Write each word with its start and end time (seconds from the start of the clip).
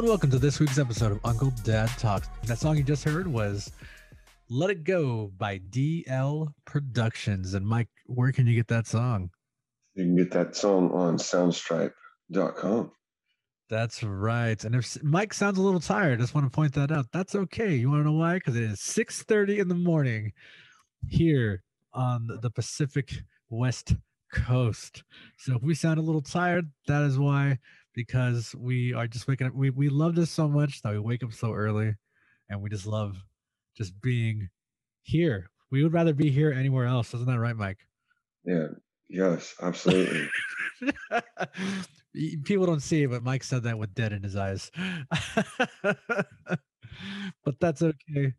And 0.00 0.08
welcome 0.08 0.30
to 0.30 0.38
this 0.38 0.58
week's 0.58 0.78
episode 0.78 1.12
of 1.12 1.20
Uncle 1.26 1.52
Dad 1.62 1.90
Talks. 1.98 2.26
That 2.44 2.56
song 2.56 2.78
you 2.78 2.82
just 2.82 3.04
heard 3.04 3.26
was 3.26 3.70
Let 4.48 4.70
It 4.70 4.82
Go 4.82 5.30
by 5.36 5.58
DL 5.58 6.54
Productions. 6.64 7.52
And 7.52 7.66
Mike, 7.66 7.90
where 8.06 8.32
can 8.32 8.46
you 8.46 8.54
get 8.54 8.68
that 8.68 8.86
song? 8.86 9.28
You 9.92 10.04
can 10.04 10.16
get 10.16 10.30
that 10.30 10.56
song 10.56 10.90
on 10.92 11.18
soundstripe.com. 11.18 12.92
That's 13.68 14.02
right. 14.02 14.64
And 14.64 14.74
if 14.74 15.02
Mike 15.02 15.34
sounds 15.34 15.58
a 15.58 15.62
little 15.62 15.80
tired, 15.80 16.18
I 16.18 16.22
just 16.22 16.34
want 16.34 16.50
to 16.50 16.56
point 16.56 16.72
that 16.76 16.90
out. 16.90 17.08
That's 17.12 17.34
okay. 17.34 17.74
You 17.74 17.90
want 17.90 18.00
to 18.00 18.10
know 18.10 18.16
why? 18.16 18.36
Because 18.36 18.56
it 18.56 18.62
is 18.62 18.80
6:30 18.80 19.58
in 19.58 19.68
the 19.68 19.74
morning 19.74 20.32
here 21.10 21.62
on 21.92 22.26
the 22.40 22.50
Pacific 22.50 23.22
West 23.50 23.96
Coast. 24.32 25.02
So 25.36 25.56
if 25.56 25.62
we 25.62 25.74
sound 25.74 25.98
a 25.98 26.02
little 26.02 26.22
tired, 26.22 26.70
that 26.86 27.02
is 27.02 27.18
why 27.18 27.58
because 27.94 28.54
we 28.56 28.94
are 28.94 29.06
just 29.06 29.28
waking 29.28 29.48
up. 29.48 29.54
We 29.54 29.70
we 29.70 29.88
love 29.88 30.14
this 30.14 30.30
so 30.30 30.48
much 30.48 30.82
that 30.82 30.92
we 30.92 30.98
wake 30.98 31.22
up 31.22 31.32
so 31.32 31.52
early, 31.52 31.94
and 32.48 32.60
we 32.62 32.70
just 32.70 32.86
love 32.86 33.16
just 33.76 34.00
being 34.00 34.48
here. 35.02 35.50
We 35.70 35.82
would 35.82 35.92
rather 35.92 36.12
be 36.12 36.30
here 36.30 36.52
anywhere 36.52 36.86
else, 36.86 37.14
isn't 37.14 37.26
that 37.26 37.38
right, 37.38 37.56
Mike? 37.56 37.78
Yeah. 38.44 38.68
Yes, 39.10 39.54
absolutely. 39.60 40.28
People 42.44 42.66
don't 42.66 42.80
see 42.80 43.02
it, 43.02 43.10
but 43.10 43.24
Mike 43.24 43.42
said 43.42 43.64
that 43.64 43.78
with 43.78 43.94
dead 43.94 44.12
in 44.12 44.22
his 44.22 44.36
eyes. 44.36 44.70
but 45.82 47.58
that's 47.60 47.82
okay. 47.82 48.34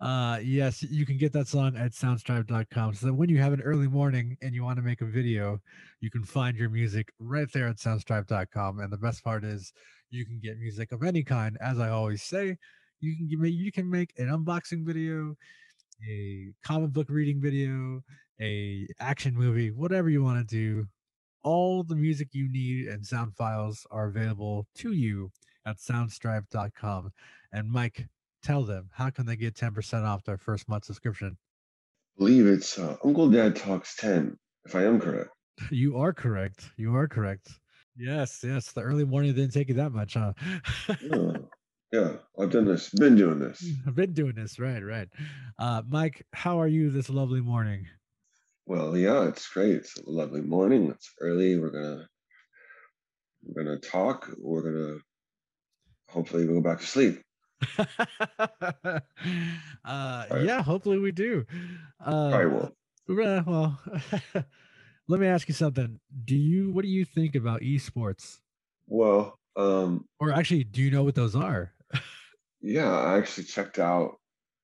Uh 0.00 0.38
yes, 0.42 0.82
you 0.82 1.04
can 1.04 1.16
get 1.18 1.32
that 1.32 1.48
song 1.48 1.76
at 1.76 1.90
soundstripe.com. 1.90 2.94
So 2.94 3.12
when 3.12 3.28
you 3.28 3.38
have 3.38 3.52
an 3.52 3.60
early 3.62 3.88
morning 3.88 4.36
and 4.42 4.54
you 4.54 4.62
want 4.62 4.76
to 4.76 4.82
make 4.82 5.00
a 5.00 5.06
video, 5.06 5.58
you 6.00 6.10
can 6.10 6.22
find 6.22 6.56
your 6.56 6.70
music 6.70 7.12
right 7.18 7.48
there 7.52 7.66
at 7.66 7.78
soundstripe.com. 7.78 8.78
And 8.78 8.92
the 8.92 8.98
best 8.98 9.24
part 9.24 9.44
is 9.44 9.72
you 10.10 10.24
can 10.24 10.38
get 10.40 10.58
music 10.58 10.92
of 10.92 11.02
any 11.02 11.24
kind. 11.24 11.58
As 11.60 11.80
I 11.80 11.88
always 11.88 12.22
say, 12.22 12.56
you 13.00 13.16
can 13.16 13.26
give 13.28 13.40
me 13.40 13.50
you 13.50 13.72
can 13.72 13.90
make 13.90 14.12
an 14.18 14.28
unboxing 14.28 14.86
video, 14.86 15.34
a 16.08 16.52
comic 16.64 16.92
book 16.92 17.08
reading 17.10 17.40
video, 17.40 18.02
a 18.40 18.86
action 19.00 19.34
movie, 19.34 19.72
whatever 19.72 20.08
you 20.10 20.22
want 20.22 20.38
to 20.38 20.56
do. 20.56 20.86
All 21.42 21.82
the 21.82 21.96
music 21.96 22.28
you 22.32 22.50
need 22.50 22.86
and 22.86 23.04
sound 23.04 23.34
files 23.36 23.86
are 23.90 24.06
available 24.06 24.66
to 24.76 24.92
you 24.92 25.32
at 25.66 25.78
soundstripe.com. 25.78 27.12
And 27.52 27.70
Mike, 27.70 28.06
tell 28.42 28.62
them 28.62 28.88
how 28.92 29.10
can 29.10 29.26
they 29.26 29.36
get 29.36 29.54
10% 29.54 30.04
off 30.04 30.24
their 30.24 30.38
first 30.38 30.68
month 30.68 30.84
subscription? 30.84 31.36
I 31.36 32.18
believe 32.18 32.46
it's 32.46 32.78
uh, 32.78 32.96
Uncle 33.04 33.30
Dad 33.30 33.56
Talks 33.56 33.96
10, 33.96 34.36
if 34.64 34.74
I 34.74 34.84
am 34.84 35.00
correct. 35.00 35.30
You 35.72 35.98
are 35.98 36.12
correct. 36.12 36.70
You 36.76 36.94
are 36.94 37.08
correct. 37.08 37.48
Yes, 37.96 38.44
yes. 38.44 38.70
The 38.70 38.80
early 38.80 39.04
morning 39.04 39.34
didn't 39.34 39.52
take 39.52 39.68
you 39.68 39.74
that 39.74 39.90
much, 39.90 40.14
huh? 40.14 40.32
yeah, 41.02 41.32
yeah, 41.92 42.12
I've 42.38 42.50
done 42.50 42.64
this, 42.64 42.90
been 42.90 43.16
doing 43.16 43.40
this. 43.40 43.68
I've 43.84 43.96
been 43.96 44.12
doing 44.12 44.36
this, 44.36 44.60
right, 44.60 44.84
right. 44.84 45.08
Uh, 45.58 45.82
Mike, 45.88 46.24
how 46.32 46.60
are 46.60 46.68
you 46.68 46.90
this 46.90 47.10
lovely 47.10 47.40
morning? 47.40 47.86
Well, 48.66 48.96
yeah, 48.96 49.26
it's 49.26 49.48
great. 49.48 49.76
It's 49.76 49.96
a 49.96 50.02
lovely 50.06 50.42
morning. 50.42 50.90
It's 50.90 51.10
early. 51.20 51.58
We're 51.58 51.70
gonna 51.72 52.06
we're 53.42 53.64
gonna 53.64 53.78
talk. 53.78 54.30
We're 54.38 54.62
gonna 54.62 54.98
hopefully 56.08 56.46
go 56.46 56.60
back 56.60 56.80
to 56.80 56.86
sleep. 56.86 57.20
uh, 57.78 59.00
right. 59.84 60.44
yeah, 60.44 60.62
hopefully 60.62 60.98
we 60.98 61.12
do. 61.12 61.44
Uh, 62.04 62.28
I 62.28 62.44
will. 62.46 62.72
Well, 63.08 63.80
let 65.08 65.20
me 65.20 65.26
ask 65.26 65.48
you 65.48 65.54
something. 65.54 65.98
Do 66.24 66.36
you 66.36 66.70
what 66.70 66.82
do 66.82 66.88
you 66.88 67.04
think 67.04 67.34
about 67.34 67.62
esports? 67.62 68.38
Well, 68.86 69.38
um, 69.56 70.04
or 70.20 70.32
actually, 70.32 70.64
do 70.64 70.82
you 70.82 70.90
know 70.90 71.02
what 71.02 71.14
those 71.14 71.34
are? 71.34 71.72
yeah, 72.60 72.90
I 72.90 73.18
actually 73.18 73.44
checked 73.44 73.78
out 73.78 74.16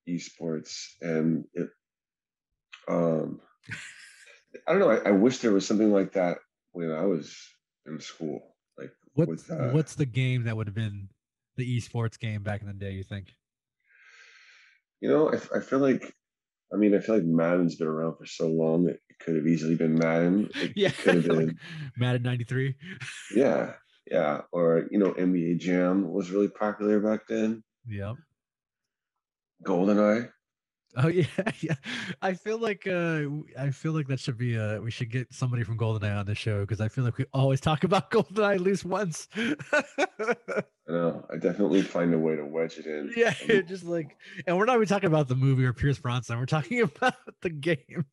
esports, 0.09 0.88
and 1.00 1.44
it. 1.54 1.69
Um, 2.87 3.41
I 4.69 4.72
don't 4.72 4.81
know. 4.81 4.91
I, 4.91 5.09
I 5.09 5.10
wish 5.10 5.38
there 5.38 5.53
was 5.53 5.66
something 5.66 5.93
like 5.93 6.12
that 6.12 6.38
when 6.72 6.93
I 6.93 7.06
was 7.06 7.37
in 7.87 7.99
school. 7.99 8.54
Like, 8.78 8.93
what? 9.15 9.28
With, 9.28 9.50
uh, 9.50 9.71
what's 9.71 9.94
the 9.94 10.06
game 10.06 10.44
that 10.44 10.56
would 10.56 10.66
have 10.66 10.75
been 10.75 11.09
the 11.56 11.78
esports 11.78 12.19
game 12.19 12.42
back 12.42 12.60
in 12.60 12.66
the 12.66 12.72
day? 12.72 12.92
You 12.92 13.04
think? 13.04 13.34
You 15.00 15.09
know, 15.09 15.31
I, 15.31 15.59
I 15.59 15.60
feel 15.60 15.81
like, 15.81 16.15
I 16.72 16.76
mean, 16.76 16.94
I 16.94 17.00
feel 17.00 17.16
like 17.16 17.25
Madden's 17.25 17.76
been 17.76 17.88
around 17.88 18.16
for 18.16 18.26
so 18.26 18.48
long. 18.48 18.88
It, 18.88 19.00
it 19.09 19.19
could 19.19 19.37
have 19.37 19.47
easily 19.47 19.75
been 19.75 19.94
Madden. 19.94 20.48
It, 20.54 20.72
yeah, 20.76 20.91
could 20.91 21.16
have 21.16 21.25
been 21.28 21.59
Madden 21.97 22.22
'93. 22.22 22.75
Yeah, 23.34 23.75
yeah, 24.10 24.42
or 24.53 24.87
you 24.91 24.98
know, 24.98 25.12
NBA 25.12 25.59
Jam 25.59 26.09
was 26.09 26.31
really 26.31 26.48
popular 26.48 27.00
back 27.00 27.26
then. 27.28 27.62
Yep. 27.88 28.16
GoldenEye. 29.65 30.31
Oh 30.97 31.09
yeah, 31.09 31.27
yeah. 31.60 31.75
I 32.22 32.34
feel 32.34 32.59
like 32.59 32.87
uh 32.87 33.22
I 33.59 33.71
feel 33.71 33.93
like 33.93 34.06
that 34.09 34.21
should 34.21 34.38
be 34.38 34.59
uh 34.59 34.81
we 34.81 34.91
should 34.91 35.10
get 35.10 35.32
somebody 35.32 35.65
from 35.65 35.78
GoldenEye 35.78 36.16
on 36.16 36.27
the 36.27 36.34
show 36.34 36.60
because 36.60 36.81
I 36.81 36.88
feel 36.88 37.05
like 37.05 37.19
we 37.19 37.27
always 37.32 37.60
talk 37.60 37.84
about 37.84 38.10
GoldenEye 38.12 38.55
at 38.55 38.60
least 38.60 38.84
once. 38.84 39.28
I 39.37 40.93
know. 40.93 41.25
I 41.33 41.37
definitely 41.37 41.83
find 41.83 42.12
a 42.15 42.19
way 42.19 42.37
to 42.37 42.44
wedge 42.44 42.78
it 42.78 42.87
in. 42.87 43.12
Yeah, 43.16 43.33
just 43.62 43.84
like, 43.84 44.16
and 44.47 44.56
we're 44.56 44.66
not 44.66 44.77
even 44.77 44.87
talking 44.87 45.06
about 45.06 45.28
the 45.28 45.34
movie 45.34 45.65
or 45.65 45.72
Pierce 45.72 45.99
Brosnan. 45.99 46.38
We're 46.38 46.47
talking 46.47 46.81
about 46.83 47.15
the 47.41 47.50
game. 47.50 48.04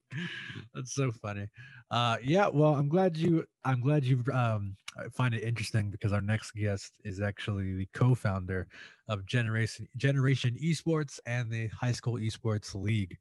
That's 0.74 0.94
so 0.94 1.12
funny. 1.12 1.48
Uh, 1.92 2.18
yeah. 2.24 2.48
Well, 2.48 2.74
I'm 2.74 2.90
glad 2.90 3.16
you. 3.18 3.46
I'm 3.64 3.82
glad 3.82 4.04
you 4.04 4.24
um 4.34 4.76
find 5.14 5.34
it 5.34 5.44
interesting 5.44 5.90
because 5.90 6.12
our 6.14 6.22
next 6.22 6.52
guest 6.52 6.94
is 7.04 7.22
actually 7.22 7.74
the 7.76 7.88
co-founder 7.94 8.68
of 9.08 9.26
Generation 9.26 9.88
Generation 9.98 10.58
Esports 10.64 11.20
and 11.26 11.52
the 11.52 11.68
High 11.68 11.92
School 11.92 12.16
Esports 12.16 12.74
League. 12.74 13.18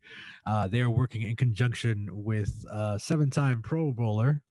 Uh, 0.46 0.68
they 0.68 0.80
are 0.80 0.90
working 0.90 1.22
in 1.22 1.36
conjunction 1.36 2.08
with 2.12 2.64
uh, 2.70 2.96
seven-time 2.96 3.60
Pro 3.62 3.92
Bowler 3.92 4.42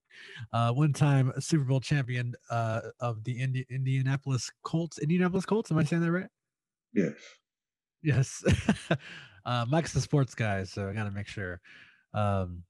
uh, 0.54 0.72
one 0.72 0.94
time 0.94 1.32
Super 1.40 1.64
Bowl 1.64 1.80
champion 1.80 2.36
uh, 2.50 2.82
of 3.00 3.24
the 3.24 3.40
Indi- 3.40 3.66
Indianapolis 3.70 4.52
Colts. 4.64 5.00
Indianapolis 5.00 5.46
Colts. 5.46 5.72
Am 5.72 5.78
I 5.78 5.84
saying 5.84 6.02
that 6.02 6.12
right? 6.12 6.28
Yes. 6.94 7.14
Yes. 8.02 8.44
uh, 9.46 9.66
Mike's 9.70 9.94
the 9.94 10.02
sports 10.02 10.36
guy, 10.36 10.64
so 10.64 10.90
I 10.90 10.94
got 10.94 11.06
to 11.06 11.12
make 11.12 11.28
sure. 11.28 11.62
Um, 12.14 12.64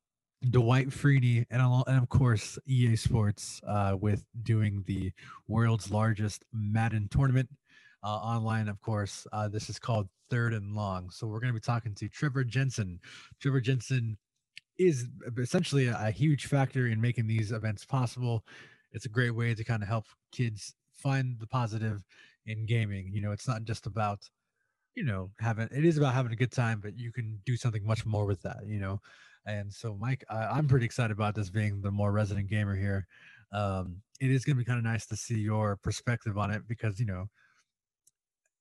Dwight 0.47 0.89
Freeney 0.89 1.45
and, 1.51 1.61
and 1.61 2.01
of 2.01 2.09
course 2.09 2.57
EA 2.65 2.95
Sports 2.95 3.61
uh, 3.67 3.97
with 3.99 4.25
doing 4.43 4.83
the 4.87 5.11
world's 5.47 5.91
largest 5.91 6.45
Madden 6.53 7.09
tournament 7.09 7.49
uh, 8.03 8.07
online. 8.07 8.69
Of 8.69 8.79
course, 8.81 9.27
uh, 9.33 9.49
this 9.49 9.69
is 9.69 9.79
called 9.79 10.07
Third 10.29 10.53
and 10.53 10.75
Long. 10.75 11.09
So 11.09 11.27
we're 11.27 11.41
going 11.41 11.53
to 11.53 11.59
be 11.59 11.59
talking 11.59 11.93
to 11.95 12.07
Trevor 12.07 12.43
Jensen. 12.45 12.99
Trevor 13.41 13.59
Jensen 13.59 14.17
is 14.77 15.07
essentially 15.37 15.87
a, 15.87 15.97
a 15.99 16.11
huge 16.11 16.45
factor 16.45 16.87
in 16.87 17.01
making 17.01 17.27
these 17.27 17.51
events 17.51 17.83
possible. 17.85 18.45
It's 18.93 19.05
a 19.05 19.09
great 19.09 19.35
way 19.35 19.53
to 19.53 19.63
kind 19.63 19.83
of 19.83 19.89
help 19.89 20.05
kids 20.31 20.73
find 20.93 21.37
the 21.39 21.47
positive 21.47 22.03
in 22.45 22.65
gaming. 22.65 23.09
You 23.11 23.21
know, 23.21 23.31
it's 23.31 23.47
not 23.47 23.65
just 23.65 23.85
about, 23.85 24.19
you 24.95 25.03
know, 25.03 25.31
having 25.39 25.67
it 25.71 25.83
is 25.83 25.97
about 25.97 26.13
having 26.13 26.31
a 26.31 26.37
good 26.37 26.51
time, 26.51 26.79
but 26.81 26.97
you 26.97 27.11
can 27.11 27.39
do 27.45 27.57
something 27.57 27.85
much 27.85 28.05
more 28.05 28.25
with 28.25 28.41
that, 28.43 28.59
you 28.65 28.79
know. 28.79 29.01
And 29.45 29.73
so, 29.73 29.97
Mike, 29.99 30.23
I, 30.29 30.57
am 30.57 30.67
pretty 30.67 30.85
excited 30.85 31.11
about 31.11 31.35
this 31.35 31.49
being 31.49 31.81
the 31.81 31.91
more 31.91 32.11
resident 32.11 32.49
gamer 32.49 32.75
here. 32.75 33.07
Um, 33.51 34.01
it 34.19 34.29
is 34.29 34.45
going 34.45 34.57
to 34.57 34.59
be 34.59 34.65
kind 34.65 34.77
of 34.77 34.85
nice 34.85 35.05
to 35.07 35.15
see 35.15 35.39
your 35.39 35.77
perspective 35.77 36.37
on 36.37 36.51
it 36.51 36.67
because, 36.67 36.99
you 36.99 37.05
know, 37.05 37.27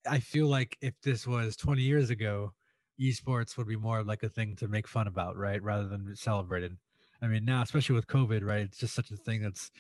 I 0.09 0.21
feel 0.21 0.47
like 0.47 0.77
if 0.81 0.95
this 1.03 1.27
was 1.27 1.57
20 1.57 1.83
years 1.83 2.11
ago, 2.11 2.53
esports 3.01 3.57
would 3.57 3.69
be 3.69 3.77
more 3.77 4.03
like 4.03 4.23
a 4.23 4.29
thing 4.29 4.57
to 4.57 4.69
make 4.69 4.89
fun 4.89 5.07
about, 5.07 5.37
right? 5.37 5.63
Rather 5.63 5.87
than 5.87 6.15
celebrated. 6.17 6.77
I 7.21 7.27
mean, 7.27 7.45
now, 7.45 7.63
especially 7.63 7.97
with 7.97 8.07
COVID, 8.07 8.45
right? 8.45 8.61
It's 8.61 8.79
just 8.79 8.95
such 8.95 9.11
a 9.11 9.17
thing 9.17 9.43
that's 9.43 9.71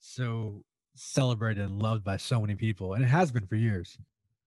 so 0.00 0.64
celebrated 0.94 1.64
and 1.64 1.80
loved 1.80 2.04
by 2.04 2.16
so 2.16 2.40
many 2.40 2.56
people, 2.56 2.94
and 2.94 3.04
it 3.04 3.08
has 3.08 3.30
been 3.30 3.46
for 3.46 3.56
years. 3.56 3.96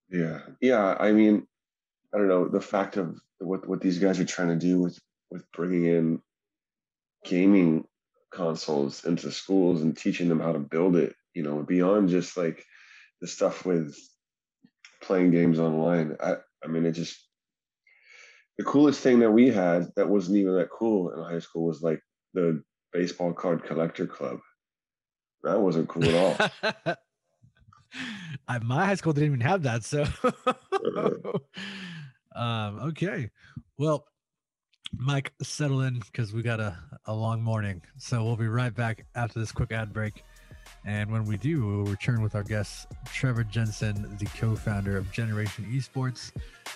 Yeah, 0.10 0.40
yeah. 0.60 0.96
I 1.00 1.12
mean, 1.12 1.48
I 2.14 2.18
don't 2.18 2.28
know 2.28 2.48
the 2.48 2.62
fact 2.62 2.98
of 2.98 3.20
what 3.40 3.68
what 3.68 3.82
these 3.82 4.00
guys 4.00 4.20
are 4.20 4.26
trying 4.26 4.50
to 4.50 4.56
do 4.56 4.80
with 4.80 5.00
with 5.32 5.50
bringing 5.52 5.86
in 5.86 6.22
gaming 7.26 7.86
consoles 8.32 9.06
into 9.06 9.32
schools 9.32 9.82
and 9.82 9.98
teaching 9.98 10.30
them 10.30 10.40
how 10.40 10.52
to 10.52 10.60
build 10.60 10.96
it. 10.96 11.16
You 11.34 11.44
know, 11.44 11.64
beyond 11.64 12.10
just 12.10 12.36
like 12.36 12.66
the 13.22 13.28
stuff 13.28 13.66
with 13.66 13.96
playing 15.02 15.32
games 15.32 15.60
online. 15.60 16.18
I 16.22 16.36
I 16.64 16.68
mean, 16.68 16.86
it 16.86 16.92
just 16.92 17.18
the 18.58 18.64
coolest 18.64 19.02
thing 19.02 19.20
that 19.20 19.32
we 19.32 19.50
had 19.50 19.88
that 19.96 20.10
wasn't 20.10 20.38
even 20.38 20.56
that 20.56 20.70
cool 20.70 21.12
in 21.12 21.24
high 21.24 21.40
school 21.40 21.66
was 21.66 21.82
like 21.82 22.02
the 22.34 22.64
baseball 22.92 23.34
card 23.34 23.64
collector 23.64 24.06
club. 24.06 24.40
That 25.44 25.60
wasn't 25.60 25.90
cool 25.90 26.04
at 26.04 26.52
all. 26.64 26.96
I, 28.48 28.60
my 28.60 28.86
high 28.86 28.96
school 28.96 29.14
didn't 29.14 29.28
even 29.28 29.42
have 29.42 29.64
that, 29.64 29.84
so 29.84 30.06
um, 32.36 32.80
okay. 32.90 33.30
Well, 33.78 34.06
Mike, 34.98 35.34
settle 35.42 35.82
in 35.82 36.00
because 36.00 36.34
we 36.34 36.42
got 36.42 36.60
a, 36.60 36.78
a 37.06 37.14
long 37.14 37.42
morning. 37.42 37.82
So 37.98 38.24
we'll 38.24 38.36
be 38.36 38.48
right 38.48 38.74
back 38.74 39.06
after 39.16 39.40
this 39.40 39.52
quick 39.52 39.72
ad 39.72 39.94
break. 39.94 40.24
And 40.86 41.12
when 41.12 41.26
we 41.26 41.38
do, 41.38 41.66
we'll 41.66 41.86
return 41.86 42.22
with 42.22 42.36
our 42.36 42.44
guest, 42.44 42.88
Trevor 43.06 43.44
Jensen, 43.44 44.18
the 44.20 44.26
co 44.26 44.56
founder 44.56 44.98
of 44.98 45.12
Generation 45.12 45.66
Esports 45.72 46.32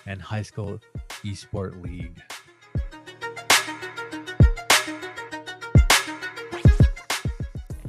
and 0.06 0.22
High 0.22 0.44
School 0.44 0.80
Esport 1.24 1.82
League. 1.84 2.22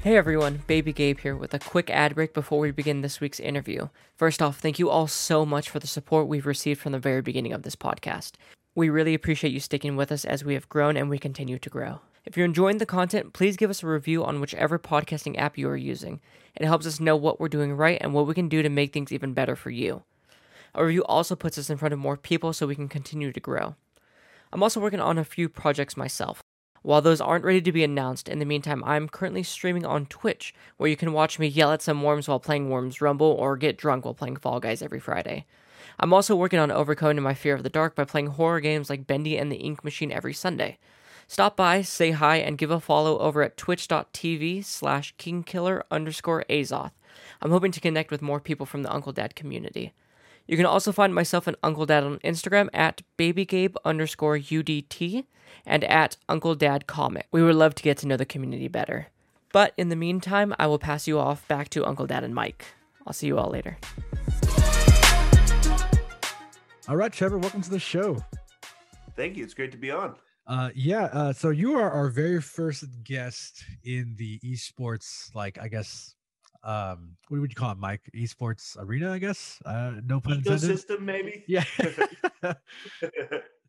Hey 0.06 0.16
everyone, 0.16 0.62
Baby 0.68 0.92
Gabe 0.92 1.18
here 1.18 1.34
with 1.34 1.52
a 1.52 1.58
quick 1.58 1.90
ad 1.90 2.14
break 2.14 2.32
before 2.32 2.60
we 2.60 2.70
begin 2.70 3.00
this 3.00 3.20
week's 3.20 3.40
interview. 3.40 3.88
First 4.14 4.40
off, 4.40 4.60
thank 4.60 4.78
you 4.78 4.88
all 4.88 5.08
so 5.08 5.44
much 5.44 5.68
for 5.68 5.80
the 5.80 5.88
support 5.88 6.28
we've 6.28 6.46
received 6.46 6.80
from 6.80 6.92
the 6.92 7.00
very 7.00 7.22
beginning 7.22 7.52
of 7.52 7.62
this 7.62 7.74
podcast. 7.74 8.32
We 8.76 8.90
really 8.90 9.14
appreciate 9.14 9.54
you 9.54 9.60
sticking 9.60 9.96
with 9.96 10.12
us 10.12 10.26
as 10.26 10.44
we 10.44 10.52
have 10.52 10.68
grown 10.68 10.98
and 10.98 11.08
we 11.08 11.18
continue 11.18 11.58
to 11.58 11.70
grow. 11.70 12.00
If 12.26 12.36
you're 12.36 12.44
enjoying 12.44 12.76
the 12.76 12.84
content, 12.84 13.32
please 13.32 13.56
give 13.56 13.70
us 13.70 13.82
a 13.82 13.86
review 13.86 14.22
on 14.22 14.38
whichever 14.38 14.78
podcasting 14.78 15.38
app 15.38 15.56
you 15.56 15.66
are 15.70 15.78
using. 15.78 16.20
It 16.54 16.66
helps 16.66 16.84
us 16.84 17.00
know 17.00 17.16
what 17.16 17.40
we're 17.40 17.48
doing 17.48 17.72
right 17.72 17.96
and 18.02 18.12
what 18.12 18.26
we 18.26 18.34
can 18.34 18.50
do 18.50 18.62
to 18.62 18.68
make 18.68 18.92
things 18.92 19.12
even 19.12 19.32
better 19.32 19.56
for 19.56 19.70
you. 19.70 20.02
A 20.74 20.84
review 20.84 21.02
also 21.04 21.34
puts 21.34 21.56
us 21.56 21.70
in 21.70 21.78
front 21.78 21.94
of 21.94 21.98
more 21.98 22.18
people 22.18 22.52
so 22.52 22.66
we 22.66 22.74
can 22.74 22.86
continue 22.86 23.32
to 23.32 23.40
grow. 23.40 23.76
I'm 24.52 24.62
also 24.62 24.78
working 24.78 25.00
on 25.00 25.16
a 25.16 25.24
few 25.24 25.48
projects 25.48 25.96
myself. 25.96 26.42
While 26.82 27.00
those 27.00 27.22
aren't 27.22 27.46
ready 27.46 27.62
to 27.62 27.72
be 27.72 27.82
announced, 27.82 28.28
in 28.28 28.40
the 28.40 28.44
meantime, 28.44 28.84
I'm 28.84 29.08
currently 29.08 29.42
streaming 29.42 29.86
on 29.86 30.04
Twitch, 30.04 30.54
where 30.76 30.90
you 30.90 30.98
can 30.98 31.14
watch 31.14 31.38
me 31.38 31.46
yell 31.46 31.72
at 31.72 31.80
some 31.80 32.02
worms 32.02 32.28
while 32.28 32.40
playing 32.40 32.68
Worms 32.68 33.00
Rumble 33.00 33.26
or 33.26 33.56
get 33.56 33.78
drunk 33.78 34.04
while 34.04 34.12
playing 34.12 34.36
Fall 34.36 34.60
Guys 34.60 34.82
every 34.82 35.00
Friday. 35.00 35.46
I'm 35.98 36.12
also 36.12 36.36
working 36.36 36.58
on 36.58 36.70
overcoming 36.70 37.22
my 37.22 37.34
fear 37.34 37.54
of 37.54 37.62
the 37.62 37.68
dark 37.68 37.94
by 37.94 38.04
playing 38.04 38.28
horror 38.28 38.60
games 38.60 38.90
like 38.90 39.06
Bendy 39.06 39.36
and 39.38 39.50
the 39.50 39.56
Ink 39.56 39.82
Machine 39.84 40.12
every 40.12 40.34
Sunday. 40.34 40.78
Stop 41.28 41.56
by, 41.56 41.82
say 41.82 42.12
hi, 42.12 42.36
and 42.36 42.58
give 42.58 42.70
a 42.70 42.78
follow 42.78 43.18
over 43.18 43.42
at 43.42 43.56
twitch.tv 43.56 44.64
slash 44.64 45.14
kingkiller 45.16 45.82
underscore 45.90 46.44
azoth. 46.48 46.92
I'm 47.42 47.50
hoping 47.50 47.72
to 47.72 47.80
connect 47.80 48.10
with 48.10 48.22
more 48.22 48.40
people 48.40 48.66
from 48.66 48.82
the 48.82 48.92
Uncle 48.92 49.12
Dad 49.12 49.34
community. 49.34 49.92
You 50.46 50.56
can 50.56 50.66
also 50.66 50.92
find 50.92 51.14
myself 51.14 51.46
and 51.46 51.56
Uncle 51.62 51.86
Dad 51.86 52.04
on 52.04 52.18
Instagram 52.20 52.68
at 52.72 53.02
babygabe 53.18 53.74
underscore 53.84 54.38
UDT 54.38 55.24
and 55.64 55.82
at 55.84 56.16
Uncle 56.28 56.54
Dad 56.54 56.86
Comic. 56.86 57.26
We 57.32 57.42
would 57.42 57.56
love 57.56 57.74
to 57.76 57.82
get 57.82 57.98
to 57.98 58.06
know 58.06 58.16
the 58.16 58.24
community 58.24 58.68
better. 58.68 59.08
But 59.52 59.72
in 59.76 59.88
the 59.88 59.96
meantime, 59.96 60.54
I 60.58 60.66
will 60.66 60.78
pass 60.78 61.08
you 61.08 61.18
off 61.18 61.46
back 61.48 61.68
to 61.70 61.84
Uncle 61.84 62.06
Dad 62.06 62.22
and 62.22 62.34
Mike. 62.34 62.66
I'll 63.06 63.12
see 63.12 63.26
you 63.26 63.38
all 63.38 63.50
later. 63.50 63.78
All 66.88 66.96
right, 66.96 67.12
Trevor, 67.12 67.38
welcome 67.38 67.62
to 67.62 67.70
the 67.70 67.80
show. 67.80 68.16
Thank 69.16 69.36
you. 69.36 69.42
It's 69.42 69.54
great 69.54 69.72
to 69.72 69.76
be 69.76 69.90
on. 69.90 70.14
Uh, 70.46 70.70
yeah. 70.72 71.04
Uh, 71.06 71.32
so 71.32 71.50
you 71.50 71.76
are 71.76 71.90
our 71.90 72.08
very 72.08 72.40
first 72.40 72.84
guest 73.02 73.64
in 73.82 74.14
the 74.16 74.38
esports, 74.44 75.34
like 75.34 75.58
I 75.60 75.66
guess, 75.66 76.14
um, 76.62 77.16
what 77.26 77.40
would 77.40 77.50
you 77.50 77.56
call 77.56 77.72
it, 77.72 77.78
Mike? 77.78 78.02
Esports 78.14 78.76
arena, 78.78 79.10
I 79.10 79.18
guess. 79.18 79.60
Uh, 79.66 79.94
no 80.04 80.20
pun 80.20 80.34
intended. 80.34 80.70
Ecosystem, 80.70 81.00
maybe. 81.00 81.44
Yeah. 81.48 81.64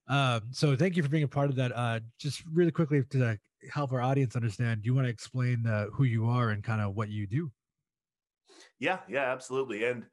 um, 0.07 0.41
so 0.51 0.75
thank 0.75 0.95
you 0.95 1.01
for 1.01 1.09
being 1.09 1.23
a 1.23 1.27
part 1.27 1.49
of 1.49 1.55
that. 1.55 1.71
Uh, 1.75 2.01
just 2.19 2.43
really 2.53 2.71
quickly 2.71 3.01
to 3.01 3.39
help 3.71 3.93
our 3.93 4.01
audience 4.01 4.35
understand, 4.35 4.83
do 4.83 4.85
you 4.85 4.93
want 4.93 5.07
to 5.07 5.11
explain 5.11 5.65
uh, 5.65 5.87
who 5.91 6.03
you 6.03 6.27
are 6.27 6.51
and 6.51 6.63
kind 6.63 6.81
of 6.81 6.95
what 6.95 7.09
you 7.09 7.25
do? 7.25 7.51
Yeah, 8.79 8.99
yeah, 9.09 9.31
absolutely. 9.31 9.85
And 9.85 10.03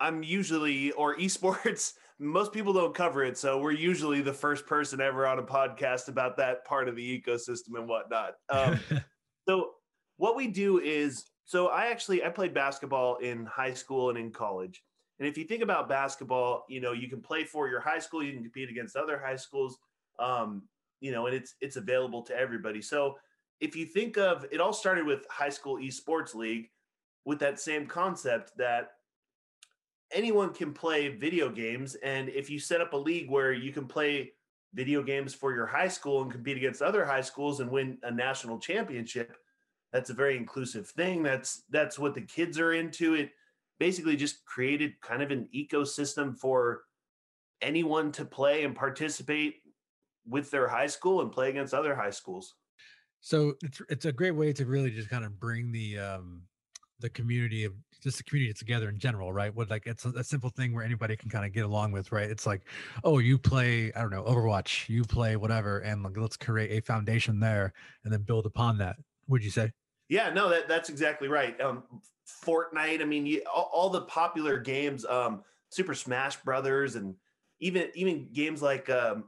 I'm 0.00 0.22
usually 0.22 0.92
or 0.92 1.16
esports. 1.16 1.94
Most 2.20 2.52
people 2.52 2.72
don't 2.72 2.94
cover 2.94 3.24
it, 3.24 3.38
so 3.38 3.60
we're 3.60 3.70
usually 3.70 4.20
the 4.20 4.32
first 4.32 4.66
person 4.66 5.00
ever 5.00 5.24
on 5.24 5.38
a 5.38 5.42
podcast 5.42 6.08
about 6.08 6.36
that 6.38 6.64
part 6.64 6.88
of 6.88 6.96
the 6.96 7.20
ecosystem 7.20 7.76
and 7.76 7.88
whatnot. 7.88 8.34
Um, 8.48 8.80
so 9.48 9.70
what 10.16 10.34
we 10.34 10.48
do 10.48 10.80
is, 10.80 11.26
so 11.44 11.68
I 11.68 11.86
actually 11.86 12.24
I 12.24 12.28
played 12.28 12.52
basketball 12.52 13.18
in 13.18 13.46
high 13.46 13.72
school 13.72 14.10
and 14.10 14.18
in 14.18 14.32
college. 14.32 14.82
And 15.20 15.28
if 15.28 15.38
you 15.38 15.44
think 15.44 15.62
about 15.62 15.88
basketball, 15.88 16.64
you 16.68 16.80
know 16.80 16.92
you 16.92 17.08
can 17.08 17.20
play 17.20 17.44
for 17.44 17.68
your 17.68 17.80
high 17.80 18.00
school, 18.00 18.22
you 18.22 18.32
can 18.32 18.42
compete 18.42 18.68
against 18.68 18.96
other 18.96 19.18
high 19.24 19.36
schools, 19.36 19.78
um, 20.18 20.62
you 21.00 21.12
know, 21.12 21.26
and 21.26 21.36
it's 21.36 21.54
it's 21.60 21.76
available 21.76 22.22
to 22.22 22.36
everybody. 22.36 22.82
So 22.82 23.16
if 23.60 23.76
you 23.76 23.86
think 23.86 24.18
of 24.18 24.44
it, 24.50 24.60
all 24.60 24.72
started 24.72 25.06
with 25.06 25.24
high 25.30 25.48
school 25.48 25.76
esports 25.76 26.34
league 26.34 26.68
with 27.24 27.38
that 27.40 27.60
same 27.60 27.86
concept 27.86 28.52
that 28.56 28.90
anyone 30.12 30.52
can 30.52 30.72
play 30.72 31.08
video 31.08 31.50
games. 31.50 31.94
And 31.96 32.28
if 32.28 32.50
you 32.50 32.58
set 32.58 32.80
up 32.80 32.92
a 32.92 32.96
league 32.96 33.30
where 33.30 33.52
you 33.52 33.72
can 33.72 33.86
play 33.86 34.32
video 34.74 35.02
games 35.02 35.34
for 35.34 35.54
your 35.54 35.66
high 35.66 35.88
school 35.88 36.22
and 36.22 36.30
compete 36.30 36.56
against 36.56 36.82
other 36.82 37.04
high 37.04 37.20
schools 37.20 37.60
and 37.60 37.70
win 37.70 37.98
a 38.02 38.10
national 38.10 38.58
championship, 38.58 39.36
that's 39.92 40.10
a 40.10 40.14
very 40.14 40.36
inclusive 40.36 40.88
thing. 40.88 41.22
That's 41.22 41.64
that's 41.70 41.98
what 41.98 42.14
the 42.14 42.22
kids 42.22 42.58
are 42.58 42.74
into. 42.74 43.14
It 43.14 43.30
basically 43.78 44.16
just 44.16 44.44
created 44.44 45.00
kind 45.00 45.22
of 45.22 45.30
an 45.30 45.48
ecosystem 45.54 46.38
for 46.38 46.82
anyone 47.62 48.12
to 48.12 48.24
play 48.24 48.64
and 48.64 48.74
participate 48.74 49.56
with 50.26 50.50
their 50.50 50.68
high 50.68 50.86
school 50.86 51.22
and 51.22 51.32
play 51.32 51.48
against 51.48 51.72
other 51.72 51.94
high 51.94 52.10
schools. 52.10 52.54
So 53.20 53.54
it's 53.62 53.82
it's 53.88 54.04
a 54.04 54.12
great 54.12 54.32
way 54.32 54.52
to 54.52 54.66
really 54.66 54.90
just 54.90 55.08
kind 55.08 55.24
of 55.24 55.40
bring 55.40 55.72
the 55.72 55.98
um 55.98 56.42
the 57.00 57.08
community 57.08 57.64
of 57.64 57.72
just 58.00 58.18
the 58.18 58.24
community 58.24 58.52
together 58.54 58.88
in 58.88 58.98
general, 58.98 59.32
right? 59.32 59.54
With 59.54 59.70
like 59.70 59.86
it's 59.86 60.04
a, 60.04 60.10
a 60.10 60.24
simple 60.24 60.50
thing 60.50 60.74
where 60.74 60.84
anybody 60.84 61.16
can 61.16 61.30
kind 61.30 61.44
of 61.44 61.52
get 61.52 61.64
along 61.64 61.92
with, 61.92 62.12
right? 62.12 62.30
It's 62.30 62.46
like, 62.46 62.62
oh, 63.04 63.18
you 63.18 63.38
play, 63.38 63.92
I 63.94 64.00
don't 64.00 64.10
know, 64.10 64.22
Overwatch, 64.22 64.88
you 64.88 65.04
play 65.04 65.36
whatever, 65.36 65.80
and 65.80 66.02
like 66.02 66.16
let's 66.16 66.36
create 66.36 66.70
a 66.70 66.80
foundation 66.80 67.40
there 67.40 67.72
and 68.04 68.12
then 68.12 68.22
build 68.22 68.46
upon 68.46 68.78
that. 68.78 68.96
Would 69.28 69.44
you 69.44 69.50
say? 69.50 69.72
Yeah, 70.08 70.30
no, 70.30 70.48
that 70.48 70.68
that's 70.68 70.88
exactly 70.88 71.28
right. 71.28 71.60
Um, 71.60 71.82
Fortnite, 72.44 73.00
I 73.00 73.04
mean, 73.04 73.26
you, 73.26 73.42
all, 73.52 73.70
all, 73.72 73.90
the 73.90 74.02
popular 74.02 74.58
games, 74.58 75.04
um, 75.04 75.42
Super 75.70 75.94
Smash 75.94 76.36
Brothers, 76.42 76.94
and 76.94 77.14
even 77.60 77.88
even 77.94 78.28
games 78.32 78.62
like, 78.62 78.88
um, 78.88 79.24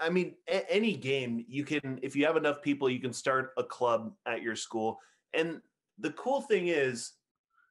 I 0.00 0.10
mean, 0.10 0.34
a- 0.48 0.70
any 0.72 0.96
game 0.96 1.44
you 1.48 1.64
can, 1.64 1.98
if 2.02 2.16
you 2.16 2.24
have 2.26 2.36
enough 2.36 2.62
people, 2.62 2.88
you 2.88 3.00
can 3.00 3.12
start 3.12 3.50
a 3.56 3.64
club 3.64 4.12
at 4.26 4.42
your 4.42 4.56
school, 4.56 4.98
and 5.34 5.60
the 5.98 6.12
cool 6.12 6.40
thing 6.40 6.68
is 6.68 7.12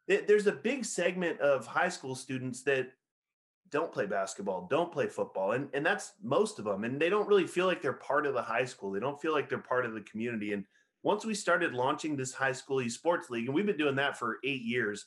there's 0.07 0.47
a 0.47 0.51
big 0.51 0.85
segment 0.85 1.39
of 1.39 1.65
high 1.65 1.89
school 1.89 2.15
students 2.15 2.63
that 2.63 2.91
don't 3.71 3.91
play 3.91 4.05
basketball, 4.05 4.67
don't 4.69 4.91
play 4.91 5.07
football, 5.07 5.53
and 5.53 5.69
and 5.73 5.85
that's 5.85 6.13
most 6.21 6.59
of 6.59 6.65
them. 6.65 6.83
And 6.83 6.99
they 6.99 7.09
don't 7.09 7.27
really 7.27 7.47
feel 7.47 7.65
like 7.65 7.81
they're 7.81 7.93
part 7.93 8.25
of 8.25 8.33
the 8.33 8.41
high 8.41 8.65
school. 8.65 8.91
They 8.91 8.99
don't 8.99 9.21
feel 9.21 9.31
like 9.31 9.47
they're 9.47 9.59
part 9.59 9.85
of 9.85 9.93
the 9.93 10.01
community. 10.01 10.53
And 10.53 10.65
once 11.03 11.25
we 11.25 11.33
started 11.33 11.73
launching 11.73 12.15
this 12.15 12.33
high 12.33 12.51
school 12.51 12.77
esports 12.77 13.29
league, 13.29 13.45
and 13.45 13.55
we've 13.55 13.65
been 13.65 13.77
doing 13.77 13.95
that 13.95 14.17
for 14.17 14.39
eight 14.43 14.61
years, 14.61 15.05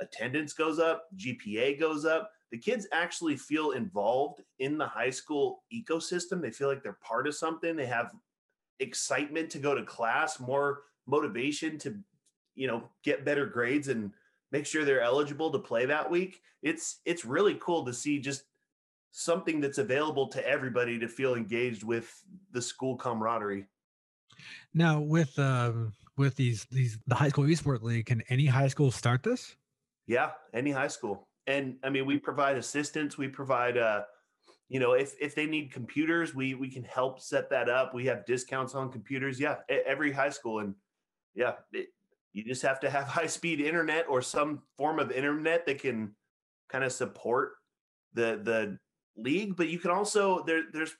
attendance 0.00 0.52
goes 0.52 0.78
up, 0.78 1.06
GPA 1.16 1.78
goes 1.78 2.04
up. 2.04 2.32
The 2.50 2.58
kids 2.58 2.86
actually 2.92 3.36
feel 3.36 3.70
involved 3.70 4.42
in 4.58 4.76
the 4.76 4.86
high 4.86 5.10
school 5.10 5.62
ecosystem. 5.72 6.42
They 6.42 6.50
feel 6.50 6.68
like 6.68 6.82
they're 6.82 6.98
part 7.02 7.26
of 7.26 7.34
something. 7.34 7.76
They 7.76 7.86
have 7.86 8.12
excitement 8.80 9.48
to 9.50 9.58
go 9.58 9.74
to 9.74 9.84
class, 9.84 10.40
more 10.40 10.82
motivation 11.06 11.78
to 11.78 11.96
you 12.54 12.66
know 12.66 12.82
get 13.02 13.24
better 13.24 13.46
grades 13.46 13.88
and 13.88 14.12
make 14.52 14.66
sure 14.66 14.84
they're 14.84 15.00
eligible 15.00 15.50
to 15.50 15.58
play 15.58 15.86
that 15.86 16.08
week. 16.08 16.42
It's 16.62 17.00
it's 17.04 17.24
really 17.24 17.58
cool 17.60 17.84
to 17.86 17.92
see 17.92 18.20
just 18.20 18.44
something 19.10 19.60
that's 19.60 19.78
available 19.78 20.28
to 20.28 20.46
everybody 20.46 20.98
to 20.98 21.08
feel 21.08 21.34
engaged 21.34 21.82
with 21.82 22.22
the 22.52 22.62
school 22.62 22.96
camaraderie. 22.96 23.66
Now 24.74 25.00
with 25.00 25.36
um 25.38 25.92
with 26.16 26.36
these 26.36 26.66
these 26.70 26.98
the 27.06 27.14
high 27.14 27.30
school 27.30 27.44
esport 27.44 27.82
league 27.82 28.06
can 28.06 28.22
any 28.28 28.46
high 28.46 28.68
school 28.68 28.90
start 28.90 29.22
this? 29.22 29.56
Yeah 30.06 30.30
any 30.54 30.70
high 30.70 30.88
school. 30.88 31.26
And 31.46 31.76
i 31.82 31.90
mean 31.90 32.06
we 32.06 32.18
provide 32.18 32.56
assistance. 32.56 33.18
We 33.18 33.28
provide 33.28 33.76
uh 33.78 34.02
you 34.68 34.78
know 34.78 34.92
if 34.92 35.14
if 35.20 35.34
they 35.34 35.46
need 35.46 35.72
computers 35.72 36.34
we 36.34 36.54
we 36.54 36.70
can 36.70 36.84
help 36.84 37.20
set 37.20 37.50
that 37.50 37.68
up. 37.68 37.94
We 37.94 38.06
have 38.06 38.26
discounts 38.26 38.74
on 38.74 38.92
computers. 38.92 39.40
Yeah 39.40 39.56
every 39.68 40.12
high 40.12 40.30
school 40.30 40.60
and 40.60 40.74
yeah 41.34 41.54
it, 41.72 41.88
you 42.32 42.44
just 42.44 42.62
have 42.62 42.80
to 42.80 42.90
have 42.90 43.04
high 43.08 43.26
speed 43.26 43.60
internet 43.60 44.06
or 44.08 44.22
some 44.22 44.62
form 44.76 44.98
of 44.98 45.10
internet 45.10 45.66
that 45.66 45.80
can 45.80 46.14
kind 46.68 46.84
of 46.84 46.92
support 46.92 47.52
the 48.14 48.40
the 48.42 48.78
league 49.16 49.56
but 49.56 49.68
you 49.68 49.78
can 49.78 49.90
also 49.90 50.42
there 50.44 50.62
there's 50.72 50.94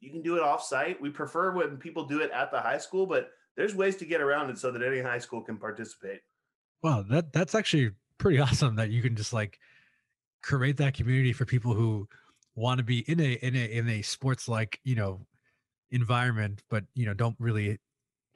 you 0.00 0.10
can 0.10 0.22
do 0.22 0.36
it 0.36 0.42
off 0.42 0.62
site 0.62 1.00
we 1.00 1.10
prefer 1.10 1.52
when 1.52 1.76
people 1.76 2.04
do 2.04 2.20
it 2.20 2.30
at 2.30 2.52
the 2.52 2.60
high 2.60 2.78
school 2.78 3.06
but 3.06 3.30
there's 3.56 3.74
ways 3.74 3.96
to 3.96 4.04
get 4.04 4.20
around 4.20 4.48
it 4.48 4.58
so 4.58 4.70
that 4.70 4.82
any 4.82 5.00
high 5.00 5.18
school 5.18 5.40
can 5.40 5.56
participate. 5.56 6.20
Wow 6.82 7.04
that 7.10 7.32
that's 7.32 7.56
actually 7.56 7.90
pretty 8.18 8.38
awesome 8.40 8.76
that 8.76 8.90
you 8.90 9.02
can 9.02 9.16
just 9.16 9.32
like 9.32 9.58
create 10.42 10.76
that 10.76 10.94
community 10.94 11.32
for 11.32 11.44
people 11.44 11.74
who 11.74 12.08
want 12.54 12.78
to 12.78 12.84
be 12.84 13.00
in 13.10 13.20
a 13.20 13.32
in 13.42 13.56
a 13.56 13.64
in 13.64 13.88
a 13.88 14.02
sports 14.02 14.48
like 14.48 14.80
you 14.84 14.94
know 14.94 15.26
environment 15.90 16.62
but 16.70 16.84
you 16.94 17.06
know 17.06 17.14
don't 17.14 17.36
really 17.38 17.78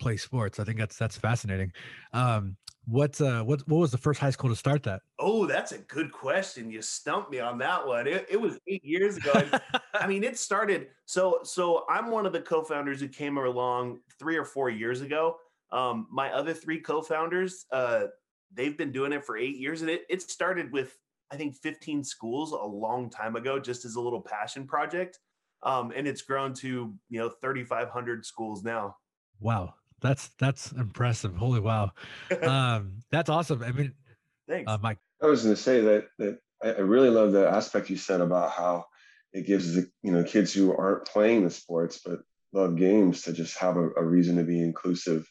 play 0.00 0.16
sports. 0.16 0.58
I 0.58 0.64
think 0.64 0.78
that's 0.78 0.96
that's 0.96 1.16
fascinating. 1.16 1.72
Um, 2.12 2.56
what 2.86 3.20
uh, 3.20 3.44
what 3.44 3.66
what 3.68 3.78
was 3.78 3.92
the 3.92 3.98
first 3.98 4.20
high 4.20 4.30
school 4.30 4.50
to 4.50 4.56
start 4.56 4.82
that? 4.84 5.02
Oh, 5.18 5.46
that's 5.46 5.72
a 5.72 5.78
good 5.78 6.10
question. 6.10 6.70
You 6.70 6.82
stumped 6.82 7.30
me 7.30 7.38
on 7.38 7.58
that 7.58 7.86
one. 7.86 8.06
It, 8.06 8.26
it 8.28 8.40
was 8.40 8.58
eight 8.66 8.84
years 8.84 9.16
ago. 9.16 9.32
I 9.94 10.06
mean, 10.06 10.24
it 10.24 10.36
started. 10.36 10.88
So 11.06 11.40
so 11.44 11.84
I'm 11.88 12.10
one 12.10 12.26
of 12.26 12.32
the 12.32 12.40
co-founders 12.40 13.00
who 13.00 13.08
came 13.08 13.38
along 13.38 14.00
three 14.18 14.36
or 14.36 14.44
four 14.44 14.68
years 14.68 15.00
ago. 15.00 15.36
Um, 15.70 16.06
my 16.10 16.30
other 16.32 16.52
three 16.52 16.80
co-founders, 16.80 17.64
uh, 17.72 18.06
they've 18.52 18.76
been 18.76 18.92
doing 18.92 19.12
it 19.12 19.24
for 19.24 19.36
eight 19.36 19.56
years, 19.56 19.82
and 19.82 19.90
it 19.90 20.02
it 20.10 20.22
started 20.22 20.72
with 20.72 20.96
I 21.30 21.36
think 21.36 21.56
15 21.56 22.04
schools 22.04 22.52
a 22.52 22.56
long 22.56 23.08
time 23.08 23.36
ago, 23.36 23.58
just 23.58 23.84
as 23.84 23.94
a 23.94 24.00
little 24.00 24.20
passion 24.20 24.66
project, 24.66 25.18
um, 25.62 25.92
and 25.94 26.06
it's 26.06 26.22
grown 26.22 26.52
to 26.54 26.92
you 27.08 27.18
know 27.18 27.30
3,500 27.40 28.26
schools 28.26 28.64
now. 28.64 28.96
Wow, 29.40 29.74
that's 30.02 30.28
that's 30.38 30.72
impressive. 30.72 31.36
Holy 31.36 31.60
wow, 31.60 31.92
um, 32.42 33.00
that's 33.10 33.30
awesome. 33.30 33.62
I 33.62 33.72
mean, 33.72 33.94
thanks, 34.48 34.70
uh, 34.70 34.78
Mike. 34.82 34.98
I 35.22 35.26
was 35.26 35.44
going 35.44 35.54
to 35.54 35.60
say 35.60 35.80
that 35.80 36.08
that 36.18 36.38
I 36.62 36.80
really 36.80 37.10
love 37.10 37.32
the 37.32 37.48
aspect 37.48 37.90
you 37.90 37.96
said 37.96 38.20
about 38.20 38.50
how 38.50 38.86
it 39.32 39.46
gives 39.46 39.74
the 39.74 39.88
you 40.02 40.12
know 40.12 40.24
kids 40.24 40.52
who 40.52 40.76
aren't 40.76 41.06
playing 41.06 41.44
the 41.44 41.50
sports 41.50 42.00
but 42.04 42.20
love 42.52 42.76
games 42.76 43.22
to 43.22 43.32
just 43.32 43.58
have 43.58 43.76
a, 43.76 43.90
a 43.96 44.04
reason 44.04 44.36
to 44.36 44.44
be 44.44 44.62
inclusive 44.62 45.26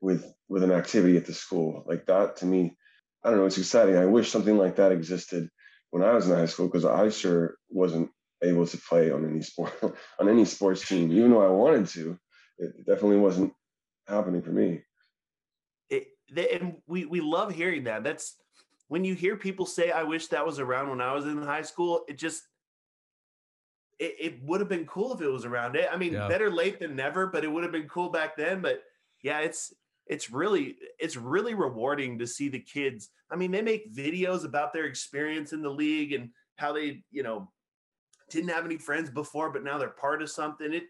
with 0.00 0.32
with 0.48 0.62
an 0.62 0.72
activity 0.72 1.16
at 1.16 1.26
the 1.26 1.34
school 1.34 1.84
like 1.86 2.06
that 2.06 2.36
to 2.36 2.46
me 2.46 2.76
i 3.24 3.30
don't 3.30 3.38
know 3.38 3.46
it's 3.46 3.58
exciting 3.58 3.96
i 3.96 4.06
wish 4.06 4.30
something 4.30 4.58
like 4.58 4.76
that 4.76 4.92
existed 4.92 5.48
when 5.90 6.02
i 6.02 6.12
was 6.12 6.28
in 6.28 6.36
high 6.36 6.46
school 6.46 6.66
because 6.66 6.84
i 6.84 7.08
sure 7.08 7.56
wasn't 7.68 8.08
able 8.42 8.66
to 8.66 8.78
play 8.78 9.10
on 9.10 9.28
any 9.28 9.42
sport 9.42 9.72
on 10.20 10.28
any 10.28 10.44
sports 10.44 10.86
team 10.86 11.10
even 11.10 11.30
though 11.30 11.44
i 11.44 11.50
wanted 11.50 11.86
to 11.86 12.18
it 12.58 12.86
definitely 12.86 13.16
wasn't 13.16 13.52
happening 14.08 14.42
for 14.42 14.50
me. 14.50 14.82
It, 15.90 16.08
they, 16.30 16.50
and 16.50 16.76
we 16.86 17.04
we 17.04 17.20
love 17.20 17.52
hearing 17.54 17.84
that. 17.84 18.04
That's 18.04 18.36
when 18.88 19.04
you 19.04 19.14
hear 19.14 19.36
people 19.36 19.66
say 19.66 19.90
i 19.90 20.02
wish 20.02 20.26
that 20.28 20.44
was 20.44 20.58
around 20.58 20.88
when 20.88 21.00
i 21.00 21.12
was 21.12 21.26
in 21.26 21.40
high 21.42 21.62
school 21.62 22.04
it 22.08 22.18
just 22.18 22.42
it, 23.98 24.14
it 24.18 24.42
would 24.44 24.60
have 24.60 24.68
been 24.68 24.86
cool 24.86 25.12
if 25.12 25.20
it 25.20 25.26
was 25.26 25.44
around 25.44 25.74
it. 25.76 25.88
I 25.92 25.96
mean 25.96 26.12
Yeah. 26.12 26.28
better 26.28 26.50
late 26.50 26.80
than 26.80 26.96
never 26.96 27.26
but 27.26 27.44
it 27.44 27.48
would 27.48 27.64
have 27.64 27.72
been 27.72 27.88
cool 27.88 28.08
back 28.10 28.36
then. 28.36 28.60
But 28.62 28.82
yeah 29.22 29.40
it's 29.40 29.74
it's 30.06 30.30
really 30.30 30.76
it's 30.98 31.16
really 31.16 31.54
rewarding 31.54 32.18
to 32.18 32.26
see 32.26 32.48
the 32.48 32.60
kids 32.60 33.10
i 33.30 33.36
mean 33.36 33.50
they 33.50 33.60
make 33.60 33.94
videos 33.94 34.44
about 34.44 34.72
their 34.72 34.86
experience 34.86 35.52
in 35.52 35.60
the 35.60 35.68
league 35.68 36.12
and 36.12 36.30
how 36.56 36.72
they 36.72 37.02
you 37.10 37.22
know 37.22 37.50
didn't 38.30 38.48
have 38.50 38.64
any 38.64 38.78
friends 38.78 39.10
before 39.10 39.50
but 39.50 39.64
now 39.64 39.76
they're 39.76 39.88
part 39.90 40.22
of 40.22 40.30
something. 40.30 40.72
It 40.72 40.84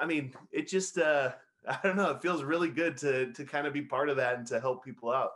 i 0.00 0.06
mean 0.06 0.32
it 0.52 0.68
just 0.68 0.96
uh 0.98 1.32
i 1.66 1.78
don't 1.82 1.96
know 1.96 2.10
it 2.10 2.22
feels 2.22 2.42
really 2.42 2.70
good 2.70 2.96
to 2.96 3.32
to 3.32 3.44
kind 3.44 3.66
of 3.66 3.72
be 3.72 3.82
part 3.82 4.08
of 4.08 4.16
that 4.16 4.36
and 4.38 4.46
to 4.46 4.60
help 4.60 4.84
people 4.84 5.10
out 5.10 5.32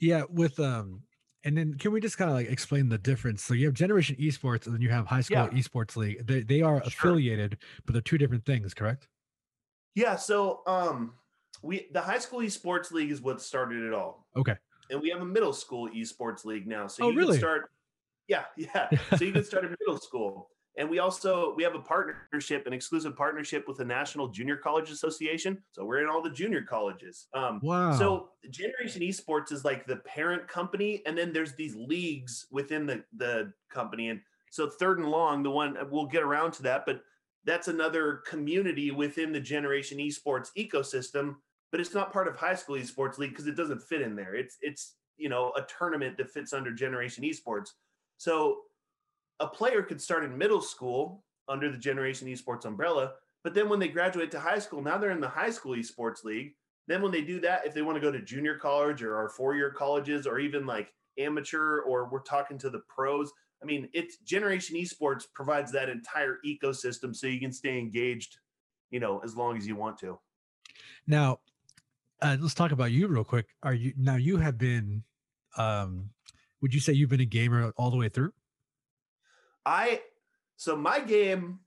Yeah, 0.00 0.24
with 0.28 0.58
um, 0.60 1.04
and 1.44 1.56
then 1.56 1.74
can 1.74 1.92
we 1.92 2.00
just 2.00 2.18
kind 2.18 2.30
of 2.30 2.36
like 2.36 2.48
explain 2.48 2.88
the 2.88 2.98
difference? 2.98 3.42
So 3.42 3.54
you 3.54 3.66
have 3.66 3.74
Generation 3.74 4.16
Esports, 4.16 4.66
and 4.66 4.74
then 4.74 4.82
you 4.82 4.90
have 4.90 5.06
High 5.06 5.20
School 5.20 5.48
Yeah. 5.48 5.50
Esports 5.50 5.96
League. 5.96 6.26
They 6.26 6.42
they 6.42 6.62
are 6.62 6.82
Sure. 6.82 6.86
affiliated, 6.86 7.58
but 7.84 7.92
they're 7.92 8.02
two 8.02 8.18
different 8.18 8.44
things, 8.44 8.74
correct? 8.74 9.08
Yeah, 9.94 10.16
so 10.16 10.62
um 10.66 11.18
we 11.62 11.88
the 11.92 12.00
high 12.00 12.18
school 12.18 12.40
esports 12.40 12.90
league 12.92 13.10
is 13.10 13.20
what 13.20 13.40
started 13.42 13.82
it 13.84 13.92
all. 13.92 14.28
Okay. 14.36 14.56
And 14.90 15.00
we 15.02 15.10
have 15.10 15.22
a 15.22 15.26
middle 15.26 15.52
school 15.52 15.88
esports 15.90 16.44
league 16.44 16.66
now. 16.66 16.86
So 16.88 17.02
Oh, 17.02 17.08
you 17.08 17.16
really? 17.16 17.26
can 17.38 17.38
start 17.40 17.70
Yeah, 18.28 18.46
yeah. 18.56 18.90
so 19.12 19.24
you 19.24 19.32
can 19.34 19.44
start 19.44 19.64
in 19.66 19.76
middle 19.80 19.98
school. 19.98 20.50
And 20.78 20.88
we 20.88 21.00
also 21.00 21.52
we 21.56 21.64
have 21.64 21.74
a 21.74 21.80
partnership, 21.80 22.66
an 22.66 22.72
exclusive 22.72 23.16
partnership 23.16 23.66
with 23.66 23.78
the 23.78 23.84
National 23.84 24.28
Junior 24.28 24.56
College 24.56 24.90
Association. 24.90 25.58
So 25.72 25.84
we're 25.84 26.02
in 26.02 26.08
all 26.08 26.22
the 26.22 26.30
junior 26.30 26.62
colleges. 26.62 27.26
Um 27.34 27.58
Wow. 27.62 27.92
so 27.92 28.30
Generation 28.48 29.02
Esports 29.02 29.50
is 29.50 29.64
like 29.64 29.86
the 29.86 29.96
parent 29.96 30.46
company, 30.46 31.02
and 31.04 31.18
then 31.18 31.32
there's 31.32 31.54
these 31.56 31.74
leagues 31.74 32.46
within 32.52 32.86
the 32.86 33.04
the 33.16 33.52
company. 33.68 34.08
And 34.10 34.20
so 34.50 34.70
Third 34.70 35.00
and 35.00 35.10
Long, 35.10 35.42
the 35.42 35.50
one 35.50 35.76
we'll 35.90 36.06
get 36.06 36.22
around 36.22 36.52
to 36.52 36.62
that, 36.62 36.86
but 36.86 37.02
that's 37.44 37.68
another 37.68 38.22
community 38.26 38.90
within 38.92 39.32
the 39.32 39.40
Generation 39.40 39.98
Esports 39.98 40.50
ecosystem. 40.56 41.36
But 41.72 41.80
it's 41.80 41.92
not 41.92 42.12
part 42.12 42.28
of 42.28 42.36
High 42.36 42.54
School 42.54 42.76
Esports 42.76 43.18
League 43.18 43.30
because 43.30 43.48
it 43.48 43.56
doesn't 43.56 43.82
fit 43.82 44.00
in 44.00 44.14
there. 44.14 44.36
It's 44.36 44.56
it's 44.62 44.94
you 45.16 45.28
know 45.28 45.52
a 45.56 45.62
tournament 45.62 46.16
that 46.18 46.30
fits 46.30 46.52
under 46.52 46.70
Generation 46.72 47.24
Esports. 47.24 47.70
So 48.16 48.58
a 49.40 49.46
player 49.46 49.82
could 49.82 50.00
start 50.00 50.24
in 50.24 50.36
middle 50.36 50.60
school 50.60 51.24
under 51.48 51.70
the 51.70 51.78
Generation 51.78 52.28
Esports 52.28 52.64
umbrella, 52.64 53.12
but 53.44 53.54
then 53.54 53.68
when 53.68 53.78
they 53.78 53.88
graduate 53.88 54.30
to 54.32 54.40
high 54.40 54.58
school, 54.58 54.82
now 54.82 54.98
they're 54.98 55.10
in 55.10 55.20
the 55.20 55.28
High 55.28 55.50
School 55.50 55.76
Esports 55.76 56.24
League. 56.24 56.54
Then 56.86 57.02
when 57.02 57.12
they 57.12 57.22
do 57.22 57.40
that, 57.40 57.66
if 57.66 57.74
they 57.74 57.82
want 57.82 57.96
to 57.96 58.00
go 58.00 58.10
to 58.10 58.20
junior 58.20 58.56
college 58.56 59.02
or 59.02 59.16
our 59.16 59.28
four-year 59.28 59.70
colleges 59.70 60.26
or 60.26 60.38
even 60.38 60.66
like 60.66 60.92
amateur 61.18 61.80
or 61.80 62.08
we're 62.10 62.22
talking 62.22 62.58
to 62.58 62.70
the 62.70 62.80
pros, 62.88 63.30
I 63.62 63.66
mean, 63.66 63.88
it's 63.92 64.18
Generation 64.18 64.76
Esports 64.76 65.24
provides 65.34 65.72
that 65.72 65.88
entire 65.88 66.38
ecosystem 66.46 67.14
so 67.14 67.26
you 67.26 67.40
can 67.40 67.52
stay 67.52 67.78
engaged, 67.78 68.38
you 68.90 69.00
know, 69.00 69.20
as 69.24 69.36
long 69.36 69.56
as 69.56 69.66
you 69.66 69.76
want 69.76 69.98
to. 69.98 70.18
now, 71.06 71.40
uh, 72.20 72.36
let's 72.40 72.54
talk 72.54 72.72
about 72.72 72.90
you 72.90 73.06
real 73.06 73.24
quick. 73.24 73.46
Are 73.62 73.74
you 73.74 73.92
now? 73.96 74.16
You 74.16 74.38
have 74.38 74.58
been. 74.58 75.04
Um, 75.56 76.10
would 76.60 76.74
you 76.74 76.80
say 76.80 76.92
you've 76.92 77.10
been 77.10 77.20
a 77.20 77.24
gamer 77.24 77.72
all 77.76 77.90
the 77.90 77.96
way 77.96 78.08
through? 78.08 78.32
I 79.68 80.00
so 80.56 80.74
my 80.74 80.98
game 81.00 81.60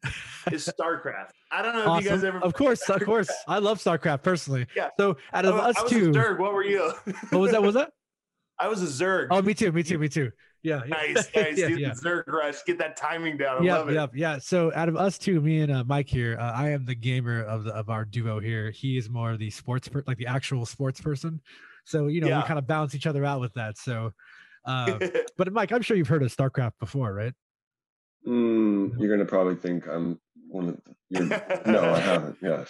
is 0.52 0.68
StarCraft. 0.80 1.30
I 1.52 1.62
don't 1.62 1.76
know 1.76 1.96
if 1.98 2.04
you 2.04 2.10
guys 2.10 2.24
ever 2.24 2.40
Of 2.40 2.54
course, 2.54 2.90
of 2.90 3.04
course. 3.04 3.30
I 3.48 3.60
love 3.60 3.80
StarCraft 3.80 4.24
personally. 4.24 4.66
Yeah. 4.76 4.90
So 5.00 5.18
out 5.34 5.46
of 5.46 5.56
I, 5.56 5.70
us 5.70 5.78
I 5.78 5.84
was 5.84 5.92
two, 5.92 6.12
Zerg. 6.12 6.40
What 6.40 6.54
were 6.54 6.64
you? 6.64 6.92
what 7.30 7.40
was 7.40 7.52
that? 7.52 7.62
Was 7.62 7.76
that? 7.76 7.92
I 8.60 8.68
was 8.68 8.82
a 8.82 8.86
Zerg. 9.04 9.28
Oh, 9.32 9.42
me 9.42 9.54
too. 9.54 9.72
Me 9.72 9.84
too. 9.84 9.98
Me 9.98 10.10
too. 10.10 10.32
Yeah. 10.64 10.82
nice, 10.88 11.16
nice. 11.36 11.58
yeah, 11.58 11.68
Dude, 11.70 11.80
yeah. 11.80 11.92
Zerg 11.92 12.28
rush. 12.28 12.64
Get 12.66 12.78
that 12.80 12.96
timing 12.98 13.38
down. 13.38 13.62
I 13.62 13.66
yeah, 13.66 13.78
love 13.78 13.90
it. 13.90 13.94
yeah, 13.96 14.08
yeah. 14.14 14.38
So 14.40 14.72
out 14.76 14.90
of 14.90 14.96
us 14.96 15.18
two, 15.18 15.40
me 15.42 15.62
and 15.62 15.72
uh, 15.72 15.84
Mike 15.86 16.10
here, 16.10 16.38
uh, 16.40 16.52
I 16.52 16.70
am 16.70 16.86
the 16.86 16.96
gamer 16.96 17.44
of 17.44 17.64
the 17.64 17.74
of 17.74 17.90
our 17.90 18.06
duo 18.06 18.40
here. 18.40 18.72
He 18.72 18.98
is 18.98 19.10
more 19.10 19.38
the 19.38 19.50
sports, 19.50 19.88
per- 19.88 20.04
like 20.08 20.18
the 20.18 20.28
actual 20.28 20.66
sports 20.66 21.00
person. 21.02 21.40
So 21.86 22.08
you 22.08 22.22
know, 22.22 22.28
Yeah. 22.28 22.42
we 22.42 22.48
kind 22.48 22.60
of 22.60 22.68
balance 22.68 22.94
each 22.96 23.08
other 23.08 23.26
out 23.26 23.40
with 23.42 23.54
that. 23.56 23.78
So, 23.78 24.12
uh, 24.66 25.00
but 25.38 25.52
Mike, 25.54 25.72
I'm 25.72 25.82
sure 25.82 25.96
you've 25.98 26.08
heard 26.08 26.24
of 26.24 26.36
StarCraft 26.36 26.74
before, 26.80 27.14
right? 27.14 27.34
Mm, 28.28 29.00
you're 29.00 29.10
gonna 29.16 29.28
probably 29.28 29.56
think 29.56 29.88
I'm 29.88 30.20
one 30.48 30.70
of 30.70 30.78
the, 30.84 30.94
you're, 31.10 31.74
no 31.74 31.94
i 31.94 32.00
haven't 32.12 32.38
yes 32.42 32.70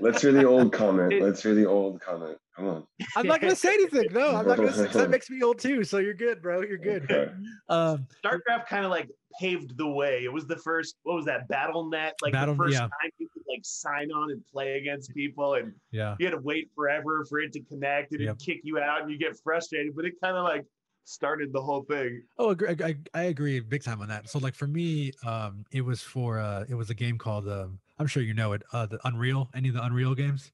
let's 0.00 0.22
hear 0.22 0.32
the 0.32 0.44
old 0.44 0.72
comment 0.72 1.20
let's 1.22 1.42
hear 1.42 1.54
the 1.54 1.66
old 1.66 2.00
comment 2.00 2.38
come 2.56 2.66
on 2.66 2.86
I'm 3.16 3.26
not 3.26 3.40
gonna 3.40 3.54
say 3.54 3.74
anything. 3.74 4.08
No, 4.12 4.34
I'm 4.34 4.46
not 4.46 4.56
gonna 4.56 4.72
say 4.72 4.86
'cause 4.86 4.94
that 4.94 5.10
makes 5.10 5.30
me 5.30 5.42
old 5.42 5.58
too. 5.60 5.84
So 5.84 5.98
you're 5.98 6.14
good, 6.14 6.42
bro. 6.42 6.62
You're 6.62 6.78
good. 6.78 7.04
Okay. 7.04 7.32
Um, 7.68 8.06
StarCraft 8.24 8.66
kind 8.66 8.84
of 8.84 8.90
like 8.90 9.08
paved 9.38 9.76
the 9.76 9.86
way. 9.86 10.24
It 10.24 10.32
was 10.32 10.46
the 10.46 10.56
first. 10.56 10.96
What 11.04 11.14
was 11.14 11.24
that? 11.26 11.48
BattleNet. 11.48 12.12
Like 12.20 12.32
Battle- 12.32 12.54
the 12.54 12.58
first 12.58 12.72
yeah. 12.74 12.80
time 12.80 13.10
you 13.18 13.28
could 13.32 13.44
like 13.48 13.60
sign 13.62 14.10
on 14.10 14.32
and 14.32 14.44
play 14.52 14.78
against 14.78 15.14
people, 15.14 15.54
and 15.54 15.72
yeah. 15.92 16.16
you 16.18 16.26
had 16.26 16.32
to 16.32 16.40
wait 16.40 16.70
forever 16.74 17.24
for 17.28 17.38
it 17.40 17.52
to 17.52 17.60
connect, 17.60 18.12
and 18.12 18.20
Yep. 18.20 18.28
it'd 18.36 18.40
kick 18.46 18.60
you 18.64 18.78
out, 18.78 19.02
and 19.02 19.10
you 19.10 19.18
get 19.18 19.38
frustrated. 19.42 19.94
But 19.94 20.04
it 20.06 20.14
kind 20.22 20.36
of 20.36 20.44
like 20.44 20.64
started 21.08 21.52
the 21.52 21.60
whole 21.62 21.82
thing. 21.84 22.22
Oh, 22.38 22.54
I, 22.68 22.76
I 22.84 22.96
I 23.14 23.22
agree 23.24 23.60
big 23.60 23.82
time 23.82 24.00
on 24.00 24.08
that. 24.08 24.28
So 24.28 24.38
like 24.38 24.54
for 24.54 24.66
me, 24.66 25.12
um, 25.26 25.64
it 25.72 25.80
was 25.80 26.02
for 26.02 26.38
uh, 26.38 26.64
it 26.68 26.74
was 26.74 26.90
a 26.90 26.94
game 26.94 27.18
called 27.18 27.48
um, 27.48 27.78
I'm 27.98 28.06
sure 28.06 28.22
you 28.22 28.34
know 28.34 28.52
it, 28.52 28.62
uh, 28.72 28.86
the 28.86 28.98
Unreal. 29.04 29.48
Any 29.54 29.68
of 29.68 29.74
the 29.74 29.82
Unreal 29.82 30.14
games? 30.14 30.52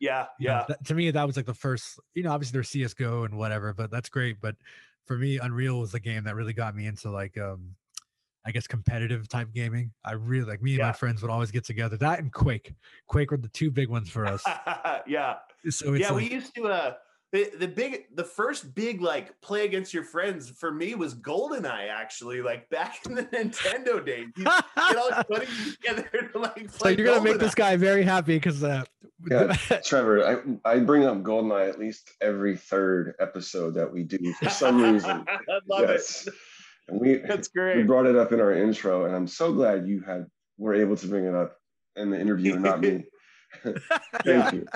Yeah, 0.00 0.26
you 0.38 0.48
know, 0.48 0.54
yeah. 0.54 0.64
that, 0.68 0.84
to 0.86 0.94
me 0.94 1.10
that 1.10 1.26
was 1.26 1.36
like 1.36 1.44
the 1.44 1.52
first 1.52 2.00
you 2.14 2.22
know 2.22 2.32
obviously 2.32 2.56
there's 2.56 2.70
csgo 2.94 3.26
and 3.26 3.36
whatever 3.36 3.74
but 3.74 3.90
that's 3.90 4.08
great 4.08 4.40
but 4.40 4.56
for 5.04 5.18
me 5.18 5.36
unreal 5.38 5.78
was 5.78 5.92
the 5.92 6.00
game 6.00 6.24
that 6.24 6.34
really 6.34 6.54
got 6.54 6.74
me 6.74 6.86
into 6.86 7.10
like 7.10 7.36
um 7.36 7.74
i 8.46 8.50
guess 8.50 8.66
competitive 8.66 9.28
type 9.28 9.52
gaming 9.52 9.92
i 10.02 10.12
really 10.12 10.46
like 10.46 10.62
me 10.62 10.70
and 10.70 10.78
Yeah. 10.78 10.86
my 10.86 10.92
friends 10.92 11.20
would 11.20 11.30
always 11.30 11.50
get 11.50 11.64
together 11.66 11.98
that 11.98 12.18
and 12.18 12.32
quake 12.32 12.72
quake 13.08 13.30
were 13.30 13.36
the 13.36 13.48
two 13.48 13.70
big 13.70 13.90
ones 13.90 14.08
for 14.08 14.24
us 14.24 14.42
yeah. 15.06 15.34
so 15.68 15.92
it's 15.92 16.00
yeah, 16.00 16.12
like, 16.12 16.16
we 16.16 16.30
used 16.32 16.54
to 16.54 16.66
uh 16.68 16.94
the, 17.32 17.48
the 17.58 17.68
big 17.68 18.06
the 18.16 18.24
first 18.24 18.74
big 18.74 19.00
like 19.00 19.40
play 19.40 19.64
against 19.64 19.94
your 19.94 20.02
friends 20.02 20.50
for 20.50 20.72
me 20.72 20.94
was 20.96 21.14
GoldenEye 21.14 21.88
actually 21.88 22.42
like 22.42 22.68
back 22.70 22.98
in 23.06 23.14
the 23.14 23.22
Nintendo 23.34 24.04
days. 24.04 24.28
you 24.36 24.44
get 24.44 24.96
all 24.96 25.10
funny 25.28 25.46
together 25.76 26.30
to 26.32 26.38
like 26.38 26.70
so 26.70 26.88
you're 26.88 27.06
gonna 27.06 27.22
make 27.22 27.38
this 27.38 27.54
guy 27.54 27.76
very 27.76 28.02
happy 28.02 28.36
because 28.36 28.64
uh 28.64 28.82
Yeah. 29.30 29.52
Trevor, 29.84 30.24
I, 30.64 30.70
I 30.70 30.78
bring 30.80 31.04
up 31.04 31.22
Goldeneye 31.22 31.68
at 31.68 31.78
least 31.78 32.10
every 32.20 32.56
third 32.56 33.14
episode 33.20 33.74
that 33.74 33.92
we 33.92 34.02
do 34.02 34.32
for 34.34 34.48
some 34.50 34.82
reason. 34.82 35.24
I 35.28 35.60
love 35.68 35.88
yes. 35.88 36.26
it. 36.26 36.34
And 36.88 37.00
we 37.00 37.16
That's 37.18 37.48
we 37.54 37.82
brought 37.84 38.06
it 38.06 38.16
up 38.16 38.32
in 38.32 38.40
our 38.40 38.52
intro, 38.52 39.04
and 39.04 39.14
I'm 39.14 39.28
so 39.28 39.52
glad 39.52 39.86
you 39.86 40.00
had 40.00 40.26
were 40.58 40.74
able 40.74 40.96
to 40.96 41.06
bring 41.06 41.26
it 41.26 41.34
up 41.34 41.56
in 41.96 42.10
the 42.10 42.18
interview 42.20 42.54
and 42.54 42.62
not 42.64 42.80
me. 42.80 43.04
Thank 43.62 43.78
Yeah. 44.24 44.52
you. 44.52 44.66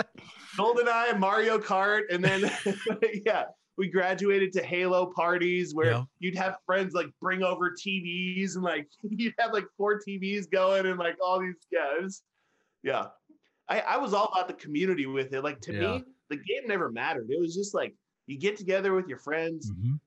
GoldenEye, 0.56 1.18
Mario 1.18 1.58
Kart, 1.58 2.02
and 2.10 2.22
then 2.24 2.50
yeah, 3.26 3.44
we 3.76 3.88
graduated 3.88 4.52
to 4.54 4.62
Halo 4.62 5.06
parties 5.14 5.74
where 5.74 5.90
Yeah. 5.92 6.02
you'd 6.20 6.36
have 6.36 6.58
friends 6.66 6.94
like 6.94 7.08
bring 7.20 7.42
over 7.42 7.70
TVs 7.72 8.54
and 8.54 8.62
like 8.62 8.86
you'd 9.02 9.34
have 9.38 9.52
like 9.52 9.66
four 9.76 10.00
TVs 10.06 10.50
going 10.50 10.86
and 10.86 10.98
like 10.98 11.16
all 11.24 11.40
these 11.40 11.54
was, 12.00 12.22
yeah. 12.82 13.06
I, 13.68 13.80
I 13.80 13.96
was 13.96 14.12
all 14.12 14.26
about 14.32 14.46
the 14.48 14.54
community 14.54 15.06
with 15.06 15.32
it. 15.32 15.42
Like 15.42 15.60
to 15.62 15.72
Yeah. 15.72 15.80
me, 15.96 16.04
the 16.30 16.36
game 16.36 16.66
never 16.66 16.90
mattered. 16.90 17.28
It 17.30 17.40
was 17.40 17.54
just 17.54 17.74
like 17.74 17.94
you 18.26 18.38
get 18.38 18.56
together 18.56 18.94
with 18.94 19.08
your 19.08 19.18
friends. 19.18 19.70
Mhm. 19.70 19.98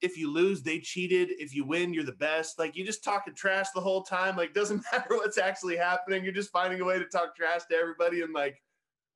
If 0.00 0.16
you 0.18 0.32
lose, 0.32 0.62
they 0.62 0.80
cheated. 0.80 1.30
If 1.38 1.54
you 1.54 1.64
win, 1.64 1.94
you're 1.94 2.02
the 2.02 2.12
best. 2.12 2.58
Like 2.58 2.74
you 2.76 2.84
just 2.84 3.04
talking 3.04 3.34
trash 3.34 3.66
the 3.74 3.80
whole 3.80 4.02
time. 4.02 4.36
Like 4.36 4.52
doesn't 4.54 4.82
matter 4.92 5.16
what's 5.16 5.38
actually 5.38 5.76
happening. 5.76 6.24
You're 6.24 6.32
just 6.32 6.50
finding 6.50 6.80
a 6.80 6.84
way 6.84 6.98
to 6.98 7.04
talk 7.04 7.36
trash 7.36 7.62
to 7.70 7.76
everybody 7.76 8.22
and 8.22 8.32
like 8.32 8.60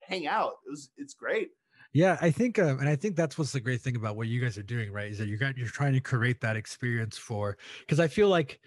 hang 0.08 0.26
out. 0.26 0.54
It 0.66 0.70
was 0.70 0.90
it's 0.96 1.14
great. 1.14 1.50
Yeah, 1.92 2.18
I 2.20 2.30
think, 2.30 2.58
um, 2.58 2.78
and 2.80 2.88
I 2.88 2.96
think 2.96 3.16
that's 3.16 3.38
what's 3.38 3.52
the 3.52 3.60
great 3.60 3.80
thing 3.80 3.96
about 3.96 4.16
what 4.16 4.26
you 4.28 4.38
guys 4.40 4.58
are 4.58 4.62
doing, 4.62 4.92
right? 4.92 5.10
Is 5.10 5.18
that 5.18 5.28
you're 5.28 5.38
you're 5.56 5.68
trying 5.68 5.94
to 5.94 6.00
create 6.00 6.40
that 6.42 6.56
experience 6.56 7.16
for 7.16 7.56
because 7.80 8.00
I 8.00 8.08
feel 8.08 8.28
like 8.28 8.60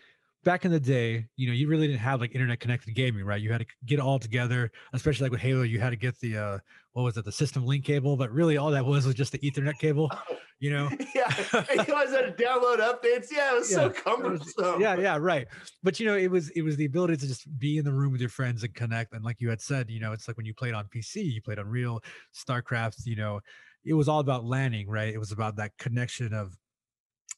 back 0.44 0.66
in 0.66 0.72
the 0.72 0.80
day, 0.80 1.28
you 1.36 1.48
know, 1.48 1.54
you 1.54 1.68
really 1.68 1.88
didn't 1.88 2.00
have 2.00 2.22
like 2.22 2.34
internet 2.34 2.60
connected 2.60 2.96
gaming, 2.96 3.24
right? 3.24 3.42
You 3.42 3.52
had 3.52 3.62
to 3.62 3.68
get 3.86 4.00
all 4.00 4.20
together, 4.20 4.72
especially 4.94 5.26
like 5.26 5.32
with 5.32 5.42
Halo, 5.42 5.62
you 5.62 5.80
had 5.80 5.92
to 5.92 5.96
get 5.96 6.20
the 6.20 6.38
uh 6.38 6.60
what 6.94 7.04
was 7.04 7.18
it, 7.18 7.26
the 7.26 7.32
system 7.32 7.66
link 7.66 7.86
cable, 7.86 8.18
but 8.18 8.32
really 8.32 8.58
all 8.58 8.72
that 8.72 8.86
was 8.86 9.06
was 9.06 9.16
just 9.16 9.32
the 9.32 9.40
Ethernet 9.40 9.78
cable, 9.80 10.12
you 10.60 10.70
know. 10.72 10.90
yeah, 11.16 11.30
you 11.54 11.86
guys 11.86 12.10
had 12.12 12.36
to 12.38 12.44
download 12.44 12.80
updates. 12.80 13.28
Yeah, 13.32 13.54
it 13.54 13.60
was 13.60 13.72
Yeah, 13.72 13.78
so 13.78 13.88
was- 13.88 13.98
cumbersome. 13.98 14.82
yeah, 14.82 14.96
yeah, 14.98 15.18
right. 15.20 15.48
But 15.84 16.00
you 16.00 16.06
know, 16.06 16.16
it 16.16 16.30
was 16.30 16.50
it 16.52 16.62
was 16.62 16.76
the 16.78 16.86
ability 16.86 17.18
to 17.18 17.28
just 17.28 17.48
be 17.60 17.78
in 17.78 17.86
the 17.86 17.94
room 17.94 18.12
with 18.12 18.22
your 18.22 18.30
friends 18.30 18.64
and 18.64 18.74
connect. 18.74 19.14
And 19.14 19.24
like 19.24 19.38
you 19.40 19.50
had 19.50 19.62
said, 19.62 19.90
you 19.90 20.00
know, 20.00 20.12
it's 20.12 20.28
like 20.28 20.38
when 20.38 20.46
you 20.46 20.54
played 20.54 20.74
on 20.74 20.86
PC, 20.94 21.24
you 21.34 21.42
played 21.42 21.60
on 21.60 21.68
real 21.68 22.02
StarCraft, 22.36 23.06
you 23.06 23.16
know, 23.16 23.40
it 23.86 23.94
was 23.94 24.10
all 24.10 24.20
about 24.20 24.44
landing, 24.46 24.90
right? 24.90 25.14
It 25.14 25.20
was 25.20 25.32
about 25.32 25.56
that 25.58 25.78
connection 25.78 26.34
of 26.34 26.56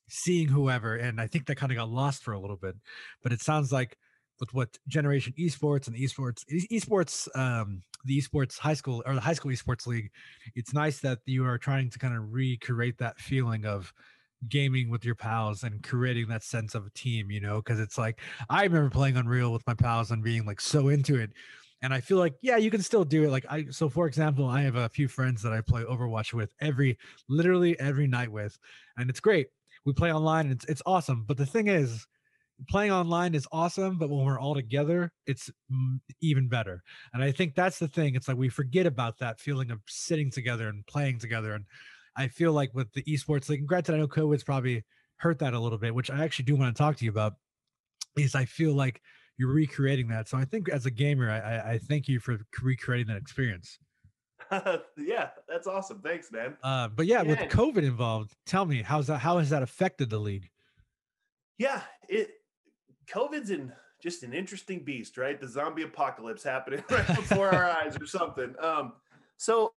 seeing 0.09 0.47
whoever. 0.47 0.95
And 0.95 1.21
I 1.21 1.27
think 1.27 1.45
that 1.45 1.55
kind 1.55 1.71
of 1.71 1.77
got 1.77 1.89
lost 1.89 2.23
for 2.23 2.33
a 2.33 2.39
little 2.39 2.57
bit. 2.57 2.75
But 3.23 3.31
it 3.31 3.41
sounds 3.41 3.71
like 3.71 3.97
with 4.41 4.53
what 4.53 4.77
generation 4.89 5.33
esports 5.39 5.88
and 5.88 5.95
the 5.95 6.03
esports 6.03 6.43
esports 6.69 7.29
um 7.38 7.81
the 8.03 8.19
esports 8.19 8.57
high 8.57 8.74
school 8.74 9.01
or 9.05 9.15
the 9.15 9.21
high 9.21 9.33
school 9.33 9.51
esports 9.51 9.88
league 9.88 10.10
it's 10.55 10.74
nice 10.74 11.00
that 11.00 11.19
you 11.25 11.45
are 11.45 11.57
trying 11.57 11.89
to 11.89 12.00
kind 12.00 12.17
of 12.17 12.33
recreate 12.33 12.98
that 12.98 13.17
feeling 13.19 13.65
of 13.65 13.93
gaming 14.50 14.89
with 14.89 15.05
your 15.05 15.15
pals 15.15 15.63
and 15.63 15.83
creating 15.83 16.27
that 16.27 16.43
sense 16.43 16.74
of 16.74 16.86
a 16.86 16.89
team 16.89 17.29
you 17.29 17.39
know 17.39 17.57
because 17.57 17.79
it's 17.79 17.98
like 17.98 18.19
i 18.50 18.63
remember 18.63 18.89
playing 18.89 19.15
unreal 19.15 19.53
with 19.53 19.65
my 19.67 19.75
pals 19.75 20.12
and 20.12 20.24
being 20.24 20.45
like 20.45 20.60
so 20.60 20.89
into 20.89 21.15
it 21.15 21.31
and 21.83 21.93
i 21.93 22.01
feel 22.01 22.17
like 22.17 22.33
yeah 22.41 22.57
you 22.57 22.71
can 22.71 22.81
still 22.81 23.05
do 23.05 23.24
it 23.24 23.29
like 23.29 23.45
i 23.50 23.65
so 23.69 23.88
for 23.88 24.07
example 24.07 24.48
i 24.48 24.62
have 24.62 24.75
a 24.75 24.89
few 24.89 25.07
friends 25.07 25.43
that 25.43 25.53
i 25.53 25.62
play 25.62 25.83
overwatch 25.83 26.33
with 26.33 26.51
every 26.60 26.98
literally 27.29 27.79
every 27.79 28.07
night 28.07 28.31
with 28.31 28.57
and 28.98 29.10
it's 29.10 29.19
great. 29.19 29.48
We 29.83 29.93
play 29.93 30.13
online 30.13 30.45
and 30.45 30.53
it's, 30.53 30.65
it's 30.65 30.81
awesome 30.88 31.24
but 31.27 31.38
the 31.38 31.45
thing 31.45 31.67
is 31.67 32.07
playing 32.69 32.91
online 32.91 33.33
is 33.33 33.47
awesome 33.51 33.97
but 33.97 34.09
when 34.09 34.25
we're 34.25 34.39
all 34.39 34.53
together 34.53 35.11
it's 35.25 35.49
even 36.21 36.47
better 36.47 36.83
and 37.13 37.23
i 37.23 37.31
think 37.31 37.55
that's 37.55 37.79
the 37.79 37.87
thing 37.87 38.15
it's 38.15 38.27
like 38.27 38.37
we 38.37 38.49
forget 38.49 38.85
about 38.85 39.17
that 39.17 39.39
feeling 39.39 39.71
of 39.71 39.79
sitting 39.87 40.29
together 40.29 40.67
and 40.67 40.85
playing 40.87 41.17
together 41.17 41.53
and 41.53 41.65
i 42.15 42.27
feel 42.27 42.53
like 42.53 42.69
with 42.73 42.91
the 42.93 43.03
esports 43.03 43.49
league 43.49 43.59
and 43.59 43.67
granted 43.67 43.95
i 43.95 43.97
know 43.97 44.07
covid's 44.07 44.43
probably 44.43 44.83
hurt 45.17 45.39
that 45.39 45.53
a 45.53 45.59
little 45.59 45.77
bit 45.77 45.93
which 45.93 46.11
i 46.11 46.23
actually 46.23 46.45
do 46.45 46.55
want 46.55 46.75
to 46.75 46.79
talk 46.79 46.95
to 46.95 47.05
you 47.05 47.11
about 47.11 47.33
is 48.17 48.35
i 48.35 48.45
feel 48.45 48.73
like 48.73 49.01
you're 49.37 49.51
recreating 49.51 50.07
that 50.07 50.27
so 50.27 50.37
i 50.37 50.45
think 50.45 50.69
as 50.69 50.85
a 50.85 50.91
gamer 50.91 51.29
i 51.29 51.73
i, 51.73 51.77
thank 51.77 52.07
you 52.07 52.19
for 52.19 52.37
recreating 52.61 53.07
that 53.07 53.17
experience 53.17 53.79
yeah, 54.97 55.29
that's 55.47 55.65
awesome. 55.65 56.01
Thanks, 56.03 56.29
man. 56.29 56.57
uh, 56.61 56.89
but 56.89 57.05
yeah, 57.05 57.21
with 57.21 57.39
covid 57.39 57.83
involved 57.83 58.35
tell 58.45 58.65
me 58.65 58.81
how's 58.81 59.07
that 59.07 59.19
how 59.19 59.37
has 59.37 59.49
that 59.49 59.63
affected 59.63 60.09
the 60.09 60.17
league 60.17 60.49
Yeah, 61.57 61.81
it 62.09 62.31
COVID's 63.08 63.51
in 63.51 63.72
just 64.01 64.24
an 64.24 64.34
interesting 64.34 64.84
beast, 64.84 65.17
right? 65.17 65.39
The 65.39 65.48
zombie 65.48 65.84
apocalypse 65.84 66.43
happening 66.43 66.84
right 66.89 67.08
before 67.08 67.53
our 67.53 67.70
eyes 67.70 67.98
or 68.00 68.05
something. 68.05 68.55
Um, 68.60 68.93
so 69.38 69.72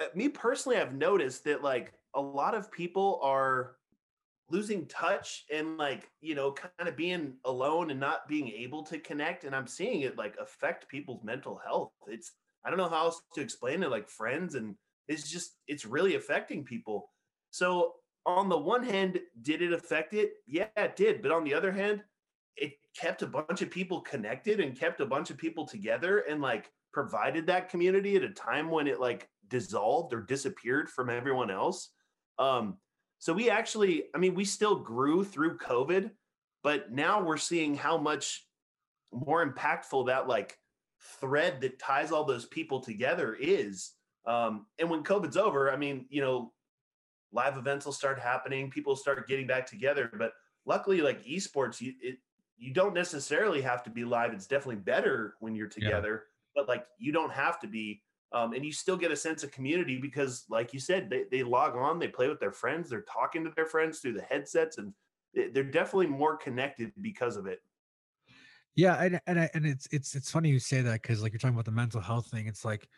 uh, 0.00 0.06
me 0.14 0.28
personally, 0.28 0.78
I've 0.78 0.94
noticed 0.94 1.44
that 1.44 1.62
like 1.62 1.92
a 2.14 2.20
lot 2.20 2.54
of 2.54 2.70
people 2.72 3.20
are 3.22 3.76
losing 4.50 4.86
touch 4.86 5.44
and 5.52 5.78
like 5.78 6.10
you 6.20 6.34
know 6.34 6.52
kind 6.52 6.88
of 6.88 6.96
being 6.96 7.34
alone 7.46 7.90
and 7.90 7.98
not 7.98 8.28
being 8.28 8.48
able 8.48 8.82
to 8.82 8.98
connect 8.98 9.44
and 9.44 9.56
i'm 9.56 9.66
seeing 9.66 10.02
it 10.02 10.18
like 10.18 10.36
affect 10.38 10.86
people's 10.88 11.24
mental 11.24 11.58
health 11.64 11.90
it's 12.06 12.32
i 12.64 12.68
don't 12.68 12.76
know 12.76 12.88
how 12.88 13.06
else 13.06 13.22
to 13.34 13.40
explain 13.40 13.82
it 13.82 13.90
like 13.90 14.08
friends 14.10 14.54
and 14.54 14.74
it's 15.08 15.30
just 15.30 15.56
it's 15.68 15.86
really 15.86 16.16
affecting 16.16 16.64
people 16.64 17.08
so 17.50 17.94
on 18.26 18.50
the 18.50 18.58
one 18.58 18.84
hand 18.84 19.18
did 19.40 19.62
it 19.62 19.72
affect 19.72 20.12
it 20.12 20.34
yeah 20.46 20.66
it 20.76 20.96
did 20.96 21.22
but 21.22 21.32
on 21.32 21.44
the 21.44 21.54
other 21.54 21.72
hand 21.72 22.02
it 22.56 22.72
kept 22.96 23.22
a 23.22 23.26
bunch 23.26 23.62
of 23.62 23.70
people 23.70 24.00
connected 24.00 24.60
and 24.60 24.78
kept 24.78 25.00
a 25.00 25.06
bunch 25.06 25.30
of 25.30 25.38
people 25.38 25.66
together 25.66 26.18
and 26.28 26.40
like 26.40 26.70
provided 26.92 27.46
that 27.46 27.68
community 27.68 28.16
at 28.16 28.22
a 28.22 28.30
time 28.30 28.70
when 28.70 28.86
it 28.86 29.00
like 29.00 29.28
dissolved 29.48 30.12
or 30.12 30.20
disappeared 30.20 30.88
from 30.88 31.08
everyone 31.08 31.50
else 31.50 31.90
um 32.38 32.76
so 33.22 33.32
we 33.32 33.48
actually, 33.50 34.06
I 34.16 34.18
mean, 34.18 34.34
we 34.34 34.44
still 34.44 34.74
grew 34.74 35.22
through 35.22 35.58
COVID, 35.58 36.10
but 36.64 36.90
now 36.90 37.22
we're 37.22 37.36
seeing 37.36 37.76
how 37.76 37.96
much 37.96 38.44
more 39.12 39.48
impactful 39.48 40.08
that 40.08 40.26
like 40.26 40.58
thread 41.20 41.60
that 41.60 41.78
ties 41.78 42.10
all 42.10 42.24
those 42.24 42.46
people 42.46 42.80
together 42.80 43.36
is. 43.38 43.92
Um, 44.26 44.66
and 44.80 44.90
when 44.90 45.04
COVID's 45.04 45.36
over, 45.36 45.70
I 45.70 45.76
mean, 45.76 46.06
you 46.08 46.20
know, 46.20 46.52
live 47.32 47.56
events 47.56 47.86
will 47.86 47.92
start 47.92 48.18
happening, 48.18 48.72
people 48.72 48.96
start 48.96 49.28
getting 49.28 49.46
back 49.46 49.66
together. 49.66 50.10
But 50.18 50.32
luckily, 50.66 51.00
like 51.00 51.24
esports, 51.24 51.80
it 51.80 52.18
you 52.56 52.72
don't 52.72 52.94
necessarily 52.94 53.60
have 53.62 53.82
to 53.84 53.90
be 53.90 54.04
live. 54.04 54.32
It's 54.32 54.46
definitely 54.46 54.82
better 54.82 55.36
when 55.40 55.54
you're 55.54 55.68
Yeah. 55.78 56.04
together, 56.04 56.26
but 56.54 56.68
like 56.68 56.86
you 56.98 57.12
don't 57.12 57.32
have 57.32 57.58
to 57.60 57.66
be 57.66 58.02
um, 58.32 58.54
and 58.54 58.64
you 58.64 58.72
still 58.72 58.96
get 58.96 59.10
a 59.12 59.16
sense 59.16 59.42
of 59.42 59.52
community 59.52 59.98
because 59.98 60.46
like 60.48 60.72
you 60.72 60.80
said 60.80 61.10
they, 61.10 61.24
they 61.30 61.42
log 61.42 61.76
on 61.76 61.98
they 61.98 62.08
play 62.08 62.28
with 62.28 62.40
their 62.40 62.52
friends 62.52 62.88
they're 62.88 63.02
talking 63.02 63.44
to 63.44 63.50
their 63.50 63.66
friends 63.66 64.00
through 64.00 64.14
the 64.14 64.22
headsets 64.22 64.78
and 64.78 64.94
they- 65.34 65.50
they're 65.50 65.64
definitely 65.64 66.06
more 66.06 66.36
connected 66.38 66.92
because 67.02 67.36
of 67.36 67.46
it 67.46 67.60
Yeah, 68.74 68.94
and 69.02 69.20
and 69.26 69.38
I, 69.40 69.50
and 69.54 69.66
it's 69.66 69.86
it's 69.92 70.14
it's 70.14 70.30
funny 70.30 70.48
you 70.50 70.58
say 70.58 70.80
that 70.82 71.02
because 71.02 71.22
like 71.22 71.32
you're 71.32 71.38
talking 71.38 71.54
about 71.54 71.66
the 71.66 71.72
mental 71.72 72.00
health 72.00 72.30
thing. 72.30 72.46
It's 72.46 72.64
like 72.64 72.88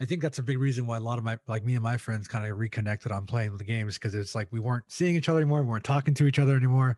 I 0.00 0.04
think 0.04 0.20
that's 0.20 0.38
a 0.38 0.42
big 0.42 0.58
reason 0.58 0.86
why 0.86 0.98
a 0.98 1.00
lot 1.00 1.18
of 1.18 1.24
my 1.24 1.38
like 1.46 1.64
me 1.64 1.74
and 1.74 1.82
my 1.82 1.96
friends 1.96 2.28
kind 2.28 2.50
of 2.50 2.58
reconnected 2.58 3.12
on 3.12 3.26
playing 3.26 3.56
the 3.56 3.64
games 3.64 3.94
because 3.94 4.14
it's 4.14 4.34
like 4.34 4.48
we 4.52 4.60
weren't 4.60 4.90
seeing 4.90 5.16
each 5.16 5.28
other 5.30 5.38
anymore, 5.40 5.62
we 5.62 5.68
weren't 5.68 5.84
talking 5.84 6.12
to 6.14 6.26
each 6.26 6.38
other 6.38 6.54
anymore. 6.56 6.96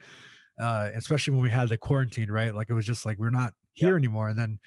Uh, 0.58 0.90
especially 0.94 1.34
when 1.34 1.42
we 1.42 1.50
had 1.50 1.68
the 1.68 1.76
quarantine, 1.76 2.30
right? 2.30 2.54
Like 2.54 2.70
it 2.70 2.74
was 2.74 2.86
just 2.86 3.04
like 3.04 3.18
we're 3.18 3.30
not 3.30 3.54
here 3.72 3.96
anymore. 3.96 4.28
And 4.28 4.38
then 4.38 4.58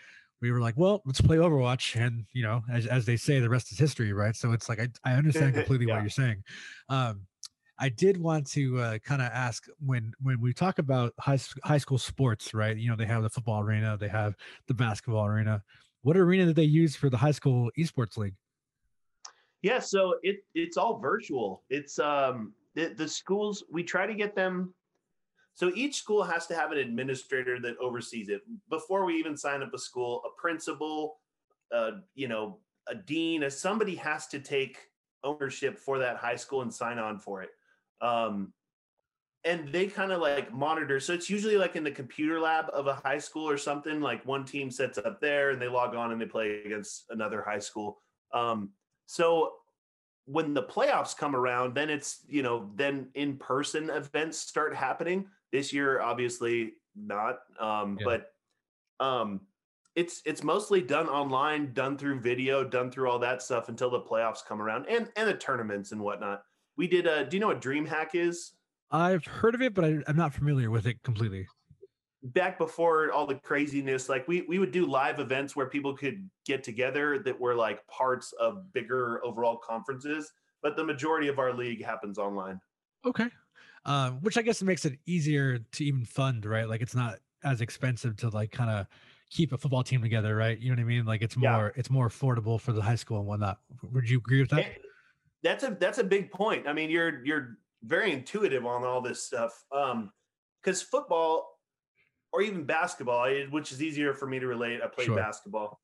we 0.41 0.52
were 0.52 0.60
like, 0.60 0.76
well, 0.78 1.02
let's 1.06 1.21
play 1.21 1.38
Overwatch, 1.38 1.95
and 2.00 2.26
you 2.34 2.43
know, 2.43 2.62
as 2.71 2.86
as 2.86 3.06
they 3.06 3.17
say, 3.17 3.39
the 3.39 3.50
rest 3.50 3.71
is 3.71 3.80
history, 3.80 4.13
right? 4.13 4.36
So 4.36 4.52
it's 4.52 4.69
like 4.69 4.80
I 4.80 4.88
I 5.04 5.13
understand 5.13 5.54
completely 5.56 5.88
Yeah. 5.88 5.93
what 5.93 6.02
you're 6.02 6.10
saying. 6.10 6.43
Um, 6.89 7.26
I 7.80 7.89
did 7.89 8.17
want 8.17 8.47
to 8.52 8.80
uh, 8.80 8.97
kind 9.00 9.21
of 9.21 9.30
ask 9.32 9.65
when 9.80 10.12
when 10.19 10.41
we 10.41 10.54
talk 10.54 10.80
about 10.80 11.13
high 11.19 11.39
high 11.63 11.78
school 11.78 11.97
sports, 11.97 12.54
right? 12.54 12.76
You 12.76 12.89
know, 12.89 12.95
they 12.95 13.06
have 13.06 13.23
the 13.23 13.30
football 13.30 13.62
arena, 13.62 13.97
they 13.97 14.08
have 14.10 14.36
the 14.67 14.73
basketball 14.73 15.26
arena. 15.26 15.63
What 16.02 16.17
arena 16.17 16.45
did 16.45 16.56
they 16.56 16.63
use 16.63 16.95
for 16.95 17.10
the 17.10 17.17
high 17.17 17.32
school 17.32 17.71
esports 17.78 18.17
league? 18.17 18.36
yeah 19.63 19.80
so 19.80 20.15
it 20.21 20.38
it's 20.54 20.78
all 20.78 21.00
virtual 21.00 21.63
it's 21.69 21.97
um 22.00 22.54
the, 22.76 22.93
the 22.95 23.08
schools 23.08 23.63
we 23.71 23.84
try 23.84 24.06
to 24.06 24.13
get 24.13 24.36
them 24.36 24.73
so 25.58 25.72
each 25.74 25.96
school 25.96 26.22
has 26.22 26.46
to 26.48 26.56
have 26.56 26.72
an 26.72 26.78
administrator 26.78 27.60
that 27.60 27.78
oversees 27.80 28.30
it. 28.30 28.41
Before 28.70 29.06
we 29.06 29.15
even 29.15 29.36
sign 29.36 29.63
up 29.63 29.74
a 29.74 29.80
school 29.80 30.22
a 30.24 30.39
principal 30.39 31.17
uh, 31.74 31.91
you 32.13 32.28
know 32.28 32.60
a 32.88 32.93
dean 32.93 33.43
a, 33.43 33.50
somebody 33.50 33.96
has 33.96 34.28
to 34.28 34.39
take 34.39 34.78
ownership 35.24 35.80
for 35.80 35.98
that 35.98 36.17
high 36.17 36.36
school 36.36 36.62
and 36.62 36.72
sign 36.72 37.00
on 37.00 37.17
for 37.17 37.41
it. 37.41 37.50
Um, 38.02 38.54
and 39.43 39.72
they 39.72 39.88
kind 39.88 40.12
of 40.12 40.22
like 40.22 40.54
monitor. 40.54 41.00
So 41.00 41.13
it's 41.13 41.30
usually 41.30 41.58
like 41.58 41.76
in 41.76 41.84
the 41.84 41.91
computer 41.91 42.39
lab 42.39 42.65
of 42.72 42.86
a 42.86 42.93
high 42.93 43.17
school 43.17 43.50
or 43.50 43.58
something 43.58 44.00
like 44.00 44.26
one 44.26 44.46
team 44.46 44.70
sets 44.70 45.00
up 45.00 45.20
there 45.22 45.50
and 45.50 45.62
they 45.62 45.67
log 45.67 45.96
on 45.96 46.12
and 46.12 46.22
they 46.22 46.26
play 46.26 46.62
against 46.65 47.06
another 47.10 47.41
high 47.41 47.60
school. 47.60 47.98
Um, 48.32 48.72
so 49.08 49.54
when 50.26 50.54
the 50.54 50.63
playoffs 50.63 51.17
come 51.17 51.36
around, 51.36 51.74
then 51.74 51.89
it's, 51.89 52.26
you 52.28 52.43
know, 52.43 52.70
then 52.76 53.08
in 53.15 53.38
person 53.38 53.89
events 53.89 54.38
start 54.38 54.76
happening. 54.76 55.26
This 55.52 55.74
year, 55.74 56.02
obviously 56.02 56.76
not. 56.96 57.40
Um, 57.60 58.00
Yeah. 58.00 58.06
but 58.06 58.32
um 59.00 59.48
it's 59.96 60.22
it's 60.26 60.44
mostly 60.44 60.82
done 60.82 61.10
online, 61.10 61.74
done 61.74 61.98
through 61.98 62.20
video, 62.22 62.64
done 62.64 62.92
through 62.92 63.10
all 63.10 63.20
that 63.20 63.42
stuff 63.42 63.70
until 63.70 63.90
the 63.90 64.02
playoffs 64.02 64.46
come 64.46 64.62
around 64.62 64.88
and 64.88 65.12
and 65.16 65.28
the 65.30 65.36
tournaments 65.38 65.92
and 65.92 66.02
whatnot. 66.02 66.44
We 66.78 66.88
did 66.88 67.08
uh 67.08 67.24
do 67.24 67.38
you 67.38 67.42
know 67.42 67.48
what 67.48 67.62
DreamHack 67.62 68.16
is? 68.16 68.54
I've 68.92 69.24
heard 69.26 69.56
of 69.56 69.62
it, 69.62 69.74
but 69.74 69.86
I, 69.86 70.04
I'm 70.08 70.18
not 70.18 70.34
familiar 70.34 70.70
with 70.70 70.86
it 70.88 71.02
completely. 71.04 71.48
back 72.24 72.58
before 72.58 73.12
all 73.12 73.28
the 73.28 73.36
craziness, 73.36 74.10
like 74.10 74.28
we 74.28 74.42
we 74.44 74.60
would 74.60 74.72
do 74.72 74.86
live 74.86 75.20
events 75.20 75.56
where 75.56 75.68
people 75.70 75.96
could 75.96 76.30
get 76.46 76.64
together 76.64 77.20
that 77.20 77.40
were 77.40 77.56
like 77.56 77.86
parts 77.88 78.34
of 78.34 78.72
bigger 78.74 79.24
overall 79.26 79.58
conferences, 79.58 80.32
but 80.62 80.76
the 80.76 80.84
majority 80.84 81.28
of 81.28 81.40
our 81.40 81.54
league 81.54 81.84
happens 81.84 82.18
online. 82.18 82.60
Okay. 83.06 83.30
Um, 83.88 84.19
which 84.21 84.38
I 84.38 84.41
guess 84.41 84.62
makes 84.62 84.86
it 84.86 85.00
easier 85.06 85.60
to 85.60 85.84
even 85.84 86.04
fund, 86.06 86.45
right? 86.45 86.67
Like 86.67 86.82
it's 86.82 86.93
not 86.93 87.19
as 87.43 87.62
expensive 87.62 88.17
to 88.17 88.30
like 88.30 88.52
kind 88.52 88.69
of 88.69 88.88
keep 89.30 89.54
a 89.54 89.58
football 89.58 89.84
team 89.84 90.02
together, 90.02 90.36
right? 90.36 90.60
You 90.60 90.69
know 90.69 90.76
what 90.76 90.82
I 90.82 90.86
mean? 90.86 91.06
Like 91.06 91.21
it's 91.21 91.38
Yeah. 91.38 91.52
more 91.54 91.73
it's 91.76 91.89
more 91.89 92.10
affordable 92.10 92.60
for 92.60 92.73
the 92.73 92.82
high 92.82 92.95
school 92.95 93.19
and 93.19 93.28
whatnot. 93.28 93.62
Would 93.84 94.10
you 94.10 94.17
agree 94.17 94.41
with 94.41 94.50
that? 94.52 94.65
And 94.65 94.76
that's 95.41 95.63
a 95.63 95.78
that's 95.80 95.97
a 96.00 96.04
big 96.04 96.32
point. 96.32 96.67
I 96.67 96.73
mean, 96.73 96.89
you're 96.89 97.23
you're 97.26 97.58
very 97.84 98.12
intuitive 98.12 98.65
on 98.65 98.84
all 98.84 99.02
this 99.02 99.23
stuff. 99.23 99.63
Um, 99.71 100.12
because 100.62 100.82
football 100.82 101.47
or 102.34 102.41
even 102.41 102.65
basketball, 102.65 103.30
which 103.52 103.71
is 103.71 103.82
easier 103.82 104.13
for 104.13 104.28
me 104.28 104.39
to 104.39 104.47
relate. 104.47 104.82
I 104.82 104.88
played 104.88 105.06
Sure. 105.06 105.15
basketball. 105.15 105.80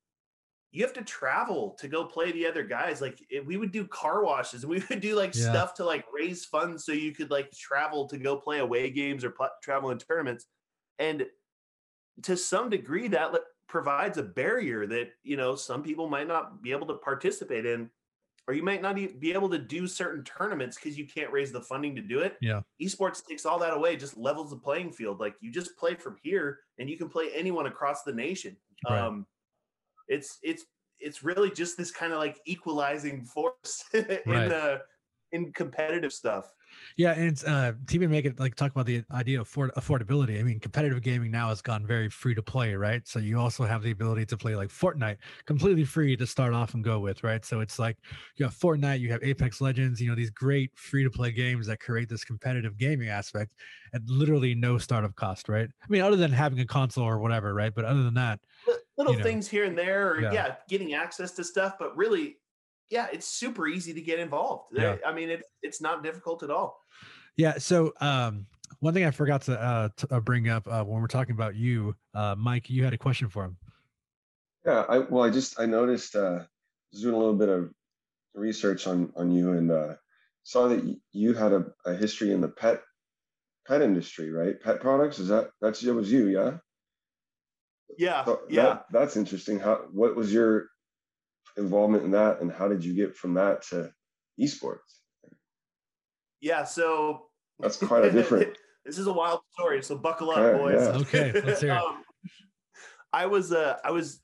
You 0.74 0.82
have 0.82 0.92
to 0.92 1.02
travel 1.02 1.76
to 1.78 1.86
go 1.86 2.04
play 2.04 2.32
the 2.32 2.44
other 2.44 2.64
guys. 2.64 3.00
Like 3.00 3.24
we 3.46 3.56
would 3.56 3.70
do 3.70 3.86
car 3.86 4.24
washes 4.24 4.64
and 4.64 4.70
we 4.70 4.82
would 4.90 5.00
do 5.00 5.14
like 5.14 5.32
yeah. 5.34 5.42
stuff 5.50 5.72
to 5.74 5.84
like 5.84 6.04
raise 6.12 6.44
funds 6.44 6.84
so 6.84 6.90
you 6.90 7.12
could 7.12 7.30
like 7.30 7.52
travel 7.52 8.08
to 8.08 8.18
go 8.18 8.36
play 8.36 8.58
away 8.58 8.90
games 8.90 9.24
or 9.24 9.30
pl- 9.30 9.50
travel 9.62 9.90
in 9.92 9.98
tournaments. 9.98 10.46
And 10.98 11.26
to 12.24 12.36
some 12.36 12.70
degree, 12.70 13.06
that 13.06 13.32
provides 13.68 14.18
a 14.18 14.22
barrier 14.24 14.84
that 14.88 15.10
you 15.22 15.36
know 15.36 15.54
some 15.54 15.84
people 15.84 16.08
might 16.08 16.26
not 16.26 16.60
be 16.60 16.72
able 16.72 16.88
to 16.88 16.94
participate 16.94 17.66
in 17.66 17.88
or 18.48 18.54
you 18.54 18.62
might 18.62 18.82
not 18.82 18.96
be 19.20 19.32
able 19.32 19.48
to 19.48 19.58
do 19.58 19.86
certain 19.86 20.24
tournaments 20.24 20.76
because 20.76 20.98
you 20.98 21.06
can't 21.06 21.32
raise 21.32 21.52
the 21.52 21.62
funding 21.62 21.94
to 21.94 22.02
do 22.02 22.18
it. 22.18 22.36
Yeah. 22.42 22.60
Esports 22.82 23.24
takes 23.24 23.46
all 23.46 23.60
that 23.60 23.72
away, 23.72 23.96
just 23.96 24.18
levels 24.18 24.50
the 24.50 24.56
playing 24.56 24.92
field. 24.92 25.20
Like 25.20 25.36
you 25.40 25.52
just 25.52 25.76
play 25.78 25.94
from 25.94 26.16
here 26.20 26.58
and 26.78 26.90
you 26.90 26.98
can 26.98 27.08
play 27.08 27.30
anyone 27.32 27.66
across 27.66 28.02
the 28.02 28.12
nation. 28.12 28.56
Right. 28.90 28.98
Um 28.98 29.24
it's 30.08 30.38
it's 30.42 30.64
it's 31.00 31.22
really 31.22 31.50
just 31.50 31.76
this 31.76 31.90
kind 31.90 32.12
of 32.12 32.18
like 32.18 32.40
equalizing 32.46 33.24
force 33.24 33.84
in 33.92 34.18
right. 34.26 34.48
the 34.48 34.80
in 35.32 35.52
competitive 35.52 36.12
stuff. 36.12 36.50
Yeah, 36.96 37.12
and 37.12 37.28
it's 37.28 37.44
uh 37.44 37.72
even 37.92 38.10
make 38.10 38.24
it 38.24 38.38
like 38.38 38.54
talk 38.54 38.72
about 38.72 38.86
the 38.86 39.04
idea 39.12 39.40
of 39.40 39.46
afford- 39.46 39.74
affordability. 39.74 40.38
I 40.38 40.42
mean, 40.42 40.60
competitive 40.60 41.02
gaming 41.02 41.30
now 41.30 41.48
has 41.48 41.60
gone 41.60 41.86
very 41.86 42.08
free 42.08 42.34
to 42.34 42.42
play, 42.42 42.74
right? 42.74 43.06
So 43.06 43.18
you 43.18 43.38
also 43.38 43.64
have 43.64 43.82
the 43.82 43.90
ability 43.90 44.26
to 44.26 44.36
play 44.36 44.56
like 44.56 44.70
Fortnite 44.70 45.18
completely 45.44 45.84
free 45.84 46.16
to 46.16 46.26
start 46.26 46.52
off 46.52 46.74
and 46.74 46.82
go 46.82 47.00
with, 47.00 47.22
right? 47.22 47.44
So 47.44 47.60
it's 47.60 47.78
like 47.78 47.98
you 48.36 48.44
have 48.44 48.54
Fortnite, 48.54 49.00
you 49.00 49.10
have 49.10 49.22
Apex 49.22 49.60
Legends, 49.60 50.00
you 50.00 50.08
know, 50.08 50.14
these 50.14 50.30
great 50.30 50.76
free 50.76 51.04
to 51.04 51.10
play 51.10 51.32
games 51.32 51.66
that 51.66 51.80
create 51.80 52.08
this 52.08 52.24
competitive 52.24 52.76
gaming 52.76 53.08
aspect 53.08 53.54
at 53.92 54.02
literally 54.06 54.54
no 54.54 54.78
startup 54.78 55.14
cost, 55.14 55.48
right? 55.48 55.68
I 55.82 55.86
mean, 55.88 56.02
other 56.02 56.16
than 56.16 56.32
having 56.32 56.60
a 56.60 56.66
console 56.66 57.04
or 57.04 57.18
whatever, 57.18 57.54
right? 57.54 57.74
But 57.74 57.84
other 57.84 58.02
than 58.02 58.14
that, 58.14 58.40
little 58.96 59.12
you 59.12 59.18
know, 59.18 59.24
things 59.24 59.48
here 59.48 59.64
and 59.64 59.76
there, 59.76 60.12
or 60.12 60.20
yeah. 60.20 60.32
yeah, 60.32 60.54
getting 60.68 60.94
access 60.94 61.32
to 61.32 61.44
stuff, 61.44 61.74
but 61.78 61.96
really 61.96 62.36
yeah, 62.90 63.08
it's 63.12 63.26
super 63.26 63.66
easy 63.66 63.92
to 63.94 64.00
get 64.00 64.18
involved. 64.18 64.64
Yeah. 64.72 64.96
I 65.06 65.12
mean, 65.12 65.30
it's 65.30 65.48
it's 65.62 65.80
not 65.80 66.02
difficult 66.02 66.42
at 66.42 66.50
all. 66.50 66.80
Yeah. 67.36 67.58
So 67.58 67.92
um, 68.00 68.46
one 68.80 68.94
thing 68.94 69.04
I 69.04 69.10
forgot 69.10 69.42
to, 69.42 69.60
uh, 69.60 69.88
to 69.96 70.14
uh, 70.14 70.20
bring 70.20 70.48
up 70.48 70.66
uh, 70.68 70.84
when 70.84 71.00
we're 71.00 71.08
talking 71.08 71.34
about 71.34 71.56
you, 71.56 71.96
uh, 72.14 72.34
Mike, 72.38 72.70
you 72.70 72.84
had 72.84 72.92
a 72.92 72.98
question 72.98 73.28
for 73.28 73.44
him. 73.44 73.56
Yeah. 74.64 74.84
I 74.88 74.98
well, 74.98 75.24
I 75.24 75.30
just 75.30 75.58
I 75.58 75.66
noticed 75.66 76.14
uh, 76.14 76.44
doing 76.92 77.14
a 77.14 77.18
little 77.18 77.34
bit 77.34 77.48
of 77.48 77.70
research 78.34 78.86
on 78.86 79.12
on 79.16 79.30
you 79.30 79.52
and 79.52 79.70
uh, 79.70 79.94
saw 80.42 80.68
that 80.68 80.98
you 81.12 81.34
had 81.34 81.52
a, 81.52 81.66
a 81.86 81.94
history 81.94 82.32
in 82.32 82.40
the 82.40 82.48
pet 82.48 82.82
pet 83.66 83.82
industry, 83.82 84.30
right? 84.30 84.60
Pet 84.60 84.80
products. 84.80 85.18
Is 85.18 85.28
that 85.28 85.50
that's 85.60 85.82
it 85.82 85.92
was 85.92 86.12
you? 86.12 86.28
Yeah. 86.28 86.58
Yeah. 87.98 88.24
So 88.24 88.40
yeah. 88.48 88.62
That, 88.62 88.86
that's 88.92 89.16
interesting. 89.16 89.58
How 89.58 89.82
what 89.92 90.16
was 90.16 90.32
your 90.32 90.66
involvement 91.56 92.04
in 92.04 92.10
that 92.12 92.40
and 92.40 92.50
how 92.50 92.68
did 92.68 92.84
you 92.84 92.94
get 92.94 93.16
from 93.16 93.34
that 93.34 93.62
to 93.62 93.90
esports 94.40 95.00
yeah 96.40 96.64
so 96.64 97.26
that's 97.60 97.76
quite 97.76 98.04
a 98.04 98.10
different 98.10 98.56
this 98.84 98.98
is 98.98 99.06
a 99.06 99.12
wild 99.12 99.40
story 99.52 99.82
so 99.82 99.96
buckle 99.96 100.30
up 100.30 100.38
okay, 100.38 100.58
boys 100.58 100.80
yeah. 100.80 101.00
okay 101.00 101.40
let's 101.40 101.60
hear 101.60 101.72
it. 101.72 101.78
Um, 101.84 102.02
i 103.12 103.26
was 103.26 103.52
uh 103.52 103.76
i 103.84 103.90
was 103.90 104.20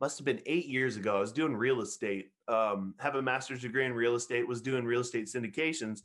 must 0.00 0.18
have 0.18 0.24
been 0.24 0.40
eight 0.46 0.66
years 0.66 0.96
ago 0.96 1.16
i 1.16 1.20
was 1.20 1.32
doing 1.32 1.54
real 1.54 1.80
estate 1.80 2.30
um 2.48 2.94
have 2.98 3.14
a 3.14 3.22
master's 3.22 3.62
degree 3.62 3.86
in 3.86 3.92
real 3.92 4.16
estate 4.16 4.46
was 4.46 4.60
doing 4.60 4.84
real 4.84 5.00
estate 5.00 5.26
syndications 5.26 6.00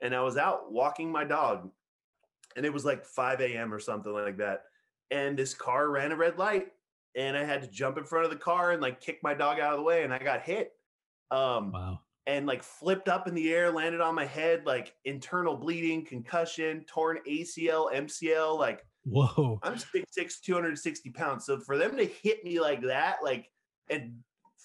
and 0.00 0.14
i 0.14 0.22
was 0.22 0.38
out 0.38 0.72
walking 0.72 1.12
my 1.12 1.24
dog 1.24 1.70
and 2.56 2.64
it 2.64 2.72
was 2.72 2.86
like 2.86 3.04
5 3.04 3.40
a.m 3.42 3.72
or 3.72 3.78
something 3.78 4.12
like 4.12 4.38
that 4.38 4.62
and 5.10 5.38
this 5.38 5.54
car 5.54 5.90
ran 5.90 6.12
a 6.12 6.16
red 6.16 6.38
light 6.38 6.68
and 7.16 7.36
I 7.36 7.44
had 7.44 7.62
to 7.62 7.68
jump 7.68 7.96
in 7.96 8.04
front 8.04 8.26
of 8.26 8.30
the 8.30 8.36
car 8.36 8.72
and 8.72 8.82
like 8.82 9.00
kick 9.00 9.20
my 9.22 9.34
dog 9.34 9.58
out 9.58 9.72
of 9.72 9.78
the 9.78 9.84
way, 9.84 10.04
and 10.04 10.12
I 10.12 10.18
got 10.18 10.42
hit. 10.42 10.72
Um, 11.30 11.72
wow. 11.72 12.00
And 12.26 12.46
like 12.46 12.62
flipped 12.62 13.08
up 13.08 13.26
in 13.26 13.34
the 13.34 13.52
air, 13.52 13.70
landed 13.72 14.00
on 14.00 14.14
my 14.14 14.26
head, 14.26 14.66
like 14.66 14.94
internal 15.04 15.56
bleeding, 15.56 16.04
concussion, 16.04 16.84
torn 16.86 17.18
ACL, 17.26 17.92
MCL. 17.94 18.58
Like, 18.58 18.84
whoa. 19.04 19.60
I'm 19.62 19.74
6'6, 19.74 20.40
260 20.42 21.10
pounds. 21.10 21.46
So 21.46 21.60
for 21.60 21.78
them 21.78 21.96
to 21.96 22.04
hit 22.04 22.44
me 22.44 22.60
like 22.60 22.82
that, 22.82 23.18
like, 23.22 23.48
and 23.88 24.16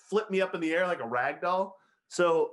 flip 0.09 0.29
me 0.31 0.41
up 0.41 0.55
in 0.55 0.61
the 0.61 0.73
air 0.73 0.87
like 0.87 1.01
a 1.01 1.07
rag 1.07 1.39
doll. 1.39 1.77
So 2.09 2.51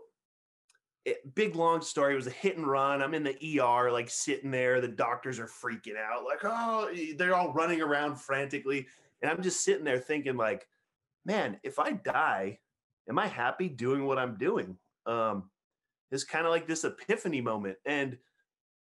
it, 1.05 1.35
big 1.35 1.57
long 1.57 1.81
story. 1.81 2.13
It 2.13 2.17
was 2.17 2.27
a 2.27 2.31
hit 2.31 2.57
and 2.57 2.67
run. 2.67 3.03
I'm 3.03 3.15
in 3.15 3.25
the 3.25 3.61
ER, 3.61 3.91
like 3.91 4.11
sitting 4.11 4.51
there. 4.51 4.81
The 4.81 4.89
doctors 4.89 5.39
are 5.39 5.47
freaking 5.47 5.97
out, 5.97 6.25
like, 6.25 6.41
oh, 6.45 6.91
they're 7.17 7.35
all 7.35 7.53
running 7.53 7.81
around 7.81 8.17
frantically. 8.17 8.87
And 9.23 9.31
I'm 9.31 9.43
just 9.43 9.65
sitting 9.65 9.85
there 9.85 9.99
thinking, 9.99 10.37
like, 10.37 10.67
man, 11.25 11.59
if 11.63 11.79
I 11.79 11.93
die, 11.93 12.59
am 13.09 13.19
I 13.19 13.27
happy 13.27 13.69
doing 13.69 14.07
what 14.07 14.19
I'm 14.19 14.37
doing? 14.37 14.77
Um, 15.07 15.51
it's 16.11 16.25
kind 16.25 16.47
of 16.47 16.53
like 16.53 16.67
this 16.67 16.85
epiphany 16.85 17.41
moment. 17.41 17.77
And 17.85 18.19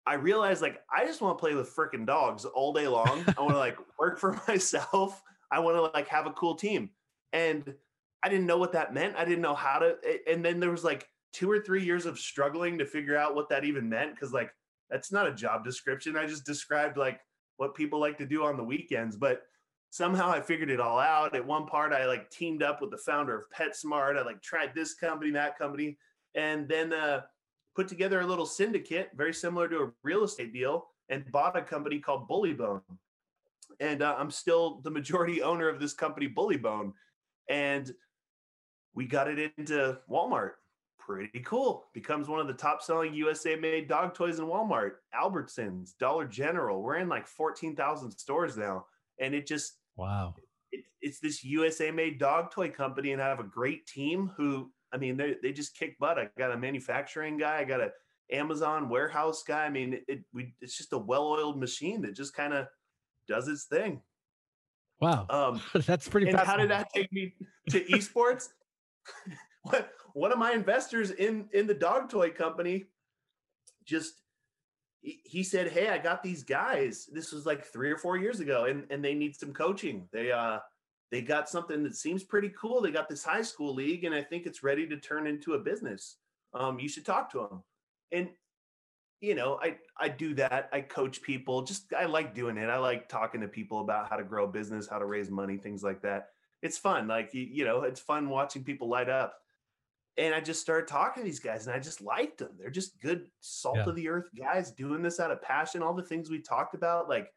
I 0.07 0.14
realized 0.14 0.61
like 0.61 0.83
I 0.94 1.07
just 1.07 1.20
want 1.20 1.38
to 1.38 1.40
play 1.40 1.55
with 1.55 1.74
freaking 1.74 2.07
dogs 2.07 2.44
all 2.44 2.72
day 2.72 2.88
long. 2.88 3.24
I 3.37 3.40
want 3.40 3.55
to 3.55 3.59
like 3.59 3.79
work 3.98 4.18
for 4.18 4.40
myself. 4.48 5.22
I 5.50 5.61
want 5.61 5.77
to 5.77 5.83
like 5.83 6.09
have 6.09 6.27
a 6.27 6.33
cool 6.33 6.55
team. 6.55 6.90
And 7.33 7.74
I 8.22 8.29
didn't 8.29 8.46
know 8.46 8.59
what 8.59 8.72
that 8.72 8.94
meant. 8.94 9.16
I 9.16 9.24
didn't 9.24 9.42
know 9.42 9.55
how 9.55 9.79
to. 9.79 9.96
And 10.31 10.44
then 10.44 10.61
there 10.61 10.70
was 10.70 10.85
like 10.85 11.09
two 11.35 11.51
or 11.51 11.61
three 11.61 11.85
years 11.85 12.07
of 12.07 12.18
struggling 12.18 12.79
to 12.79 12.87
figure 12.87 13.16
out 13.16 13.35
what 13.35 13.49
that 13.51 13.64
even 13.64 13.88
meant. 13.88 14.18
Cause 14.18 14.33
like 14.33 14.51
that's 14.88 15.12
not 15.12 15.27
a 15.27 15.35
job 15.35 15.64
description. 15.64 16.16
I 16.16 16.27
just 16.27 16.47
described 16.47 16.97
like 16.97 17.20
what 17.57 17.75
people 17.75 17.99
like 17.99 18.16
to 18.18 18.27
do 18.27 18.44
on 18.44 18.57
the 18.57 18.64
weekends. 18.64 19.16
But 19.16 19.42
somehow 19.90 20.31
I 20.31 20.40
figured 20.40 20.70
it 20.70 20.81
all 20.81 20.99
out. 20.99 21.35
At 21.35 21.47
one 21.47 21.66
part, 21.66 21.92
I 21.92 22.07
like 22.07 22.31
teamed 22.31 22.62
up 22.62 22.81
with 22.81 22.90
the 22.90 22.99
founder 22.99 23.37
of 23.37 23.51
PetSmart. 23.51 24.18
I 24.18 24.23
like 24.23 24.42
tried 24.42 24.75
this 24.75 24.94
company, 24.94 25.31
that 25.33 25.59
company, 25.59 25.99
and 26.35 26.68
then 26.68 26.92
uh, 26.92 27.23
put 27.75 27.88
together 27.88 28.20
a 28.20 28.27
little 28.27 28.47
syndicate, 28.47 29.11
very 29.14 29.35
similar 29.35 29.68
to 29.68 29.79
a 29.79 29.92
real 30.03 30.25
estate 30.25 30.53
deal, 30.53 30.88
and 31.09 31.31
bought 31.31 31.57
a 31.57 31.62
company 31.62 31.99
called 31.99 32.29
Bullybone. 32.29 32.83
And 33.81 34.03
uh, 34.03 34.14
I'm 34.18 34.31
still 34.31 34.81
the 34.83 34.90
majority 34.90 35.42
owner 35.42 35.68
of 35.68 35.81
this 35.81 35.94
company, 35.94 36.29
Bullybone. 36.29 36.92
And 37.49 37.92
we 38.94 39.07
got 39.07 39.29
it 39.29 39.53
into 39.59 39.99
Walmart. 40.11 40.53
Pretty 41.07 41.40
cool. 41.40 41.87
Becomes 41.93 42.29
one 42.29 42.40
of 42.40 42.47
the 42.47 42.55
top 42.55 42.83
selling 42.83 43.14
USA 43.14 43.57
made 43.57 43.88
dog 43.88 44.14
toys 44.14 44.38
in 44.38 44.47
Walmart, 44.47 44.93
Albertsons, 45.14 45.97
Dollar 45.99 46.27
General. 46.27 46.83
We're 46.83 46.97
in 46.97 47.09
like 47.09 47.27
14,000 47.27 48.11
stores 48.12 48.57
now. 48.57 48.87
And 49.21 49.35
it 49.35 49.47
just, 49.47 49.75
Wow. 49.97 50.35
It, 50.73 50.85
it's 51.01 51.21
this 51.21 51.45
USA 51.45 51.90
made 51.90 52.19
dog 52.19 52.51
toy 52.51 52.71
company, 52.71 53.12
and 53.12 53.23
I 53.23 53.29
have 53.29 53.40
a 53.40 53.45
great 53.45 53.87
team 53.87 54.31
who, 54.37 54.71
I 54.93 54.97
mean, 54.97 55.17
they, 55.17 55.37
they 55.43 55.53
just 55.53 55.77
kick 55.77 55.99
butt. 55.99 56.19
I 56.19 56.29
got 56.38 56.53
a 56.53 56.57
manufacturing 56.57 57.38
guy, 57.38 57.59
I 57.59 57.64
got 57.64 57.81
a 57.81 57.90
Amazon 58.33 58.88
warehouse 58.88 59.43
guy. 59.43 59.64
I 59.64 59.71
mean, 59.71 59.95
it, 59.95 60.05
it 60.09 60.25
we, 60.33 60.55
it's 60.61 60.77
just 60.77 60.93
a 60.93 60.99
well 60.99 61.27
oiled 61.27 61.59
machine 61.59 62.03
that 62.03 62.14
just 62.14 62.35
kind 62.35 62.55
of 62.55 62.67
does 63.29 63.49
its 63.49 63.64
thing. 63.64 64.01
Wow. 65.01 65.27
Um, 65.29 65.61
That's 65.87 66.09
pretty 66.09 66.29
And 66.29 66.38
how 66.38 66.57
did 66.57 66.71
that 66.71 66.88
take 66.95 67.12
me 67.12 67.35
to 67.71 67.85
esports? 67.85 68.49
One 70.14 70.33
of 70.33 70.38
my 70.38 70.53
investors 70.53 71.11
in 71.11 71.48
in 71.53 71.66
the 71.66 71.74
dog 71.74 72.09
toy 72.09 72.31
company 72.31 72.87
just 73.85 74.22
he 75.03 75.42
said, 75.42 75.70
"Hey, 75.70 75.88
I 75.88 75.98
got 75.98 76.22
these 76.22 76.42
guys. 76.42 77.09
This 77.12 77.33
was 77.33 77.44
like 77.44 77.64
three 77.64 77.90
or 77.90 77.98
four 77.98 78.16
years 78.16 78.40
ago, 78.40 78.64
and 78.64 78.87
and 78.90 79.05
they 79.05 79.14
need 79.14 79.37
some 79.37 79.53
coaching. 79.53 80.09
They 80.12 80.33
uh 80.33 80.61
they 81.11 81.20
got 81.20 81.48
something 81.48 81.83
that 81.83 81.96
seems 81.96 82.24
pretty 82.24 82.50
cool. 82.59 82.81
They 82.81 82.90
got 82.90 83.09
this 83.09 83.24
high 83.24 83.42
school 83.42 83.74
league, 83.74 84.05
and 84.05 84.14
I 84.14 84.22
think 84.22 84.46
it's 84.46 84.62
ready 84.62 84.87
to 84.87 84.96
turn 84.96 85.27
into 85.27 85.55
a 85.55 85.59
business. 85.59 86.16
Um, 86.55 86.79
you 86.79 86.88
should 86.88 87.05
talk 87.05 87.31
to 87.33 87.38
them." 87.38 87.62
And 88.12 88.31
you 89.20 89.35
know, 89.35 89.59
I 89.62 89.77
I 89.98 90.09
do 90.09 90.35
that. 90.35 90.68
I 90.72 90.81
coach 90.81 91.22
people. 91.22 91.62
Just 91.62 91.92
I 91.92 92.07
like 92.07 92.35
doing 92.35 92.57
it. 92.57 92.70
I 92.70 92.79
like 92.79 93.09
talking 93.09 93.40
to 93.42 93.48
people 93.48 93.81
about 93.81 94.09
how 94.09 94.16
to 94.16 94.24
grow 94.24 94.44
a 94.44 94.48
business, 94.48 94.88
how 94.88 94.98
to 94.98 95.07
raise 95.07 95.31
money, 95.31 95.57
things 95.57 95.83
like 95.83 96.03
that. 96.03 96.29
It's 96.62 96.79
fun. 96.79 97.09
Like 97.09 97.35
you, 97.35 97.42
you 97.42 97.64
know, 97.64 97.83
it's 97.83 98.00
fun 98.00 98.29
watching 98.31 98.64
people 98.64 98.88
light 98.88 99.09
up 99.09 99.35
and 100.16 100.35
I 100.35 100.40
just 100.40 100.61
started 100.61 100.87
talking 100.87 101.22
to 101.22 101.29
these 101.29 101.40
guys 101.40 101.66
and 101.66 101.74
I 101.74 101.79
just 101.79 102.00
liked 102.00 102.38
them. 102.38 102.50
They're 102.59 102.70
just 102.70 103.00
good 103.00 103.29
salt 103.40 103.79
yeah. 103.79 103.85
of 103.88 103.96
the 103.96 104.09
earth 104.09 104.29
guys 104.38 104.70
doing 104.70 105.03
this 105.03 105.18
out 105.18 105.31
of 105.31 105.42
passion. 105.42 105.83
All 105.83 105.94
the 105.94 106.03
things 106.03 106.31
we 106.31 106.40
talked 106.40 106.74
about, 106.74 107.09
like 107.09 107.33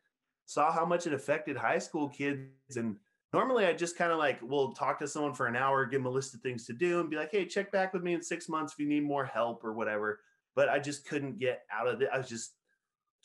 saw 0.46 0.72
how 0.72 0.86
much 0.86 1.08
it 1.08 1.14
affected 1.14 1.58
high 1.58 1.80
school 1.80 2.08
kids. 2.08 2.78
And 2.78 2.98
normally 3.34 3.66
I 3.66 3.74
just 3.74 3.98
kind 3.98 4.12
of 4.12 4.20
like 4.20 4.42
will 4.44 4.74
talk 4.74 5.00
to 5.00 5.08
someone 5.08 5.34
for 5.34 5.48
an 5.48 5.56
hour, 5.56 5.86
give 5.86 6.02
them 6.02 6.06
a 6.06 6.12
list 6.12 6.36
of 6.36 6.42
things 6.42 6.66
to 6.68 6.74
do 6.74 7.00
and 7.00 7.10
be 7.10 7.16
like, 7.16 7.32
hey, 7.32 7.46
check 7.46 7.72
back 7.72 7.94
with 7.94 8.04
me 8.04 8.14
in 8.14 8.22
six 8.22 8.48
months 8.48 8.74
if 8.74 8.80
you 8.80 8.88
need 8.88 9.04
more 9.04 9.26
help 9.26 9.64
or 9.64 9.74
whatever. 9.74 10.20
But 10.56 10.70
I 10.70 10.78
just 10.78 11.08
couldn't 11.08 11.40
get 11.40 11.64
out 11.72 11.88
of 11.88 12.02
it. 12.02 12.10
I 12.14 12.18
was 12.20 12.30
just 12.30 12.54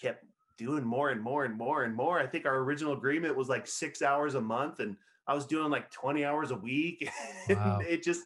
kept 0.01 0.25
doing 0.57 0.85
more 0.85 1.11
and 1.11 1.21
more 1.21 1.45
and 1.45 1.57
more 1.57 1.85
and 1.85 1.95
more. 1.95 2.19
I 2.19 2.27
think 2.27 2.47
our 2.47 2.59
original 2.59 2.95
agreement 2.95 3.37
was 3.37 3.49
like 3.49 3.67
six 3.67 4.01
hours 4.01 4.35
a 4.35 4.41
month 4.41 4.81
and 4.81 4.97
I 5.27 5.35
was 5.35 5.47
doing 5.47 5.71
like 5.71 5.91
20 5.91 6.25
hours 6.25 6.51
a 6.51 6.57
week. 6.57 7.09
Wow. 7.49 7.81
it 7.83 8.05
just 8.05 8.23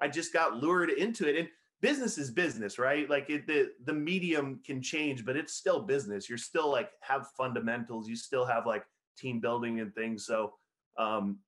I 0.00 0.08
just 0.08 0.32
got 0.32 0.56
lured 0.56 0.90
into 0.90 1.28
it. 1.28 1.36
And 1.36 1.48
business 1.80 2.18
is 2.18 2.30
business, 2.30 2.78
right? 2.78 3.08
Like 3.08 3.30
it, 3.30 3.46
the 3.46 3.70
the 3.84 3.92
medium 3.92 4.60
can 4.64 4.82
change, 4.82 5.24
but 5.24 5.36
it's 5.36 5.54
still 5.54 5.80
business. 5.80 6.28
You're 6.28 6.38
still 6.38 6.70
like 6.70 6.90
have 7.00 7.26
fundamentals. 7.36 8.08
You 8.08 8.16
still 8.16 8.44
have 8.44 8.66
like 8.66 8.84
team 9.16 9.40
building 9.40 9.80
and 9.80 9.94
things. 9.94 10.26
So, 10.26 10.54
um, 10.98 11.38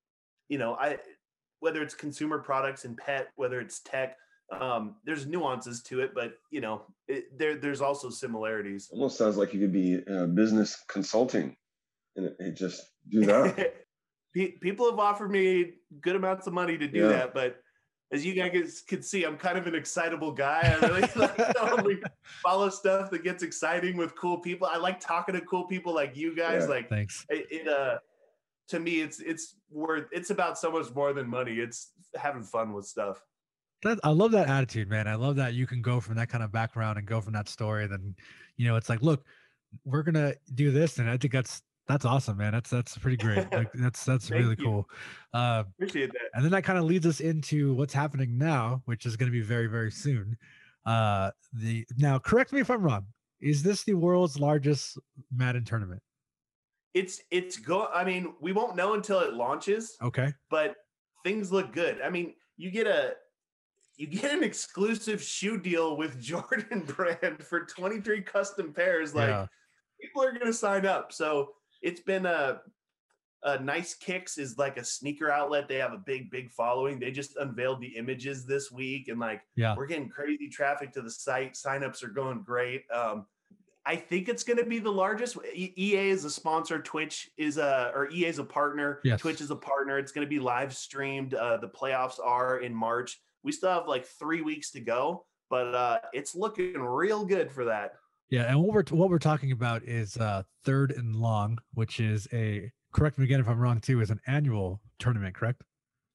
you 0.48 0.58
know, 0.58 0.74
I 0.74 0.98
whether 1.60 1.82
it's 1.82 1.94
consumer 1.94 2.38
products 2.38 2.84
and 2.84 2.96
pet, 2.96 3.28
whether 3.36 3.60
it's 3.60 3.80
tech, 3.80 4.16
um, 4.50 4.96
there's 5.04 5.26
nuances 5.26 5.82
to 5.84 6.00
it, 6.00 6.12
but 6.14 6.34
you 6.50 6.60
know, 6.60 6.82
it, 7.08 7.38
there 7.38 7.56
there's 7.56 7.80
also 7.80 8.10
similarities. 8.10 8.88
Almost 8.92 9.16
sounds 9.18 9.36
like 9.36 9.54
you 9.54 9.60
could 9.60 9.72
be 9.72 10.02
uh, 10.12 10.26
business 10.26 10.82
consulting, 10.88 11.56
and 12.16 12.26
it, 12.26 12.36
it 12.38 12.52
just 12.52 12.82
do 13.08 13.24
that. 13.26 13.76
People 14.60 14.90
have 14.90 14.98
offered 14.98 15.30
me 15.30 15.74
good 16.00 16.16
amounts 16.16 16.46
of 16.46 16.54
money 16.54 16.78
to 16.78 16.88
do 16.88 17.00
yeah. 17.00 17.08
that, 17.08 17.34
but 17.34 17.56
as 18.12 18.26
you 18.26 18.34
guys 18.34 18.82
can 18.86 19.02
see, 19.02 19.24
I'm 19.24 19.38
kind 19.38 19.56
of 19.56 19.66
an 19.66 19.74
excitable 19.74 20.32
guy. 20.32 20.76
I 20.76 20.86
really 20.86 21.00
like 21.16 21.36
to 21.36 21.72
only 21.72 22.02
follow 22.42 22.68
stuff 22.68 23.10
that 23.10 23.24
gets 23.24 23.42
exciting 23.42 23.96
with 23.96 24.14
cool 24.16 24.38
people. 24.38 24.68
I 24.70 24.76
like 24.76 25.00
talking 25.00 25.34
to 25.34 25.40
cool 25.40 25.64
people 25.64 25.94
like 25.94 26.14
you 26.14 26.36
guys. 26.36 26.62
Yeah, 26.64 26.68
like, 26.68 26.88
thanks. 26.90 27.24
It, 27.30 27.46
it, 27.50 27.68
uh, 27.68 27.98
to 28.68 28.78
me, 28.78 29.00
it's 29.00 29.20
it's 29.20 29.56
worth. 29.70 30.08
It's 30.12 30.30
about 30.30 30.58
so 30.58 30.70
much 30.70 30.94
more 30.94 31.14
than 31.14 31.28
money. 31.28 31.54
It's 31.54 31.92
having 32.14 32.42
fun 32.42 32.74
with 32.74 32.86
stuff. 32.86 33.20
That, 33.82 33.98
I 34.04 34.10
love 34.10 34.30
that 34.32 34.48
attitude, 34.48 34.88
man. 34.90 35.08
I 35.08 35.14
love 35.14 35.36
that 35.36 35.54
you 35.54 35.66
can 35.66 35.80
go 35.82 35.98
from 35.98 36.14
that 36.16 36.28
kind 36.28 36.44
of 36.44 36.52
background 36.52 36.98
and 36.98 37.06
go 37.06 37.20
from 37.20 37.32
that 37.32 37.48
story. 37.48 37.86
Then, 37.86 38.14
you 38.56 38.68
know, 38.68 38.76
it's 38.76 38.88
like, 38.90 39.02
look, 39.02 39.24
we're 39.84 40.02
gonna 40.02 40.34
do 40.54 40.70
this, 40.70 40.98
and 40.98 41.08
I 41.08 41.16
think 41.16 41.32
that's 41.32 41.62
that's 41.88 42.04
awesome, 42.04 42.36
man. 42.36 42.52
That's 42.52 42.70
that's 42.70 42.96
pretty 42.96 43.16
great. 43.16 43.50
Like, 43.52 43.70
that's 43.74 44.04
that's 44.04 44.30
really 44.30 44.56
you. 44.58 44.64
cool. 44.64 44.88
Uh, 45.34 45.64
Appreciate 45.76 46.12
that. 46.12 46.30
And 46.34 46.44
then 46.44 46.52
that 46.52 46.64
kind 46.64 46.78
of 46.78 46.84
leads 46.84 47.06
us 47.06 47.20
into 47.20 47.74
what's 47.74 47.94
happening 47.94 48.38
now, 48.38 48.82
which 48.84 49.06
is 49.06 49.16
going 49.16 49.30
to 49.30 49.32
be 49.32 49.42
very 49.42 49.66
very 49.66 49.90
soon. 49.90 50.36
Uh, 50.86 51.30
the 51.52 51.86
now, 51.96 52.18
correct 52.18 52.52
me 52.52 52.60
if 52.60 52.70
I'm 52.70 52.82
wrong. 52.82 53.06
Is 53.40 53.62
this 53.62 53.84
the 53.84 53.94
world's 53.94 54.38
largest 54.38 54.98
Madden 55.34 55.64
tournament? 55.64 56.02
It's 56.94 57.20
it's 57.30 57.56
go. 57.56 57.88
I 57.92 58.04
mean, 58.04 58.34
we 58.40 58.52
won't 58.52 58.76
know 58.76 58.94
until 58.94 59.20
it 59.20 59.34
launches. 59.34 59.96
Okay. 60.02 60.32
But 60.50 60.76
things 61.24 61.50
look 61.50 61.72
good. 61.72 62.00
I 62.02 62.10
mean, 62.10 62.34
you 62.56 62.70
get 62.70 62.86
a 62.86 63.14
you 63.96 64.06
get 64.06 64.32
an 64.32 64.44
exclusive 64.44 65.22
shoe 65.22 65.58
deal 65.58 65.96
with 65.96 66.20
Jordan 66.22 66.82
Brand 66.86 67.42
for 67.42 67.64
23 67.66 68.22
custom 68.22 68.72
pairs. 68.72 69.14
Like 69.14 69.28
yeah. 69.28 69.46
people 70.00 70.22
are 70.22 70.32
going 70.32 70.46
to 70.46 70.52
sign 70.52 70.86
up. 70.86 71.12
So 71.12 71.50
it's 71.82 72.00
been 72.00 72.26
a, 72.26 72.60
a 73.42 73.58
nice 73.60 73.94
kicks 73.94 74.38
is 74.38 74.56
like 74.56 74.76
a 74.76 74.84
sneaker 74.84 75.30
outlet. 75.30 75.68
They 75.68 75.76
have 75.76 75.92
a 75.92 75.98
big, 75.98 76.30
big 76.30 76.50
following. 76.50 76.98
They 76.98 77.10
just 77.10 77.36
unveiled 77.36 77.80
the 77.80 77.96
images 77.96 78.46
this 78.46 78.70
week 78.70 79.08
and 79.08 79.18
like, 79.18 79.42
yeah, 79.56 79.74
we're 79.76 79.86
getting 79.86 80.08
crazy 80.08 80.48
traffic 80.48 80.92
to 80.92 81.02
the 81.02 81.10
site. 81.10 81.54
Signups 81.54 82.02
are 82.04 82.08
going 82.08 82.42
great. 82.42 82.84
Um, 82.92 83.26
I 83.84 83.96
think 83.96 84.28
it's 84.28 84.44
going 84.44 84.58
to 84.58 84.64
be 84.64 84.78
the 84.78 84.92
largest. 84.92 85.36
EA 85.54 86.10
is 86.10 86.24
a 86.24 86.30
sponsor. 86.30 86.80
Twitch 86.80 87.30
is 87.36 87.58
a, 87.58 87.90
or 87.94 88.08
EA 88.10 88.26
is 88.26 88.38
a 88.38 88.44
partner. 88.44 89.00
Yes. 89.02 89.20
Twitch 89.20 89.40
is 89.40 89.50
a 89.50 89.56
partner. 89.56 89.98
It's 89.98 90.12
going 90.12 90.24
to 90.24 90.30
be 90.30 90.38
live 90.38 90.72
streamed. 90.74 91.34
Uh, 91.34 91.56
the 91.56 91.68
playoffs 91.68 92.20
are 92.22 92.58
in 92.58 92.72
March. 92.72 93.20
We 93.42 93.50
still 93.50 93.70
have 93.70 93.88
like 93.88 94.06
three 94.06 94.40
weeks 94.40 94.70
to 94.72 94.80
go, 94.80 95.26
but 95.50 95.74
uh, 95.74 95.98
it's 96.12 96.36
looking 96.36 96.74
real 96.80 97.24
good 97.24 97.50
for 97.50 97.64
that. 97.64 97.94
Yeah, 98.32 98.44
and 98.44 98.58
what 98.62 98.72
we're 98.72 98.96
what 98.96 99.10
we're 99.10 99.18
talking 99.18 99.52
about 99.52 99.82
is 99.82 100.16
uh 100.16 100.42
third 100.64 100.92
and 100.92 101.14
long, 101.14 101.58
which 101.74 102.00
is 102.00 102.26
a 102.32 102.72
correct 102.94 103.18
me 103.18 103.26
again 103.26 103.40
if 103.40 103.46
I'm 103.46 103.58
wrong 103.58 103.78
too, 103.78 104.00
is 104.00 104.08
an 104.08 104.20
annual 104.26 104.80
tournament, 104.98 105.34
correct? 105.34 105.62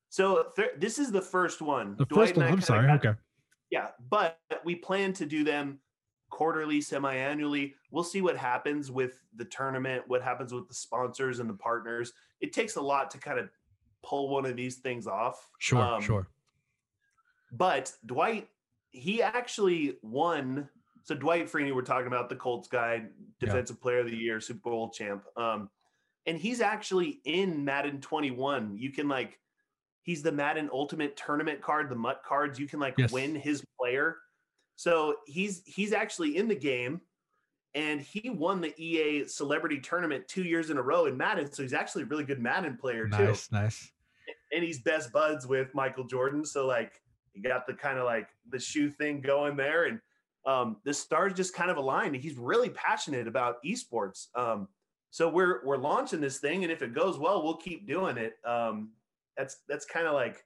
So 0.09 0.47
th- 0.55 0.71
this 0.79 0.97
is 0.97 1.11
the 1.11 1.21
first 1.21 1.61
one. 1.61 1.95
The 1.95 2.05
Dwight 2.05 2.29
first 2.29 2.37
one. 2.37 2.47
I'm 2.47 2.61
sorry. 2.61 2.87
Got, 2.87 3.05
okay. 3.05 3.19
Yeah, 3.69 3.89
but 4.09 4.39
we 4.65 4.73
plan 4.73 5.13
to 5.13 5.27
do 5.27 5.43
them 5.43 5.77
quarterly, 6.31 6.81
semi-annually. 6.81 7.75
We'll 7.91 8.03
see 8.03 8.23
what 8.23 8.35
happens 8.35 8.89
with 8.89 9.19
the 9.35 9.45
tournament, 9.45 10.03
what 10.07 10.23
happens 10.23 10.51
with 10.51 10.67
the 10.67 10.73
sponsors 10.73 11.39
and 11.39 11.47
the 11.47 11.53
partners. 11.53 12.13
It 12.41 12.51
takes 12.51 12.77
a 12.77 12.81
lot 12.81 13.11
to 13.11 13.19
kind 13.19 13.37
of 13.37 13.47
pull 14.03 14.29
one 14.29 14.47
of 14.47 14.55
these 14.55 14.77
things 14.77 15.05
off. 15.05 15.47
Sure, 15.59 15.81
um, 15.81 16.01
sure. 16.01 16.29
But 17.51 17.93
Dwight, 18.07 18.49
he 18.89 19.21
actually 19.21 19.97
won 20.01 20.67
so 21.07 21.15
Dwight 21.15 21.49
Freeney, 21.49 21.73
we're 21.73 21.83
talking 21.83 22.07
about 22.07 22.27
the 22.27 22.35
Colts 22.35 22.67
guy, 22.67 23.03
defensive 23.39 23.77
yeah. 23.79 23.81
player 23.81 23.99
of 23.99 24.07
the 24.07 24.15
year, 24.15 24.41
Super 24.41 24.69
Bowl 24.69 24.89
champ. 24.89 25.23
Um, 25.37 25.69
and 26.25 26.37
he's 26.37 26.59
actually 26.59 27.21
in 27.23 27.63
Madden 27.63 28.01
21. 28.01 28.75
You 28.77 28.91
can 28.91 29.07
like, 29.07 29.39
he's 30.03 30.21
the 30.21 30.33
Madden 30.33 30.69
Ultimate 30.69 31.15
Tournament 31.15 31.61
card, 31.61 31.89
the 31.89 31.95
MUT 31.95 32.23
cards. 32.25 32.59
You 32.59 32.67
can 32.67 32.81
like 32.81 32.95
yes. 32.97 33.13
win 33.13 33.35
his 33.35 33.63
player. 33.79 34.17
So 34.75 35.15
he's 35.25 35.63
he's 35.65 35.93
actually 35.93 36.35
in 36.35 36.49
the 36.49 36.55
game, 36.55 36.99
and 37.73 38.01
he 38.01 38.29
won 38.29 38.59
the 38.59 38.73
EA 38.77 39.25
Celebrity 39.27 39.79
Tournament 39.79 40.27
two 40.27 40.43
years 40.43 40.71
in 40.71 40.77
a 40.77 40.81
row 40.81 41.05
in 41.05 41.15
Madden. 41.15 41.49
So 41.49 41.63
he's 41.63 41.73
actually 41.73 42.03
a 42.03 42.07
really 42.07 42.25
good 42.25 42.41
Madden 42.41 42.75
player 42.75 43.07
nice, 43.07 43.19
too. 43.19 43.25
Nice, 43.27 43.51
nice. 43.53 43.91
And 44.51 44.61
he's 44.61 44.81
best 44.81 45.13
buds 45.13 45.47
with 45.47 45.73
Michael 45.73 46.03
Jordan. 46.03 46.43
So 46.43 46.67
like, 46.67 47.01
you 47.33 47.41
got 47.41 47.65
the 47.65 47.73
kind 47.73 47.97
of 47.97 48.03
like 48.03 48.27
the 48.49 48.59
shoe 48.59 48.89
thing 48.91 49.21
going 49.21 49.55
there, 49.55 49.85
and 49.85 50.01
um, 50.45 50.77
the 50.83 50.93
stars 50.93 51.33
just 51.33 51.53
kind 51.53 51.69
of 51.69 51.77
aligned. 51.77 52.15
He's 52.15 52.37
really 52.37 52.69
passionate 52.69 53.27
about 53.27 53.63
esports. 53.63 54.27
Um, 54.35 54.67
so 55.11 55.29
we're 55.29 55.65
we're 55.65 55.77
launching 55.77 56.21
this 56.21 56.37
thing, 56.39 56.63
and 56.63 56.71
if 56.71 56.81
it 56.81 56.93
goes 56.93 57.17
well, 57.17 57.43
we'll 57.43 57.57
keep 57.57 57.87
doing 57.87 58.17
it. 58.17 58.37
Um, 58.45 58.91
that's 59.37 59.57
that's 59.67 59.85
kind 59.85 60.07
of 60.07 60.13
like 60.13 60.43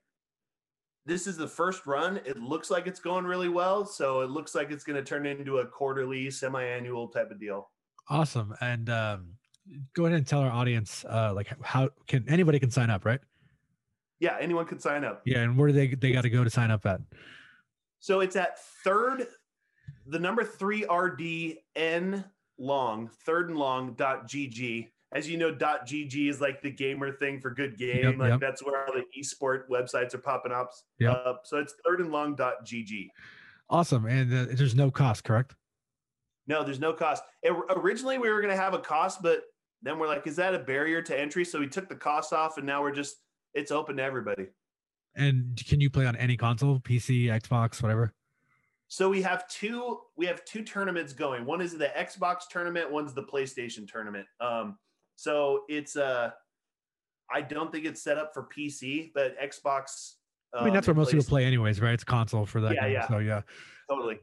this 1.04 1.26
is 1.26 1.36
the 1.36 1.48
first 1.48 1.86
run. 1.86 2.20
It 2.24 2.38
looks 2.38 2.70
like 2.70 2.86
it's 2.86 3.00
going 3.00 3.24
really 3.24 3.48
well, 3.48 3.84
so 3.84 4.20
it 4.20 4.30
looks 4.30 4.54
like 4.54 4.70
it's 4.70 4.84
going 4.84 4.96
to 4.96 5.04
turn 5.04 5.26
into 5.26 5.58
a 5.58 5.66
quarterly, 5.66 6.30
semi-annual 6.30 7.08
type 7.08 7.30
of 7.30 7.40
deal. 7.40 7.70
Awesome, 8.08 8.54
and 8.60 8.88
um, 8.88 9.34
go 9.94 10.06
ahead 10.06 10.16
and 10.16 10.26
tell 10.26 10.40
our 10.40 10.50
audience 10.50 11.04
uh, 11.08 11.32
like 11.34 11.48
how 11.62 11.90
can 12.06 12.24
anybody 12.28 12.58
can 12.58 12.70
sign 12.70 12.90
up, 12.90 13.04
right? 13.04 13.20
Yeah, 14.20 14.36
anyone 14.40 14.66
can 14.66 14.78
sign 14.78 15.04
up. 15.04 15.22
Yeah, 15.24 15.40
and 15.40 15.58
where 15.58 15.68
do 15.68 15.74
they 15.74 15.88
they 15.88 16.12
got 16.12 16.22
to 16.22 16.30
go 16.30 16.44
to 16.44 16.50
sign 16.50 16.70
up 16.70 16.86
at? 16.86 17.00
So 17.98 18.20
it's 18.20 18.36
at 18.36 18.58
third 18.84 19.26
the 20.06 20.18
number 20.18 20.44
three 20.44 20.84
RDN 20.84 22.24
long, 22.58 23.10
third 23.24 23.50
and 23.50 23.58
long 23.58 23.94
dot 23.94 24.28
GG. 24.28 24.88
As 25.14 25.28
you 25.28 25.36
know, 25.36 25.52
dot 25.52 25.86
GG 25.86 26.30
is 26.30 26.40
like 26.40 26.62
the 26.62 26.70
gamer 26.70 27.12
thing 27.12 27.40
for 27.40 27.50
good 27.50 27.76
game. 27.76 28.04
Yep, 28.04 28.18
like 28.18 28.30
yep. 28.30 28.40
that's 28.40 28.64
where 28.64 28.86
all 28.86 28.94
the 28.94 29.04
esport 29.20 29.68
websites 29.68 30.14
are 30.14 30.18
popping 30.18 30.52
up. 30.52 30.70
Yep. 30.98 31.22
Uh, 31.26 31.34
so 31.44 31.58
it's 31.58 31.74
third 31.84 32.00
and 32.00 32.10
long 32.10 32.34
dot 32.34 32.64
GG. 32.64 33.08
Awesome. 33.68 34.06
And 34.06 34.32
uh, 34.32 34.46
there's 34.52 34.74
no 34.74 34.90
cost, 34.90 35.24
correct? 35.24 35.54
No, 36.46 36.64
there's 36.64 36.80
no 36.80 36.92
cost. 36.92 37.22
It, 37.42 37.54
originally, 37.76 38.18
we 38.18 38.30
were 38.30 38.40
going 38.40 38.54
to 38.54 38.60
have 38.60 38.74
a 38.74 38.78
cost, 38.78 39.22
but 39.22 39.42
then 39.82 39.98
we're 39.98 40.08
like, 40.08 40.26
is 40.26 40.36
that 40.36 40.54
a 40.54 40.58
barrier 40.58 41.02
to 41.02 41.18
entry? 41.18 41.44
So 41.44 41.60
we 41.60 41.68
took 41.68 41.88
the 41.88 41.94
cost 41.94 42.32
off, 42.32 42.58
and 42.58 42.66
now 42.66 42.82
we're 42.82 42.92
just 42.92 43.16
it's 43.54 43.70
open 43.70 43.96
to 43.98 44.02
everybody. 44.02 44.46
And 45.14 45.60
can 45.68 45.80
you 45.80 45.90
play 45.90 46.06
on 46.06 46.16
any 46.16 46.36
console, 46.36 46.80
PC, 46.80 47.26
Xbox, 47.26 47.82
whatever? 47.82 48.14
So 48.92 49.08
we 49.08 49.22
have 49.22 49.48
two 49.48 50.00
we 50.16 50.26
have 50.26 50.44
two 50.44 50.62
tournaments 50.62 51.14
going. 51.14 51.46
One 51.46 51.62
is 51.62 51.78
the 51.78 51.90
Xbox 51.96 52.40
tournament, 52.50 52.92
one's 52.92 53.14
the 53.14 53.22
PlayStation 53.22 53.90
tournament. 53.90 54.26
Um, 54.38 54.76
so 55.16 55.62
it's 55.66 55.96
uh 55.96 56.32
I 57.32 57.40
don't 57.40 57.72
think 57.72 57.86
it's 57.86 58.02
set 58.02 58.18
up 58.18 58.34
for 58.34 58.50
PC, 58.54 59.12
but 59.14 59.34
Xbox. 59.40 60.16
Um, 60.52 60.60
I 60.60 60.64
mean, 60.66 60.74
that's 60.74 60.86
where 60.86 60.94
most 60.94 61.10
people 61.10 61.24
play, 61.24 61.46
anyways, 61.46 61.80
right? 61.80 61.94
It's 61.94 62.04
console 62.04 62.44
for 62.44 62.60
that. 62.60 62.74
Yeah, 62.74 62.82
game, 62.82 62.92
yeah. 62.92 63.08
So 63.08 63.16
yeah, 63.16 63.40
totally. 63.88 64.18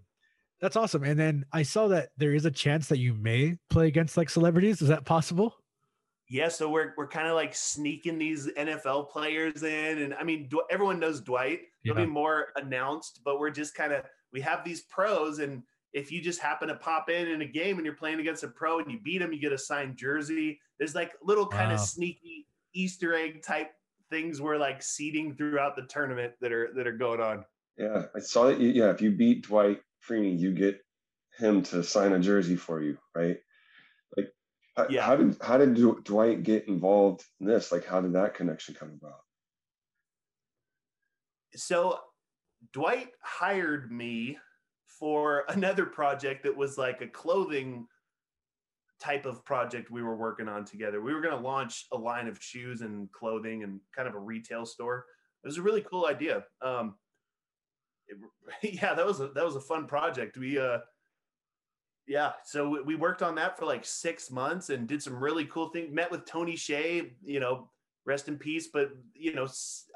That's 0.62 0.76
awesome. 0.76 1.04
And 1.04 1.20
then 1.20 1.46
I 1.52 1.64
saw 1.64 1.88
that 1.88 2.10
there 2.18 2.36
is 2.36 2.46
a 2.46 2.52
chance 2.52 2.90
that 2.90 3.00
you 3.00 3.16
may 3.16 3.58
play 3.72 3.88
against 3.88 4.18
like 4.18 4.30
celebrities. 4.30 4.84
Is 4.84 4.90
that 4.90 5.04
possible? 5.04 5.56
Yeah, 6.30 6.50
so 6.50 6.70
we're 6.70 6.94
we're 6.96 7.08
kind 7.08 7.28
of 7.28 7.34
like 7.34 7.56
sneaking 7.56 8.20
these 8.20 8.46
NFL 8.46 9.10
players 9.10 9.64
in, 9.64 9.98
and 9.98 10.14
I 10.14 10.24
mean, 10.24 10.48
everyone 10.70 11.00
knows 11.00 11.22
Dwight. 11.22 11.62
There'll 11.84 12.00
yeah. 12.00 12.06
be 12.06 12.12
more 12.12 12.50
announced, 12.56 13.22
but 13.26 13.40
we're 13.40 13.50
just 13.50 13.74
kind 13.74 13.94
of 13.94 14.04
we 14.32 14.42
have 14.42 14.64
these 14.64 14.82
pros 14.82 15.40
and 15.40 15.64
if 15.94 16.12
you 16.12 16.22
just 16.22 16.40
happen 16.40 16.68
to 16.68 16.76
pop 16.76 17.10
in 17.10 17.28
in 17.30 17.42
a 17.42 17.46
game 17.46 17.78
and 17.78 17.86
you're 17.86 17.96
playing 17.96 18.20
against 18.20 18.44
a 18.44 18.48
pro 18.48 18.80
and 18.80 18.92
you 18.92 19.00
beat 19.00 19.20
them, 19.20 19.34
you 19.34 19.40
get 19.40 19.52
a 19.52 19.58
signed 19.58 19.98
jersey. 19.98 20.60
There's 20.78 20.96
like 20.96 21.14
little 21.24 21.48
kind 21.48 21.70
wow. 21.70 21.76
of 21.76 21.80
sneaky 21.80 22.46
Easter 22.74 23.16
egg 23.16 23.42
type 23.42 23.72
things 24.10 24.42
where 24.42 24.58
like 24.58 24.82
seeding 24.82 25.36
throughout 25.36 25.76
the 25.76 25.84
tournament 25.84 26.34
that 26.42 26.52
are 26.52 26.70
that 26.76 26.88
are 26.88 26.98
going 26.98 27.22
on. 27.22 27.44
Yeah, 27.78 28.04
I 28.16 28.20
saw 28.20 28.46
that. 28.46 28.60
You, 28.60 28.70
Yeah, 28.70 28.92
if 28.92 29.02
you 29.02 29.12
beat 29.12 29.48
Dwight 29.48 29.82
Freeney, 30.08 30.38
you 30.38 30.52
get 30.52 30.80
him 31.38 31.64
to 31.64 31.84
sign 31.84 32.12
a 32.12 32.20
jersey 32.20 32.56
for 32.56 32.82
you, 32.82 32.98
right? 33.16 33.38
Like, 34.16 34.32
yeah. 34.90 35.02
How 35.02 35.16
did 35.16 35.38
how 35.42 35.58
did 35.58 35.76
Dwight 36.04 36.44
get 36.44 36.68
involved 36.68 37.24
in 37.40 37.48
this? 37.48 37.72
Like, 37.72 37.86
how 37.86 38.02
did 38.02 38.14
that 38.14 38.36
connection 38.36 38.76
come 38.76 38.92
about? 39.02 39.22
So 41.56 42.00
Dwight 42.74 43.10
hired 43.22 43.92
me 43.92 44.38
for 44.86 45.46
another 45.50 45.86
project 45.86 46.44
that 46.44 46.56
was 46.56 46.78
like 46.78 47.02
a 47.02 47.08
clothing 47.08 47.88
type 49.00 49.26
of 49.26 49.46
project 49.46 49.92
we 49.92 50.04
were 50.04 50.16
working 50.16 50.50
on 50.50 50.66
together. 50.66 51.02
We 51.02 51.14
were 51.14 51.22
going 51.22 51.36
to 51.36 51.42
launch 51.42 51.86
a 51.94 51.98
line 51.98 52.28
of 52.28 52.42
shoes 52.42 52.82
and 52.82 53.12
clothing 53.12 53.64
and 53.64 53.80
kind 53.96 54.08
of 54.08 54.16
a 54.16 54.20
retail 54.20 54.66
store. 54.66 55.06
It 55.44 55.48
was 55.48 55.58
a 55.58 55.62
really 55.62 55.82
cool 55.82 56.06
idea. 56.06 56.44
Um, 56.62 56.96
it, 58.08 58.18
yeah, 58.82 58.94
that 58.94 59.06
was 59.06 59.22
a, 59.22 59.30
that 59.30 59.46
was 59.46 59.56
a 59.56 59.62
fun 59.62 59.88
project. 59.88 60.38
We, 60.38 60.60
uh, 60.60 60.80
yeah, 62.08 62.32
so 62.44 62.82
we 62.84 62.96
worked 62.96 63.22
on 63.22 63.36
that 63.36 63.58
for 63.58 63.66
like 63.66 63.86
six 63.86 64.32
months 64.32 64.70
and 64.70 64.88
did 64.88 65.02
some 65.02 65.16
really 65.16 65.46
cool 65.46 65.70
things. 65.70 65.94
Met 65.94 66.12
with 66.12 66.26
Tony 66.26 66.54
Hsieh, 66.54 67.12
you 67.24 67.40
know, 67.40 67.70
rest 68.06 68.28
in 68.28 68.38
peace. 68.38 68.68
But 68.74 68.90
you 69.14 69.34
know, 69.34 69.48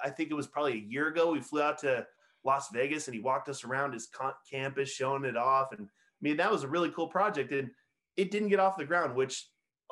I 0.04 0.12
think 0.12 0.30
it 0.30 0.36
was 0.36 0.47
probably 0.47 0.73
a 0.73 0.88
year 0.88 1.08
ago. 1.08 1.32
We 1.32 1.41
flew 1.41 1.62
out 1.62 1.80
to 1.80 2.06
Las 2.44 2.70
Vegas 2.72 3.08
and 3.08 3.16
he 3.16 3.22
walked 3.22 3.50
us 3.50 3.64
around 3.64 3.94
his 3.94 4.10
campus, 4.50 4.90
showing 4.90 5.26
it 5.26 5.38
off. 5.38 5.72
And 5.72 5.88
I 5.88 6.22
mean, 6.22 6.38
that 6.38 6.52
was 6.52 6.64
a 6.64 6.68
really 6.68 6.92
cool 6.92 7.08
project. 7.08 7.52
And 7.52 7.70
it 8.18 8.32
didn't 8.32 8.50
get 8.50 8.60
off 8.60 8.78
the 8.78 8.86
ground, 8.86 9.16
which 9.16 9.48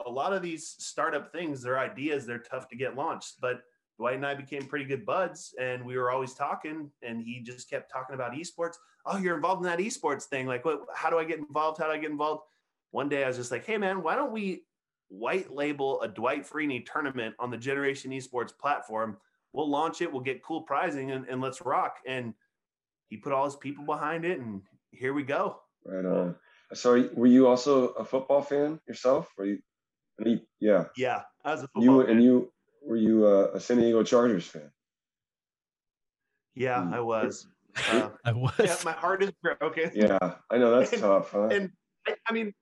a 0.05 0.09
lot 0.09 0.33
of 0.33 0.41
these 0.41 0.75
startup 0.79 1.31
things, 1.31 1.61
their 1.61 1.79
ideas, 1.79 2.25
they're 2.25 2.39
tough 2.39 2.67
to 2.69 2.75
get 2.75 2.95
launched. 2.95 3.35
But 3.39 3.61
Dwight 3.97 4.15
and 4.15 4.25
I 4.25 4.33
became 4.33 4.65
pretty 4.65 4.85
good 4.85 5.05
buds, 5.05 5.53
and 5.59 5.85
we 5.85 5.97
were 5.97 6.11
always 6.11 6.33
talking. 6.33 6.89
And 7.03 7.21
he 7.21 7.41
just 7.41 7.69
kept 7.69 7.91
talking 7.91 8.15
about 8.15 8.33
esports. 8.33 8.75
Oh, 9.05 9.17
you're 9.17 9.35
involved 9.35 9.63
in 9.63 9.69
that 9.69 9.79
esports 9.79 10.23
thing. 10.23 10.47
Like, 10.47 10.65
what? 10.65 10.81
How 10.95 11.09
do 11.09 11.19
I 11.19 11.23
get 11.23 11.39
involved? 11.39 11.77
How 11.79 11.85
do 11.85 11.91
I 11.91 11.97
get 11.97 12.11
involved? 12.11 12.43
One 12.91 13.09
day, 13.09 13.23
I 13.23 13.27
was 13.27 13.37
just 13.37 13.51
like, 13.51 13.65
"Hey, 13.65 13.77
man, 13.77 14.03
why 14.03 14.15
don't 14.15 14.31
we 14.31 14.63
white 15.07 15.53
label 15.53 16.01
a 16.01 16.07
Dwight 16.07 16.47
Freeney 16.47 16.85
tournament 16.85 17.35
on 17.37 17.51
the 17.51 17.57
Generation 17.57 18.11
Esports 18.11 18.57
platform? 18.57 19.17
We'll 19.53 19.69
launch 19.69 20.01
it. 20.01 20.11
We'll 20.11 20.21
get 20.21 20.43
cool 20.43 20.61
prizing, 20.61 21.11
and, 21.11 21.25
and 21.27 21.41
let's 21.41 21.61
rock." 21.61 21.97
And 22.07 22.33
he 23.09 23.17
put 23.17 23.33
all 23.33 23.45
his 23.45 23.55
people 23.55 23.85
behind 23.85 24.25
it, 24.25 24.39
and 24.39 24.61
here 24.91 25.13
we 25.13 25.23
go. 25.23 25.61
Right 25.85 26.05
on. 26.05 26.35
So, 26.73 27.09
were 27.13 27.27
you 27.27 27.47
also 27.47 27.89
a 27.89 28.05
football 28.05 28.41
fan 28.41 28.79
yourself? 28.87 29.29
Were 29.37 29.45
you? 29.45 29.59
yeah. 30.59 30.85
Yeah, 30.95 31.21
I 31.43 31.51
was 31.51 31.63
a 31.63 31.67
football. 31.67 31.83
You 31.83 32.01
fan. 32.03 32.11
and 32.11 32.23
you 32.23 32.51
were 32.81 32.97
you 32.97 33.27
a, 33.27 33.53
a 33.53 33.59
San 33.59 33.77
Diego 33.77 34.03
Chargers 34.03 34.45
fan? 34.45 34.71
Yeah, 36.55 36.83
hmm. 36.83 36.93
I 36.93 36.99
was. 36.99 37.47
Uh, 37.91 38.09
I 38.25 38.31
was. 38.31 38.53
Yeah, 38.59 38.75
my 38.83 38.91
heart 38.91 39.23
is 39.23 39.31
broken. 39.41 39.91
Yeah, 39.95 40.35
I 40.49 40.57
know 40.57 40.77
that's 40.79 40.93
and, 40.93 41.01
tough, 41.01 41.31
huh? 41.31 41.47
And 41.47 41.71
I 42.27 42.33
mean, 42.33 42.53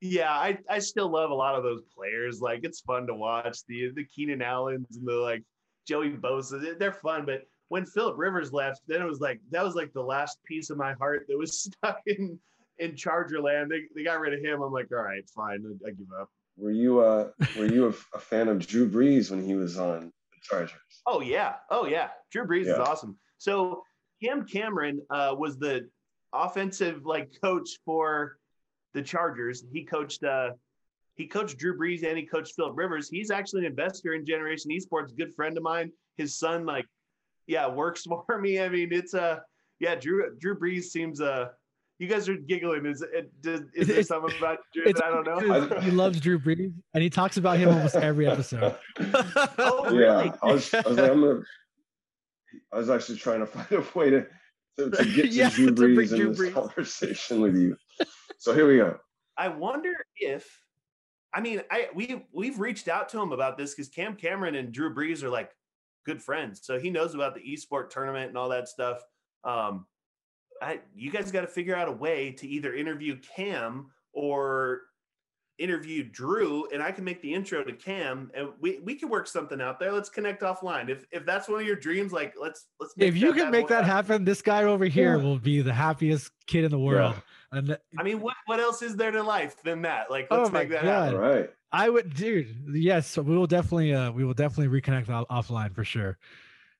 yeah, 0.00 0.32
I, 0.32 0.58
I 0.68 0.78
still 0.78 1.10
love 1.10 1.30
a 1.30 1.34
lot 1.34 1.54
of 1.54 1.62
those 1.62 1.82
players. 1.96 2.40
Like 2.40 2.60
it's 2.62 2.80
fun 2.80 3.06
to 3.06 3.14
watch 3.14 3.58
the 3.66 3.90
the 3.94 4.04
Keenan 4.04 4.42
Allens 4.42 4.96
and 4.96 5.06
the 5.06 5.14
like 5.14 5.42
Joey 5.88 6.10
Bosa. 6.10 6.78
They're 6.78 6.92
fun, 6.92 7.24
but 7.24 7.42
when 7.68 7.86
Philip 7.86 8.16
Rivers 8.18 8.52
left, 8.52 8.82
then 8.86 9.00
it 9.00 9.06
was 9.06 9.20
like 9.20 9.40
that 9.50 9.64
was 9.64 9.74
like 9.74 9.92
the 9.92 10.02
last 10.02 10.38
piece 10.44 10.70
of 10.70 10.76
my 10.76 10.92
heart 10.94 11.26
that 11.28 11.38
was 11.38 11.62
stuck 11.62 12.00
in 12.06 12.38
in 12.78 12.94
Charger 12.94 13.40
land. 13.40 13.70
They, 13.70 13.82
they 13.94 14.04
got 14.04 14.20
rid 14.20 14.34
of 14.34 14.40
him. 14.40 14.62
I'm 14.62 14.72
like, 14.72 14.88
all 14.92 15.02
right, 15.02 15.28
fine, 15.34 15.64
I, 15.66 15.88
I 15.88 15.90
give 15.90 16.06
up. 16.20 16.28
Were 16.56 16.70
you 16.70 17.00
uh 17.00 17.30
were 17.56 17.66
you 17.66 17.86
a, 17.86 18.16
a, 18.16 18.20
fan 18.20 18.48
of 18.48 18.66
Drew 18.66 18.88
Brees 18.88 19.30
when 19.30 19.44
he 19.44 19.54
was 19.54 19.78
on 19.78 20.12
the 20.32 20.38
Chargers? 20.42 21.02
Oh 21.06 21.20
yeah, 21.20 21.54
oh 21.70 21.86
yeah, 21.86 22.08
Drew 22.30 22.46
Brees 22.46 22.66
yeah. 22.66 22.72
is 22.72 22.78
awesome. 22.78 23.16
So 23.38 23.82
Cam 24.22 24.44
Cameron 24.44 25.00
uh, 25.10 25.34
was 25.38 25.58
the 25.58 25.88
offensive 26.32 27.06
like 27.06 27.30
coach 27.42 27.70
for 27.84 28.38
the 28.92 29.02
Chargers. 29.02 29.64
He 29.72 29.84
coached 29.84 30.24
uh 30.24 30.50
he 31.18 31.26
coached 31.26 31.58
Drew 31.58 31.78
Brees 31.78 32.04
and 32.04 32.16
he 32.16 32.24
coached 32.24 32.54
Philip 32.56 32.76
Rivers. 32.76 33.10
He's 33.10 33.30
actually 33.30 33.66
an 33.66 33.72
investor 33.72 34.14
in 34.14 34.24
Generation 34.24 34.70
Esports, 34.70 35.14
good 35.16 35.34
friend 35.34 35.56
of 35.58 35.62
mine. 35.62 35.92
His 36.16 36.38
son 36.38 36.64
like 36.64 36.86
yeah 37.46 37.68
works 37.68 38.04
for 38.26 38.40
me. 38.40 38.60
I 38.60 38.68
mean 38.70 38.92
it's 38.92 39.12
a 39.14 39.22
uh, 39.22 39.38
yeah 39.80 39.94
Drew 39.94 40.34
Drew 40.40 40.58
Brees 40.58 40.84
seems 40.84 41.20
uh 41.20 41.48
you 41.98 42.06
guys 42.06 42.28
are 42.28 42.36
giggling. 42.36 42.86
Is 42.86 43.02
it? 43.02 43.30
Is, 43.44 43.62
is 43.74 43.88
there 43.88 44.02
something 44.04 44.36
about 44.38 44.58
Drew 44.72 44.84
that 44.84 45.04
I 45.04 45.10
don't 45.10 45.26
know? 45.26 45.80
he 45.80 45.90
loves 45.90 46.20
Drew 46.20 46.38
Brees, 46.38 46.72
and 46.94 47.02
he 47.02 47.10
talks 47.10 47.36
about 47.36 47.58
him 47.58 47.70
almost 47.70 47.96
every 47.96 48.28
episode. 48.28 48.76
oh, 49.58 49.84
really? 49.90 50.26
Yeah, 50.26 50.36
I 50.42 50.52
was, 50.52 50.72
I 50.72 50.82
was 50.86 50.96
like, 50.96 51.10
I'm 51.10 51.20
gonna. 51.20 51.40
I 52.72 52.78
was 52.78 52.88
actually 52.88 53.18
trying 53.18 53.40
to 53.40 53.46
find 53.46 53.66
a 53.72 53.98
way 53.98 54.10
to 54.10 54.26
to, 54.78 54.90
to 54.90 55.04
get 55.04 55.22
to 55.22 55.28
yeah, 55.28 55.50
Drew 55.50 55.74
Brees 55.74 56.12
in 56.12 56.28
this 56.28 56.38
Brees. 56.38 56.54
conversation 56.54 57.40
with 57.40 57.56
you. 57.56 57.76
So 58.38 58.54
here 58.54 58.68
we 58.68 58.76
go. 58.76 58.96
I 59.36 59.48
wonder 59.48 59.92
if, 60.16 60.46
I 61.34 61.40
mean, 61.40 61.62
I 61.70 61.88
we 61.94 62.26
we've 62.32 62.58
reached 62.58 62.88
out 62.88 63.08
to 63.10 63.20
him 63.20 63.32
about 63.32 63.58
this 63.58 63.74
because 63.74 63.88
Cam 63.88 64.16
Cameron 64.16 64.54
and 64.54 64.72
Drew 64.72 64.94
Brees 64.94 65.22
are 65.22 65.28
like 65.28 65.50
good 66.06 66.22
friends, 66.22 66.60
so 66.64 66.78
he 66.78 66.90
knows 66.90 67.14
about 67.14 67.34
the 67.34 67.40
esport 67.40 67.90
tournament 67.90 68.28
and 68.28 68.38
all 68.38 68.48
that 68.48 68.68
stuff. 68.68 69.02
Um, 69.44 69.86
I, 70.60 70.80
you 70.94 71.10
guys 71.10 71.30
got 71.30 71.42
to 71.42 71.46
figure 71.46 71.76
out 71.76 71.88
a 71.88 71.92
way 71.92 72.32
to 72.32 72.48
either 72.48 72.74
interview 72.74 73.18
Cam 73.20 73.90
or 74.12 74.82
interview 75.58 76.04
Drew, 76.04 76.68
and 76.72 76.82
I 76.82 76.92
can 76.92 77.04
make 77.04 77.20
the 77.20 77.32
intro 77.32 77.62
to 77.64 77.72
Cam, 77.72 78.30
and 78.34 78.48
we 78.60 78.80
we 78.80 78.94
can 78.94 79.08
work 79.08 79.26
something 79.26 79.60
out 79.60 79.78
there. 79.78 79.92
Let's 79.92 80.08
connect 80.08 80.42
offline. 80.42 80.88
If 80.88 81.04
if 81.10 81.26
that's 81.26 81.48
one 81.48 81.60
of 81.60 81.66
your 81.66 81.76
dreams, 81.76 82.12
like 82.12 82.34
let's 82.40 82.66
let's. 82.80 82.94
if 82.96 83.16
you 83.16 83.32
can 83.32 83.50
make 83.50 83.68
that 83.68 83.84
happen, 83.84 84.10
happen, 84.10 84.24
this 84.24 84.42
guy 84.42 84.64
over 84.64 84.84
here 84.84 85.16
yeah. 85.16 85.22
will 85.22 85.38
be 85.38 85.60
the 85.60 85.72
happiest 85.72 86.30
kid 86.46 86.64
in 86.64 86.70
the 86.70 86.78
world. 86.78 87.14
Yeah. 87.14 87.58
And 87.58 87.66
th- 87.68 87.80
I 87.98 88.02
mean, 88.02 88.20
what 88.20 88.36
what 88.46 88.60
else 88.60 88.82
is 88.82 88.96
there 88.96 89.10
to 89.10 89.22
life 89.22 89.62
than 89.62 89.82
that? 89.82 90.10
Like, 90.10 90.28
let's 90.30 90.48
oh 90.48 90.52
make 90.52 90.70
that 90.70 90.82
God. 90.82 91.14
happen. 91.14 91.20
Right. 91.20 91.50
I 91.70 91.90
would, 91.90 92.14
dude. 92.14 92.54
Yes, 92.72 93.16
we 93.18 93.36
will 93.36 93.46
definitely 93.46 93.94
uh 93.94 94.10
we 94.12 94.24
will 94.24 94.34
definitely 94.34 94.80
reconnect 94.80 95.08
off- 95.10 95.28
offline 95.28 95.74
for 95.74 95.84
sure. 95.84 96.18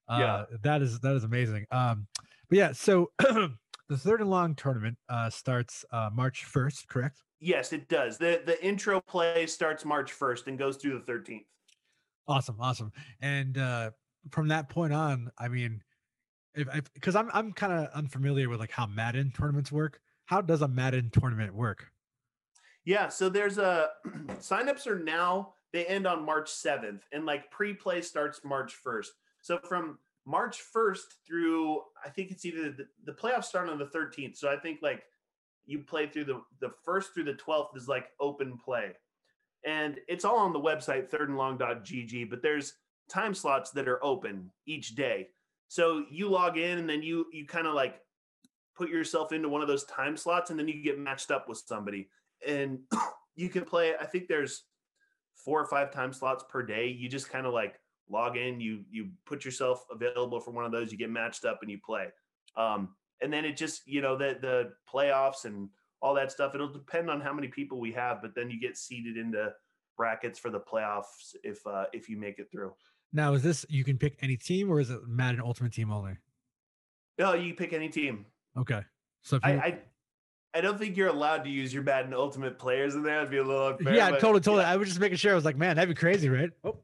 Uh, 0.08 0.18
yeah, 0.18 0.56
that 0.62 0.82
is 0.82 1.00
that 1.00 1.14
is 1.14 1.24
amazing. 1.24 1.66
Um, 1.70 2.06
but 2.48 2.58
yeah, 2.58 2.72
so. 2.72 3.10
The 3.88 3.96
third 3.96 4.20
and 4.20 4.28
long 4.28 4.54
tournament 4.54 4.98
uh, 5.08 5.30
starts 5.30 5.82
uh, 5.90 6.10
March 6.12 6.46
1st, 6.46 6.88
correct? 6.88 7.22
Yes, 7.40 7.72
it 7.72 7.88
does. 7.88 8.18
The 8.18 8.42
the 8.44 8.62
intro 8.64 9.00
play 9.00 9.46
starts 9.46 9.84
March 9.84 10.12
1st 10.12 10.48
and 10.48 10.58
goes 10.58 10.76
through 10.76 11.02
the 11.04 11.12
13th. 11.12 11.44
Awesome, 12.26 12.56
awesome. 12.60 12.92
And 13.20 13.56
uh, 13.56 13.90
from 14.30 14.48
that 14.48 14.68
point 14.68 14.92
on, 14.92 15.30
I 15.38 15.48
mean, 15.48 15.82
if 16.54 16.92
because 16.94 17.16
I'm 17.16 17.30
I'm 17.32 17.52
kind 17.52 17.72
of 17.72 17.88
unfamiliar 17.94 18.48
with 18.48 18.60
like 18.60 18.72
how 18.72 18.86
Madden 18.86 19.32
tournaments 19.36 19.70
work. 19.70 20.00
How 20.26 20.40
does 20.40 20.60
a 20.62 20.68
Madden 20.68 21.10
tournament 21.10 21.54
work? 21.54 21.86
Yeah, 22.84 23.08
so 23.08 23.28
there's 23.28 23.58
a 23.58 23.90
signups 24.40 24.86
are 24.86 24.98
now 24.98 25.54
they 25.72 25.86
end 25.86 26.06
on 26.06 26.24
March 26.24 26.50
7th 26.50 27.02
and 27.12 27.26
like 27.26 27.50
pre-play 27.50 28.00
starts 28.00 28.40
March 28.44 28.74
1st. 28.84 29.08
So 29.42 29.58
from 29.58 29.98
March 30.26 30.60
1st 30.74 31.02
through 31.26 31.82
I 32.04 32.08
think 32.08 32.30
it's 32.30 32.44
either 32.44 32.70
the, 32.70 32.86
the 33.04 33.12
playoffs 33.12 33.44
start 33.44 33.68
on 33.68 33.78
the 33.78 33.86
13th. 33.86 34.36
So 34.36 34.50
I 34.50 34.56
think 34.56 34.80
like 34.82 35.04
you 35.68 35.80
play 35.80 36.06
through 36.06 36.24
the 36.24 36.42
the 36.60 36.70
first 36.84 37.12
through 37.12 37.24
the 37.24 37.34
12th 37.34 37.76
is 37.76 37.86
like 37.86 38.08
open 38.18 38.58
play. 38.58 38.92
And 39.64 39.98
it's 40.08 40.24
all 40.24 40.38
on 40.38 40.52
the 40.52 40.60
website 40.60 41.10
thirdandlong.gg, 41.10 42.30
but 42.30 42.42
there's 42.42 42.74
time 43.08 43.34
slots 43.34 43.70
that 43.72 43.86
are 43.86 44.02
open 44.02 44.50
each 44.66 44.94
day. 44.94 45.28
So 45.68 46.04
you 46.10 46.30
log 46.30 46.56
in 46.56 46.78
and 46.78 46.88
then 46.88 47.02
you 47.02 47.26
you 47.32 47.46
kind 47.46 47.66
of 47.66 47.74
like 47.74 48.00
put 48.74 48.88
yourself 48.88 49.32
into 49.32 49.48
one 49.48 49.60
of 49.60 49.68
those 49.68 49.84
time 49.84 50.16
slots 50.16 50.50
and 50.50 50.58
then 50.58 50.68
you 50.68 50.82
get 50.82 50.98
matched 50.98 51.30
up 51.30 51.48
with 51.48 51.62
somebody. 51.66 52.08
And 52.46 52.80
you 53.36 53.50
can 53.50 53.64
play 53.64 53.92
I 54.00 54.06
think 54.06 54.26
there's 54.26 54.64
four 55.44 55.60
or 55.60 55.66
five 55.66 55.92
time 55.92 56.14
slots 56.14 56.44
per 56.48 56.62
day. 56.62 56.88
You 56.88 57.10
just 57.10 57.28
kind 57.28 57.46
of 57.46 57.52
like 57.52 57.78
log 58.08 58.38
in, 58.38 58.58
you 58.58 58.84
you 58.90 59.10
put 59.26 59.44
yourself 59.44 59.84
available 59.90 60.40
for 60.40 60.50
one 60.50 60.64
of 60.64 60.72
those, 60.72 60.90
you 60.90 60.96
get 60.96 61.10
matched 61.10 61.44
up 61.44 61.58
and 61.60 61.70
you 61.70 61.78
play. 61.84 62.06
Um, 62.56 62.94
and 63.22 63.32
then 63.32 63.44
it 63.44 63.56
just 63.56 63.86
you 63.86 64.00
know 64.00 64.16
the 64.16 64.38
the 64.40 64.72
playoffs 64.92 65.44
and 65.44 65.68
all 66.00 66.14
that 66.14 66.30
stuff. 66.30 66.54
It'll 66.54 66.72
depend 66.72 67.10
on 67.10 67.20
how 67.20 67.32
many 67.32 67.48
people 67.48 67.80
we 67.80 67.92
have, 67.92 68.22
but 68.22 68.34
then 68.34 68.50
you 68.50 68.60
get 68.60 68.76
seeded 68.76 69.16
into 69.16 69.52
brackets 69.96 70.38
for 70.38 70.50
the 70.50 70.60
playoffs 70.60 71.34
if 71.42 71.66
uh, 71.66 71.86
if 71.92 72.08
you 72.08 72.16
make 72.16 72.38
it 72.38 72.50
through. 72.50 72.72
Now, 73.12 73.34
is 73.34 73.42
this 73.42 73.64
you 73.68 73.84
can 73.84 73.98
pick 73.98 74.16
any 74.20 74.36
team 74.36 74.70
or 74.70 74.80
is 74.80 74.90
it 74.90 75.00
Madden 75.06 75.40
Ultimate 75.40 75.72
Team 75.72 75.90
only? 75.90 76.16
No, 77.18 77.34
you 77.34 77.54
pick 77.54 77.72
any 77.72 77.88
team. 77.88 78.26
Okay. 78.56 78.82
So 79.22 79.40
I, 79.42 79.52
I 79.52 79.78
I 80.54 80.60
don't 80.60 80.78
think 80.78 80.96
you're 80.96 81.08
allowed 81.08 81.44
to 81.44 81.50
use 81.50 81.72
your 81.74 81.82
Madden 81.82 82.14
Ultimate 82.14 82.58
players 82.58 82.94
in 82.94 83.02
there. 83.02 83.16
That'd 83.16 83.30
be 83.30 83.36
a 83.36 83.44
little 83.44 83.68
unfair. 83.68 83.94
Yeah, 83.94 84.10
totally, 84.12 84.40
totally. 84.40 84.62
Yeah. 84.62 84.72
I 84.72 84.76
was 84.76 84.88
just 84.88 85.00
making 85.00 85.18
sure. 85.18 85.32
I 85.32 85.34
was 85.34 85.44
like, 85.44 85.56
man, 85.56 85.76
that'd 85.76 85.94
be 85.94 85.98
crazy, 85.98 86.28
right? 86.28 86.50
Oh. 86.64 86.78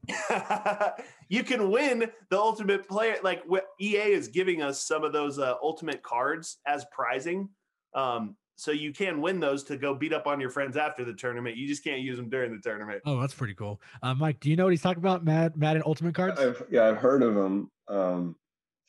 you 1.29 1.42
can 1.42 1.70
win 1.70 2.11
the 2.31 2.38
Ultimate 2.38 2.87
player. 2.87 3.16
Like 3.22 3.42
EA 3.81 4.12
is 4.12 4.29
giving 4.29 4.62
us 4.62 4.83
some 4.87 5.03
of 5.03 5.12
those 5.12 5.38
uh, 5.38 5.55
Ultimate 5.62 6.03
cards 6.03 6.59
as 6.66 6.84
prizing. 6.93 7.49
Um, 7.95 8.36
so 8.57 8.70
you 8.70 8.93
can 8.93 9.20
win 9.20 9.41
those 9.41 9.64
to 9.64 9.76
go 9.76 9.95
beat 9.95 10.12
up 10.12 10.26
on 10.26 10.41
your 10.41 10.51
friends 10.51 10.76
after 10.76 11.05
the 11.05 11.14
tournament. 11.14 11.57
You 11.57 11.66
just 11.66 11.82
can't 11.82 12.01
use 12.01 12.16
them 12.16 12.28
during 12.28 12.53
the 12.53 12.61
tournament. 12.61 13.03
Oh, 13.05 13.20
that's 13.20 13.34
pretty 13.34 13.55
cool. 13.55 13.80
Uh, 14.03 14.14
Mike, 14.14 14.41
do 14.41 14.51
you 14.51 14.57
know 14.57 14.64
what 14.64 14.70
he's 14.70 14.82
talking 14.82 15.03
about? 15.03 15.24
Mad 15.24 15.57
Madden 15.57 15.82
Ultimate 15.84 16.14
cards? 16.14 16.39
I've, 16.39 16.62
yeah, 16.70 16.84
I've 16.84 16.99
heard 16.99 17.22
of 17.22 17.34
them. 17.34 17.70
Um, 17.89 18.36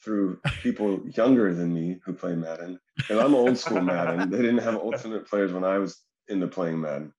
through 0.05 0.39
people 0.61 1.01
younger 1.15 1.53
than 1.53 1.73
me 1.73 1.97
who 2.05 2.13
play 2.13 2.35
Madden. 2.35 2.79
And 3.09 3.19
I'm 3.19 3.33
old 3.33 3.57
school 3.57 3.81
Madden. 3.81 4.29
They 4.29 4.37
didn't 4.37 4.59
have 4.59 4.77
alternate 4.77 5.27
players 5.27 5.51
when 5.51 5.63
I 5.63 5.79
was 5.79 5.99
into 6.29 6.47
playing 6.47 6.79
Madden. 6.79 7.11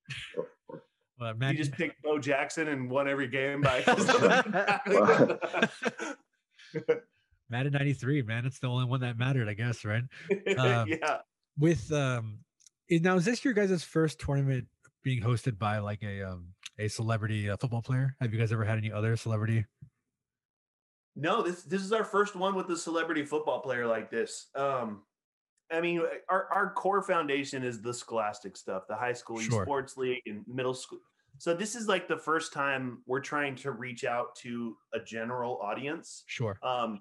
Well, 1.19 1.35
Madden. 1.35 1.57
You 1.57 1.65
just 1.65 1.73
picked 1.73 2.01
Bo 2.03 2.19
Jackson 2.19 2.69
and 2.69 2.89
won 2.89 3.09
every 3.09 3.27
game 3.27 3.61
by. 3.61 3.81
Madden 7.51 7.73
93, 7.73 8.23
man. 8.23 8.47
It's 8.47 8.61
the 8.61 8.69
only 8.69 8.85
one 8.85 9.01
that 9.01 9.19
mattered, 9.19 9.49
I 9.49 9.55
guess, 9.55 9.85
right? 9.85 10.05
Um, 10.57 10.89
yeah. 10.89 11.19
With 11.59 11.91
um, 11.93 12.39
is, 12.89 13.03
now 13.03 13.17
is 13.17 13.25
this 13.25 13.45
your 13.45 13.55
guys' 13.55 13.83
first 13.83 14.21
tournament 14.21 14.67
being 15.03 15.23
hosted 15.23 15.59
by 15.59 15.79
like 15.79 16.03
a 16.03 16.23
um 16.23 16.49
a 16.79 16.89
celebrity 16.89 17.49
uh, 17.49 17.57
football 17.57 17.83
player? 17.83 18.15
Have 18.21 18.33
you 18.33 18.39
guys 18.39 18.53
ever 18.53 18.65
had 18.65 18.79
any 18.79 18.93
other 18.93 19.17
celebrity 19.17 19.65
no, 21.17 21.43
this 21.43 21.63
this 21.63 21.83
is 21.83 21.93
our 21.93 22.05
first 22.05 22.37
one 22.37 22.55
with 22.55 22.69
a 22.71 22.77
celebrity 22.77 23.25
football 23.25 23.61
player 23.61 23.87
like 23.87 24.11
this. 24.11 24.49
Um, 24.55 25.03
I 25.73 25.81
mean, 25.81 26.03
our, 26.29 26.47
our 26.53 26.73
core 26.75 27.03
foundation 27.03 27.65
is 27.65 27.83
the 27.83 27.93
scholastic 27.93 28.57
stuff, 28.57 28.85
the 28.89 28.95
high 28.95 29.15
school 29.15 29.41
sure. 29.41 29.67
esports 29.67 29.97
league 29.97 30.23
and 30.27 30.45
middle 30.47 30.75
school 30.75 31.01
So 31.39 31.55
this 31.55 31.75
is 31.75 31.89
like 31.89 32.07
the 32.07 32.19
first 32.19 32.53
time 32.53 32.99
we're 33.07 33.21
trying 33.21 33.57
to 33.57 33.73
reach 33.73 34.05
out 34.05 34.37
to 34.37 34.77
a 34.95 35.01
general 35.01 35.59
audience. 35.61 36.23
Sure. 36.27 36.57
Um, 36.63 37.01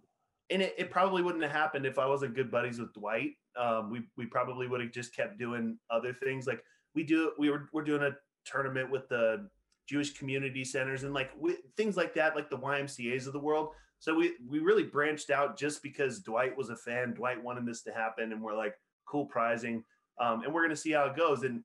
and 0.50 0.62
it, 0.62 0.74
it 0.78 0.90
probably 0.90 1.22
wouldn't 1.22 1.44
have 1.44 1.52
happened 1.52 1.86
if 1.86 2.00
I 2.00 2.08
wasn't 2.08 2.36
good 2.36 2.50
buddies 2.50 2.80
with 2.80 2.94
Dwight. 2.94 3.32
Um, 3.60 3.90
we 3.92 4.04
we 4.18 4.26
probably 4.26 4.68
would 4.68 4.82
have 4.82 4.92
just 4.92 5.16
kept 5.16 5.38
doing 5.38 5.78
other 5.90 6.14
things. 6.14 6.48
Like 6.48 6.64
we 6.94 7.04
do, 7.04 7.34
we 7.38 7.50
were 7.50 7.70
we're 7.74 7.84
doing 7.84 8.02
a 8.02 8.12
tournament 8.46 8.90
with 8.90 9.10
the 9.10 9.50
Jewish 9.88 10.14
community 10.14 10.64
centers 10.64 11.04
and 11.04 11.14
like 11.14 11.32
we, 11.40 11.58
things 11.78 11.98
like 11.98 12.14
that, 12.16 12.36
like 12.36 12.50
the 12.50 12.58
YMCA's 12.58 13.28
of 13.28 13.34
the 13.34 13.40
world. 13.40 13.70
So 14.06 14.14
we 14.14 14.34
we 14.48 14.60
really 14.60 14.84
branched 14.84 15.32
out 15.32 15.58
just 15.58 15.82
because 15.82 16.20
Dwight 16.20 16.56
was 16.56 16.70
a 16.70 16.76
fan. 16.76 17.16
Dwight 17.16 17.44
wanted 17.44 17.66
this 17.66 17.82
to 17.86 17.92
happen, 17.92 18.32
and 18.34 18.40
we're 18.40 18.56
like, 18.56 18.76
cool 19.08 19.26
prizing, 19.26 19.84
um, 20.22 20.44
and 20.44 20.54
we're 20.54 20.62
gonna 20.62 20.76
see 20.76 20.92
how 20.92 21.06
it 21.06 21.16
goes. 21.18 21.42
And 21.42 21.64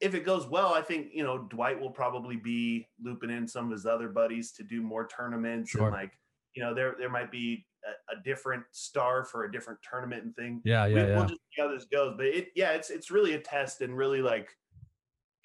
if 0.00 0.14
it 0.14 0.24
goes 0.24 0.46
well, 0.46 0.72
I 0.72 0.80
think 0.80 1.08
you 1.12 1.22
know 1.22 1.46
Dwight 1.50 1.78
will 1.78 1.90
probably 1.90 2.36
be 2.36 2.88
looping 3.04 3.28
in 3.28 3.46
some 3.46 3.66
of 3.66 3.72
his 3.72 3.84
other 3.84 4.08
buddies 4.08 4.50
to 4.52 4.62
do 4.62 4.80
more 4.80 5.06
tournaments 5.08 5.72
Sure. 5.72 5.82
and 5.88 5.92
like 5.92 6.12
you 6.54 6.62
know 6.62 6.72
there 6.72 6.94
there 6.98 7.10
might 7.10 7.30
be 7.30 7.66
a, 7.84 8.14
a 8.16 8.22
different 8.22 8.64
star 8.70 9.22
for 9.22 9.44
a 9.44 9.52
different 9.52 9.78
tournament 9.82 10.24
and 10.24 10.34
thing. 10.36 10.62
Yeah, 10.64 10.86
We- 10.86 10.94
yeah, 10.94 11.06
yeah. 11.06 11.16
We'll 11.16 11.26
just 11.28 11.40
see 11.54 11.60
how 11.60 11.68
this 11.68 11.84
goes, 11.84 12.14
but 12.16 12.24
it 12.28 12.48
yeah, 12.56 12.70
it's 12.70 12.88
it's 12.88 13.10
really 13.10 13.34
a 13.34 13.40
test 13.40 13.82
and 13.82 13.94
really 13.94 14.22
like 14.22 14.56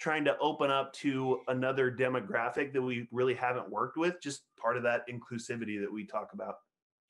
trying 0.02 0.26
to 0.26 0.38
open 0.40 0.72
up 0.72 0.92
to 0.94 1.42
another 1.48 1.92
demographic 1.96 2.74
that 2.74 2.82
we 2.82 3.08
really 3.12 3.36
haven't 3.36 3.70
worked 3.70 3.98
with. 3.98 4.22
Just 4.22 4.44
part 4.58 4.76
of 4.78 4.84
that 4.84 5.08
inclusivity 5.08 5.80
that 5.82 5.94
we 5.94 6.06
talk 6.08 6.34
about. 6.34 6.56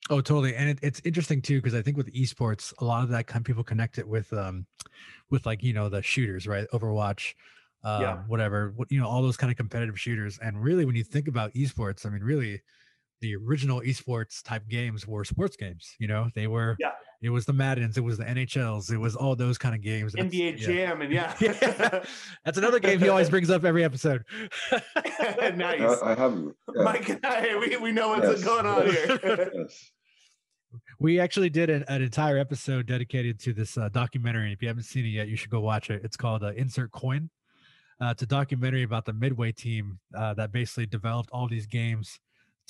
Oh, 0.10 0.20
totally. 0.20 0.56
And 0.56 0.70
it, 0.70 0.80
it's 0.82 1.02
interesting 1.06 1.42
too 1.42 1.60
because 1.60 1.76
I 1.76 1.82
think 1.82 1.96
with 1.96 2.12
esports, 2.14 2.74
a 2.80 2.86
lot 2.86 3.04
of 3.04 3.10
that 3.10 3.28
kind 3.28 3.42
of 3.42 3.46
people 3.46 3.64
connect 3.64 3.98
it 3.98 4.08
with, 4.08 4.34
um, 4.34 4.66
with 5.30 5.46
like 5.46 5.64
you 5.64 5.74
know 5.74 5.90
the 5.90 6.02
shooters, 6.02 6.48
right? 6.48 6.68
Overwatch, 6.74 7.36
um, 7.84 8.02
Yeah. 8.02 8.24
whatever, 8.28 8.76
you 8.90 9.00
know, 9.00 9.08
all 9.08 9.22
those 9.22 9.38
kind 9.38 9.52
of 9.52 9.58
competitive 9.58 10.00
shooters. 10.00 10.40
And 10.40 10.62
really, 10.64 10.86
when 10.86 10.96
you 10.96 11.04
think 11.04 11.28
about 11.28 11.54
esports, 11.54 12.06
I 12.06 12.10
mean, 12.10 12.24
really, 12.24 12.62
the 13.22 13.36
original 13.36 13.82
esports 13.82 14.44
type 14.44 14.68
games 14.68 15.08
were 15.08 15.24
sports 15.24 15.56
games. 15.56 15.96
You 16.00 16.08
know, 16.08 16.30
they 16.36 16.48
were. 16.48 16.76
Yeah. 16.80 16.92
It 17.22 17.30
was 17.30 17.46
the 17.46 17.54
Maddens, 17.54 18.00
it 18.00 18.04
was 18.04 18.18
the 18.18 18.24
NHLs, 18.24 18.92
it 18.92 18.98
was 18.98 19.16
all 19.16 19.36
those 19.36 19.60
kind 19.60 19.76
of 19.76 19.82
games. 19.82 20.14
That's- 20.14 20.34
NBA 20.34 20.60
yeah. 20.60 20.66
Jam 20.66 21.02
and 21.04 21.14
yeah. 21.14 21.36
Yeah. 21.40 22.04
That's 22.44 22.58
another 22.58 22.80
game 22.80 22.98
he 23.00 23.10
always 23.10 23.30
brings 23.30 23.52
up 23.52 23.64
every 23.64 23.84
episode. 23.84 24.24
nice. 24.72 26.02
I, 26.02 26.14
I 26.14 26.16
have 26.16 26.34
yeah, 26.76 26.82
Mike 26.82 27.10
and 27.10 27.20
I, 27.24 27.58
we, 27.60 27.78
we 27.78 27.92
know 27.92 28.10
what's 28.10 28.26
Yes. 28.28 28.44
going 28.44 28.66
on 28.66 28.88
here. 28.88 29.20
yes. 29.54 29.92
We 31.00 31.20
actually 31.20 31.52
did 31.52 31.70
an, 31.70 31.84
an 31.88 32.02
entire 32.02 32.40
episode 32.40 32.88
dedicated 32.88 33.40
to 33.42 33.54
this 33.54 33.78
uh, 33.78 33.90
documentary. 33.90 34.52
If 34.52 34.64
you 34.64 34.68
haven't 34.68 34.84
seen 34.84 35.06
it 35.06 35.10
yet, 35.10 35.28
you 35.28 35.36
should 35.36 35.52
go 35.52 35.60
watch 35.60 35.92
it. 35.92 36.02
It's 36.04 36.18
called 36.18 36.44
uh, 36.44 36.54
Insert 36.54 36.92
Coin. 36.92 37.30
Uh, 38.02 38.08
it's 38.08 38.24
a 38.24 38.26
documentary 38.26 38.82
about 38.82 39.06
the 39.06 39.14
Midway 39.14 39.52
team 39.52 40.00
uh, 40.18 40.34
that 40.34 40.52
basically 40.52 40.88
developed 40.88 41.30
all 41.32 41.48
these 41.48 41.68
games 41.68 42.20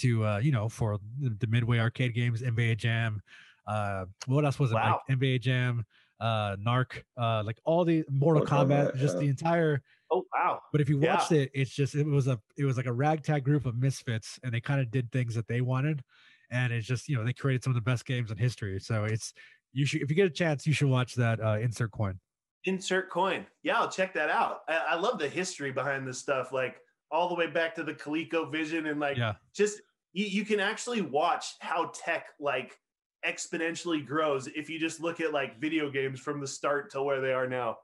to, 0.01 0.25
uh, 0.25 0.37
you 0.39 0.51
know, 0.51 0.69
for 0.69 0.99
the, 1.19 1.47
Midway 1.47 1.79
arcade 1.79 2.13
games, 2.13 2.41
NBA 2.41 2.77
Jam. 2.77 3.21
Uh, 3.67 4.05
what 4.25 4.45
else 4.45 4.59
was 4.59 4.71
it? 4.71 4.75
Wow. 4.75 5.01
Like 5.07 5.17
NBA 5.17 5.41
Jam, 5.41 5.85
uh, 6.19 6.55
Narc, 6.57 7.03
uh, 7.17 7.43
like 7.45 7.59
all 7.63 7.83
the 7.83 8.03
Mortal, 8.09 8.41
Mortal 8.41 8.65
Kombat, 8.65 8.93
Kombat, 8.93 8.97
just 8.97 9.15
yeah. 9.15 9.21
the 9.21 9.27
entire 9.27 9.81
oh 10.11 10.25
wow. 10.33 10.61
but 10.71 10.81
if 10.81 10.89
you 10.89 10.99
Yeah. 10.99 11.15
watched 11.15 11.31
it, 11.31 11.49
it's 11.53 11.71
just 11.71 11.95
it 11.95 12.05
was 12.05 12.27
a 12.27 12.39
it 12.57 12.65
was 12.65 12.77
like 12.77 12.85
a 12.85 12.93
ragtag 12.93 13.43
group 13.43 13.65
of 13.65 13.75
misfits, 13.75 14.39
and 14.43 14.53
they 14.53 14.61
kind 14.61 14.79
of 14.81 14.91
did 14.91 15.11
things 15.11 15.35
that 15.35 15.47
they 15.47 15.61
wanted, 15.61 16.03
and 16.51 16.71
it's 16.71 16.87
just 16.87 17.07
you 17.09 17.15
know 17.15 17.23
they 17.23 17.33
created 17.33 17.63
some 17.63 17.71
of 17.71 17.75
the 17.75 17.81
best 17.81 18.05
games 18.05 18.31
in 18.31 18.37
history. 18.37 18.79
So 18.79 19.05
it's 19.05 19.33
you 19.73 19.85
should 19.85 20.01
if 20.01 20.09
you 20.09 20.15
get 20.15 20.27
a 20.27 20.31
chance, 20.31 20.67
you 20.67 20.73
should 20.73 20.89
watch 20.89 21.15
that 21.15 21.39
uh, 21.41 21.57
insert 21.59 21.91
coin. 21.91 22.19
Insert 22.65 23.09
coin. 23.09 23.47
Yeah, 23.63 23.79
I'll 23.79 23.89
check 23.89 24.13
that 24.13 24.29
out. 24.29 24.61
I, 24.67 24.77
I 24.91 24.95
love 24.95 25.17
the 25.17 25.29
history 25.29 25.71
behind 25.71 26.07
this 26.07 26.19
stuff, 26.19 26.51
like 26.51 26.77
all 27.09 27.27
the 27.27 27.35
way 27.35 27.47
back 27.47 27.73
to 27.75 27.83
the 27.83 27.93
Coleco 27.93 28.51
Vision 28.51 28.85
and 28.87 28.99
like 28.99 29.17
Yeah, 29.17 29.33
just 29.55 29.81
you, 30.14 30.26
you 30.26 30.45
can 30.45 30.59
actually 30.59 31.01
watch 31.01 31.55
how 31.59 31.91
tech 31.93 32.28
like 32.39 32.78
exponentially 33.26 34.05
grows 34.05 34.47
if 34.47 34.70
you 34.70 34.80
just 34.80 34.99
look 34.99 35.20
at 35.20 35.32
like 35.32 35.59
video 35.59 35.89
games 35.89 36.20
from 36.20 36.39
the 36.39 36.47
start 36.47 36.91
to 36.91 37.03
where 37.03 37.22
they 37.22 37.34
are 37.34 37.47
now. 37.47 37.78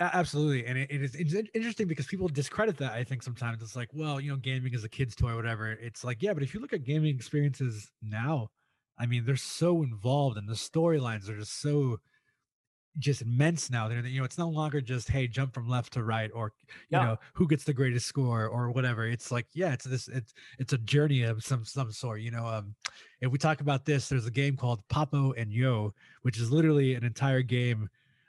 absolutely, 0.00 0.66
and 0.66 0.78
it, 0.78 0.90
it 0.90 1.02
is 1.02 1.14
it's 1.14 1.34
interesting 1.54 1.86
because 1.86 2.06
people 2.06 2.28
discredit 2.28 2.76
that. 2.78 2.92
I 2.92 3.04
think 3.04 3.22
sometimes 3.22 3.62
it's 3.62 3.76
like, 3.76 3.90
well, 3.92 4.20
you 4.20 4.30
know, 4.30 4.36
gaming 4.36 4.72
is 4.74 4.84
a 4.84 4.88
kid's 4.88 5.14
toy, 5.14 5.32
or 5.32 5.36
whatever. 5.36 5.72
It's 5.72 6.04
like, 6.04 6.22
yeah, 6.22 6.32
but 6.32 6.42
if 6.42 6.54
you 6.54 6.60
look 6.60 6.72
at 6.72 6.84
gaming 6.84 7.14
experiences 7.14 7.90
now, 8.02 8.48
I 8.98 9.06
mean, 9.06 9.24
they're 9.24 9.36
so 9.36 9.82
involved, 9.82 10.38
and 10.38 10.48
the 10.48 10.54
storylines 10.54 11.28
are 11.28 11.36
just 11.36 11.60
so 11.60 11.98
just 12.98 13.22
immense 13.22 13.70
now. 13.70 13.88
They're 13.88 14.04
you 14.06 14.20
know, 14.20 14.24
it's 14.24 14.38
no 14.38 14.48
longer 14.48 14.80
just 14.80 15.08
hey, 15.08 15.26
jump 15.26 15.54
from 15.54 15.68
left 15.68 15.92
to 15.94 16.02
right, 16.04 16.30
or 16.34 16.52
you 16.92 16.98
Yeah. 16.98 17.04
know, 17.04 17.16
who 17.34 17.46
gets 17.48 17.64
the 17.64 17.74
greatest 17.74 18.06
score 18.06 18.46
or 18.48 18.70
whatever. 18.70 19.06
It's 19.06 19.30
like, 19.32 19.46
yeah, 19.54 19.72
it's 19.72 19.84
this, 19.84 20.08
it's 20.08 20.32
it's 20.58 20.72
a 20.72 20.78
journey 20.78 21.22
of 21.22 21.42
some 21.44 21.64
some 21.64 21.90
sort. 21.92 22.20
You 22.20 22.30
know, 22.30 22.46
um, 22.46 22.74
if 23.20 23.30
we 23.32 23.38
talk 23.38 23.60
about 23.60 23.84
this, 23.84 24.08
there's 24.08 24.26
a 24.26 24.30
game 24.30 24.56
called 24.56 24.86
Papo 24.88 25.34
and 25.36 25.52
Yo, 25.52 25.92
which 26.22 26.38
is 26.38 26.50
literally 26.52 26.94
an 26.94 27.04
entire 27.04 27.42
game 27.42 27.88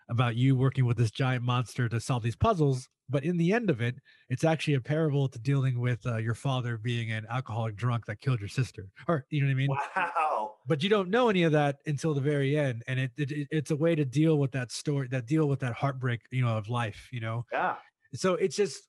about 0.09 0.35
you 0.35 0.55
working 0.55 0.85
with 0.85 0.97
this 0.97 1.11
giant 1.11 1.43
monster 1.43 1.89
to 1.89 1.99
solve 1.99 2.23
these 2.23 2.35
puzzles. 2.35 2.87
But 3.07 3.23
in 3.23 3.37
the 3.37 3.53
end 3.53 3.69
of 3.69 3.81
it, 3.81 3.95
it's 4.29 4.43
actually 4.43 4.73
a 4.73 4.81
parable 4.81 5.27
to 5.29 5.37
dealing 5.39 5.79
with 5.79 6.05
uh, 6.07 6.17
your 6.17 6.33
father 6.33 6.77
being 6.77 7.11
an 7.11 7.25
alcoholic 7.29 7.75
drunk 7.75 8.05
that 8.07 8.19
killed 8.19 8.39
your 8.39 8.49
sister, 8.49 8.87
or 9.07 9.25
you 9.29 9.41
know 9.41 9.47
what 9.47 9.51
I 9.51 9.55
mean 9.55 9.69
Wow. 9.69 10.34
But 10.65 10.83
you 10.83 10.89
don't 10.89 11.09
know 11.09 11.29
any 11.29 11.43
of 11.43 11.51
that 11.51 11.77
until 11.85 12.13
the 12.13 12.21
very 12.21 12.57
end 12.57 12.83
and 12.87 12.99
it, 12.99 13.11
it 13.17 13.31
it- 13.31 13.47
it's 13.51 13.71
a 13.71 13.75
way 13.75 13.95
to 13.95 14.05
deal 14.05 14.37
with 14.37 14.51
that 14.51 14.71
story 14.71 15.07
that 15.09 15.25
deal 15.25 15.47
with 15.47 15.59
that 15.59 15.73
heartbreak 15.73 16.21
you 16.31 16.43
know 16.43 16.57
of 16.57 16.69
life 16.69 17.09
you 17.11 17.19
know 17.19 17.45
Yeah. 17.51 17.75
so 18.13 18.35
it's 18.35 18.55
just 18.55 18.83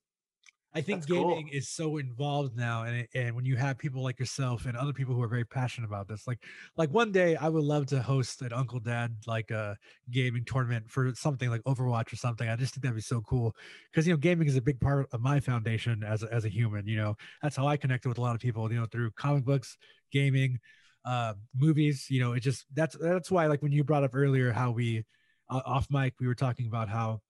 i 0.75 0.81
think 0.81 1.01
That's 1.01 1.07
cool. 1.07 1.31
gaming 1.31 1.49
is 1.49 1.69
so 1.71 1.97
involved 1.99 2.57
now 2.57 2.83
and 2.85 2.97
it, 3.01 3.09
and 3.15 3.35
when 3.35 3.45
you 3.45 3.57
have 3.57 3.79
people 3.79 4.03
like 4.03 4.19
yourself 4.19 4.67
and 4.67 4.77
other 4.77 4.93
people 4.93 5.15
who 5.15 5.23
are 5.23 5.29
very 5.29 5.45
passionate 5.45 5.87
about 5.87 6.09
this 6.09 6.27
like 6.27 6.39
like 6.77 6.91
one 6.91 7.13
day 7.13 7.37
i 7.37 7.49
would 7.49 7.65
love 7.65 7.87
to 7.87 8.03
host 8.03 8.43
an 8.43 8.53
uncle 8.53 8.81
dad 8.81 9.17
like 9.27 9.51
a 9.51 9.77
gaming 10.11 10.45
tournament 10.45 10.91
for 10.91 11.13
something 11.15 11.51
like 11.51 11.63
overwatch 11.65 12.13
or 12.13 12.17
something 12.17 12.49
i 12.49 12.57
just 12.57 12.75
think 12.75 12.83
that'd 12.83 12.97
be 12.97 13.01
so 13.03 13.21
cool 13.23 13.55
because 13.91 14.07
you 14.07 14.13
know 14.13 14.19
gaming 14.19 14.49
is 14.49 14.57
a 14.57 14.63
big 14.63 14.81
part 14.81 15.09
of 15.13 15.21
my 15.21 15.41
foundation 15.41 16.03
as 16.05 16.23
a, 16.23 16.33
as 16.33 16.45
a 16.45 16.49
human 16.49 16.87
you 16.87 16.97
know 16.97 17.15
that's 17.43 17.57
how 17.57 17.67
i 17.67 17.77
connected 17.77 18.09
with 18.09 18.19
a 18.19 18.21
lot 18.23 18.35
of 18.35 18.41
people 18.41 18.71
you 18.73 18.79
know 18.79 18.87
through 18.87 19.11
comic 19.13 19.45
books 19.45 19.77
gaming 20.13 20.59
uh 21.07 21.35
movies 21.55 22.07
you 22.11 22.21
know 22.21 22.33
it 22.33 22.41
just 22.41 22.67
that's 22.75 22.97
that's 23.01 23.31
why 23.31 23.47
like 23.47 23.63
when 23.63 23.73
you 23.73 23.85
brought 23.85 24.03
up 24.05 24.15
earlier 24.15 24.53
how 24.53 24.71
we 24.71 25.05
uh, 25.51 25.61
off 25.65 25.87
mic 25.91 26.15
we 26.21 26.27
were 26.27 26.35
talking 26.35 26.67
about 26.67 26.89
how 26.89 27.21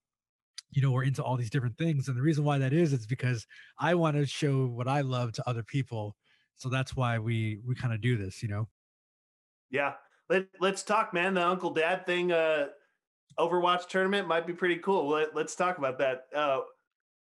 you 0.70 0.80
know 0.82 0.90
we're 0.90 1.04
into 1.04 1.22
all 1.22 1.36
these 1.36 1.50
different 1.50 1.76
things 1.76 2.08
and 2.08 2.16
the 2.16 2.22
reason 2.22 2.42
why 2.44 2.56
that 2.58 2.72
is 2.72 2.92
is 2.92 3.06
because 3.06 3.46
i 3.78 3.94
want 3.94 4.16
to 4.16 4.24
show 4.26 4.66
what 4.66 4.88
i 4.88 5.00
love 5.02 5.30
to 5.32 5.46
other 5.48 5.62
people 5.62 6.16
so 6.56 6.68
that's 6.70 6.96
why 6.96 7.18
we 7.18 7.60
we 7.66 7.74
kind 7.74 7.92
of 7.92 8.00
do 8.00 8.16
this 8.16 8.42
you 8.42 8.48
know 8.48 8.66
Yeah. 9.70 9.94
Let, 10.28 10.48
let's 10.60 10.82
talk, 10.82 11.14
man. 11.14 11.34
The 11.34 11.46
uncle 11.46 11.70
dad 11.70 12.04
thing, 12.04 12.32
uh, 12.32 12.66
Overwatch 13.38 13.86
tournament 13.88 14.26
might 14.26 14.44
be 14.46 14.52
pretty 14.52 14.78
cool. 14.78 15.08
Let, 15.08 15.36
let's 15.36 15.54
talk 15.54 15.78
about 15.78 15.98
that. 15.98 16.24
Uh, 16.34 16.60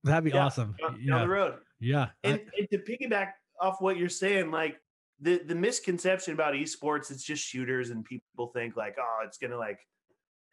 that'd 0.04 0.24
be 0.24 0.30
Yeah, 0.30 0.44
awesome 0.44 0.74
down, 0.78 0.92
down 0.92 1.00
yeah 1.02 1.18
the 1.20 1.28
road. 1.28 1.54
yeah 1.80 2.08
I- 2.24 2.28
And, 2.28 2.40
and 2.58 2.68
to 2.72 2.78
piggyback 2.78 3.28
off 3.58 3.80
what 3.80 3.96
you're 3.96 4.10
saying, 4.10 4.50
like 4.50 4.76
the 5.20 5.42
the 5.46 5.54
misconception 5.54 6.34
about 6.34 6.54
esports, 6.54 7.10
it's 7.10 7.24
just 7.24 7.44
shooters, 7.44 7.90
and 7.90 8.04
people 8.04 8.48
think 8.54 8.76
like, 8.76 8.96
oh, 8.98 9.18
it's 9.24 9.38
gonna 9.38 9.58
like 9.58 9.78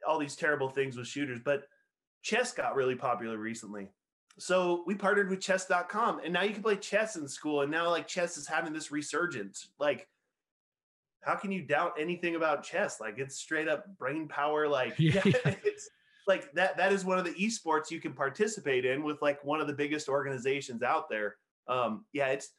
all 0.07 0.20
these 0.20 0.36
terrible 0.36 0.70
things 0.70 0.97
with 0.97 1.07
shooters. 1.07 1.39
But 1.43 1.63
chess 2.22 2.51
got 2.51 2.76
really 2.76 2.95
popular 2.95 3.38
recently. 3.38 3.88
So 4.39 4.84
we 4.86 4.95
partnered 4.95 5.30
with 5.30 5.41
chess.com 5.41 6.22
and 6.24 6.32
now 6.32 6.43
you 6.43 6.53
can 6.53 6.61
play 6.61 6.76
chess 6.76 7.15
in 7.15 7.28
school. 7.28 7.61
And 7.61 7.72
now 7.72 7.89
like 7.89 8.07
chess 8.07 8.38
is 8.38 8.47
having 8.47 8.74
this 8.74 8.91
resurgence. 8.91 9.70
Like, 9.80 10.07
how 11.22 11.36
can 11.36 11.51
you 11.51 11.63
doubt 11.63 11.93
anything 11.99 12.36
about 12.36 12.63
chess? 12.63 12.99
Like 13.01 13.18
it's 13.18 13.38
straight 13.38 13.68
up 13.68 13.86
brain 13.97 14.28
power. 14.28 14.68
Like 14.68 14.93
Yeah. 14.99 15.22
it's 15.26 15.89
like 16.28 16.51
that 16.53 16.78
that 16.78 16.91
is 16.91 17.05
one 17.05 17.18
of 17.18 17.26
the 17.26 17.34
esports 17.34 17.89
you 17.89 17.99
can 17.99 18.13
participate 18.13 18.86
in 18.86 19.03
with 19.03 19.22
like 19.22 19.43
one 19.43 19.59
of 19.59 19.68
the 19.68 19.74
biggest 19.74 20.07
organizations 20.07 20.84
out 20.84 21.09
there. 21.09 21.36
Um, 21.68 22.05
yeah, 22.13 22.28
it's 22.28 22.49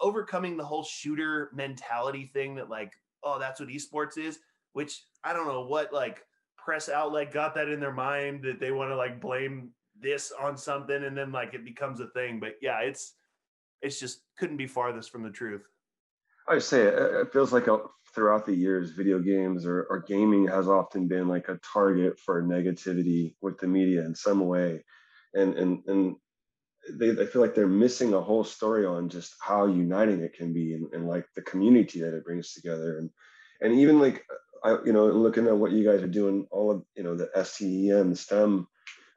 overcoming 0.00 0.56
the 0.56 0.64
whole 0.64 0.84
shooter 0.84 1.50
mentality 1.54 2.30
thing 2.32 2.54
that 2.56 2.70
like, 2.70 2.92
oh, 3.22 3.38
that's 3.38 3.60
what 3.60 3.68
esports 3.68 4.18
is, 4.18 4.38
which 4.72 5.02
I 5.24 5.32
don't 5.32 5.46
know 5.46 5.64
what 5.64 5.92
like 5.92 6.24
press 6.56 6.88
outlet 6.88 7.32
got 7.32 7.54
that 7.54 7.68
in 7.68 7.80
their 7.80 7.92
mind 7.92 8.42
that 8.44 8.60
they 8.60 8.70
want 8.70 8.90
to 8.90 8.96
like 8.96 9.20
blame 9.20 9.70
this 10.00 10.32
on 10.38 10.56
something 10.56 11.04
and 11.04 11.16
then 11.16 11.32
like 11.32 11.54
it 11.54 11.64
becomes 11.64 12.00
a 12.00 12.08
thing. 12.08 12.40
But 12.40 12.54
yeah, 12.60 12.80
it's 12.80 13.14
it's 13.82 14.00
just 14.00 14.20
couldn't 14.38 14.56
be 14.56 14.66
farthest 14.66 15.10
from 15.10 15.22
the 15.22 15.30
truth. 15.30 15.62
I 16.48 16.58
say 16.58 16.82
it, 16.82 16.94
it 16.94 17.32
feels 17.32 17.52
like 17.52 17.66
a, 17.66 17.78
throughout 18.14 18.46
the 18.46 18.54
years, 18.54 18.90
video 18.90 19.18
games 19.18 19.66
or, 19.66 19.86
or 19.90 20.00
gaming 20.00 20.48
has 20.48 20.68
often 20.68 21.06
been 21.06 21.28
like 21.28 21.48
a 21.48 21.58
target 21.72 22.18
for 22.18 22.42
negativity 22.42 23.34
with 23.42 23.58
the 23.58 23.66
media 23.66 24.04
in 24.04 24.14
some 24.14 24.40
way, 24.46 24.82
and 25.34 25.54
and 25.54 25.82
and 25.86 26.16
they 26.92 27.10
I 27.10 27.26
feel 27.26 27.42
like 27.42 27.54
they're 27.54 27.66
missing 27.66 28.14
a 28.14 28.20
whole 28.20 28.44
story 28.44 28.86
on 28.86 29.08
just 29.08 29.34
how 29.40 29.66
uniting 29.66 30.20
it 30.20 30.34
can 30.34 30.52
be 30.52 30.74
and, 30.74 30.92
and 30.92 31.06
like 31.06 31.26
the 31.34 31.42
community 31.42 32.00
that 32.00 32.14
it 32.14 32.24
brings 32.24 32.52
together 32.52 32.98
and 32.98 33.10
and 33.60 33.74
even 33.74 34.00
like 34.00 34.24
I 34.64 34.78
you 34.84 34.92
know 34.92 35.06
looking 35.06 35.46
at 35.46 35.56
what 35.56 35.72
you 35.72 35.84
guys 35.84 36.02
are 36.02 36.08
doing, 36.08 36.46
all 36.50 36.70
of 36.70 36.84
you 36.96 37.02
know 37.02 37.16
the 37.16 37.30
STEM, 37.44 38.14
STEM, 38.14 38.66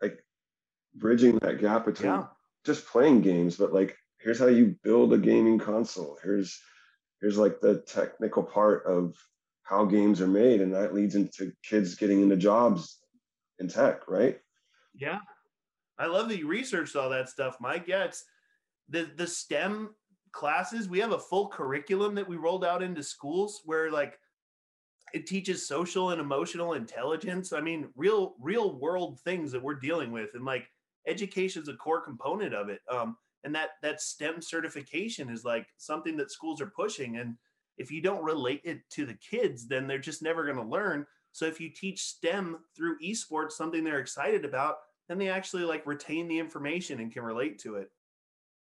like 0.01 0.23
bridging 0.95 1.37
that 1.39 1.59
gap 1.59 1.85
between 1.85 2.11
Yeah. 2.11 2.25
just 2.65 2.87
playing 2.87 3.21
games, 3.21 3.57
but 3.57 3.73
like 3.73 3.97
here's 4.19 4.39
how 4.39 4.47
you 4.47 4.75
build 4.83 5.13
a 5.13 5.17
gaming 5.17 5.59
console. 5.59 6.17
Here's 6.23 6.59
here's 7.21 7.37
like 7.37 7.59
the 7.59 7.81
technical 7.81 8.43
part 8.43 8.85
of 8.85 9.15
how 9.63 9.85
games 9.85 10.21
are 10.21 10.27
made, 10.27 10.61
and 10.61 10.73
that 10.73 10.93
leads 10.93 11.15
into 11.15 11.53
kids 11.63 11.95
getting 11.95 12.21
into 12.21 12.35
jobs 12.35 12.99
in 13.59 13.67
tech, 13.67 14.07
right? 14.07 14.39
Yeah, 14.93 15.19
I 16.01 16.07
love 16.07 16.29
that 16.29 16.39
you 16.39 16.47
researched 16.47 16.95
all 16.95 17.11
that 17.11 17.29
stuff, 17.29 17.57
Mike. 17.61 17.85
Yeah, 17.87 18.05
it's 18.05 18.25
the 18.89 19.11
the 19.15 19.27
STEM 19.27 19.91
classes. 20.31 20.89
We 20.89 20.99
have 20.99 21.11
a 21.11 21.19
full 21.19 21.47
curriculum 21.49 22.15
that 22.15 22.27
we 22.27 22.37
rolled 22.37 22.65
out 22.65 22.81
into 22.81 23.03
schools 23.03 23.61
where 23.65 23.91
like 23.91 24.17
it 25.13 25.27
teaches 25.27 25.67
social 25.67 26.09
and 26.09 26.19
emotional 26.19 26.73
intelligence. 26.73 27.53
I 27.53 27.61
mean, 27.61 27.89
real 27.95 28.33
real 28.39 28.79
world 28.79 29.19
things 29.19 29.51
that 29.51 29.61
we're 29.61 29.75
dealing 29.75 30.11
with, 30.11 30.29
and 30.33 30.43
like 30.43 30.65
education 31.07 31.61
is 31.61 31.67
a 31.67 31.75
core 31.75 32.01
component 32.01 32.55
of 32.55 32.69
it. 32.69 32.79
Um, 32.89 33.15
and 33.43 33.53
that 33.53 33.71
that 33.83 34.01
STEM 34.01 34.41
certification 34.41 35.29
is 35.29 35.45
like 35.45 35.67
something 35.77 36.17
that 36.17 36.31
schools 36.31 36.61
are 36.61 36.73
pushing. 36.75 37.17
And 37.17 37.35
if 37.77 37.91
you 37.91 38.01
don't 38.01 38.23
relate 38.23 38.61
it 38.63 38.81
to 38.91 39.05
the 39.05 39.15
kids, 39.15 39.67
then 39.67 39.85
they're 39.85 39.99
just 39.99 40.23
never 40.23 40.45
going 40.45 40.57
to 40.57 40.63
learn. 40.63 41.05
So 41.31 41.45
if 41.45 41.59
you 41.59 41.69
teach 41.69 42.01
STEM 42.01 42.57
through 42.75 42.99
esports, 42.99 43.51
something 43.51 43.83
they're 43.83 43.99
excited 43.99 44.45
about, 44.45 44.77
then 45.11 45.17
they 45.17 45.29
actually 45.29 45.63
like 45.63 45.85
retain 45.85 46.29
the 46.29 46.39
information 46.39 47.01
and 47.01 47.11
can 47.11 47.23
relate 47.23 47.59
to 47.59 47.75
it. 47.75 47.91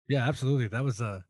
Yeah, 0.09 0.27
absolutely. 0.27 0.67
That 0.69 0.83
was 0.83 1.03
a 1.03 1.23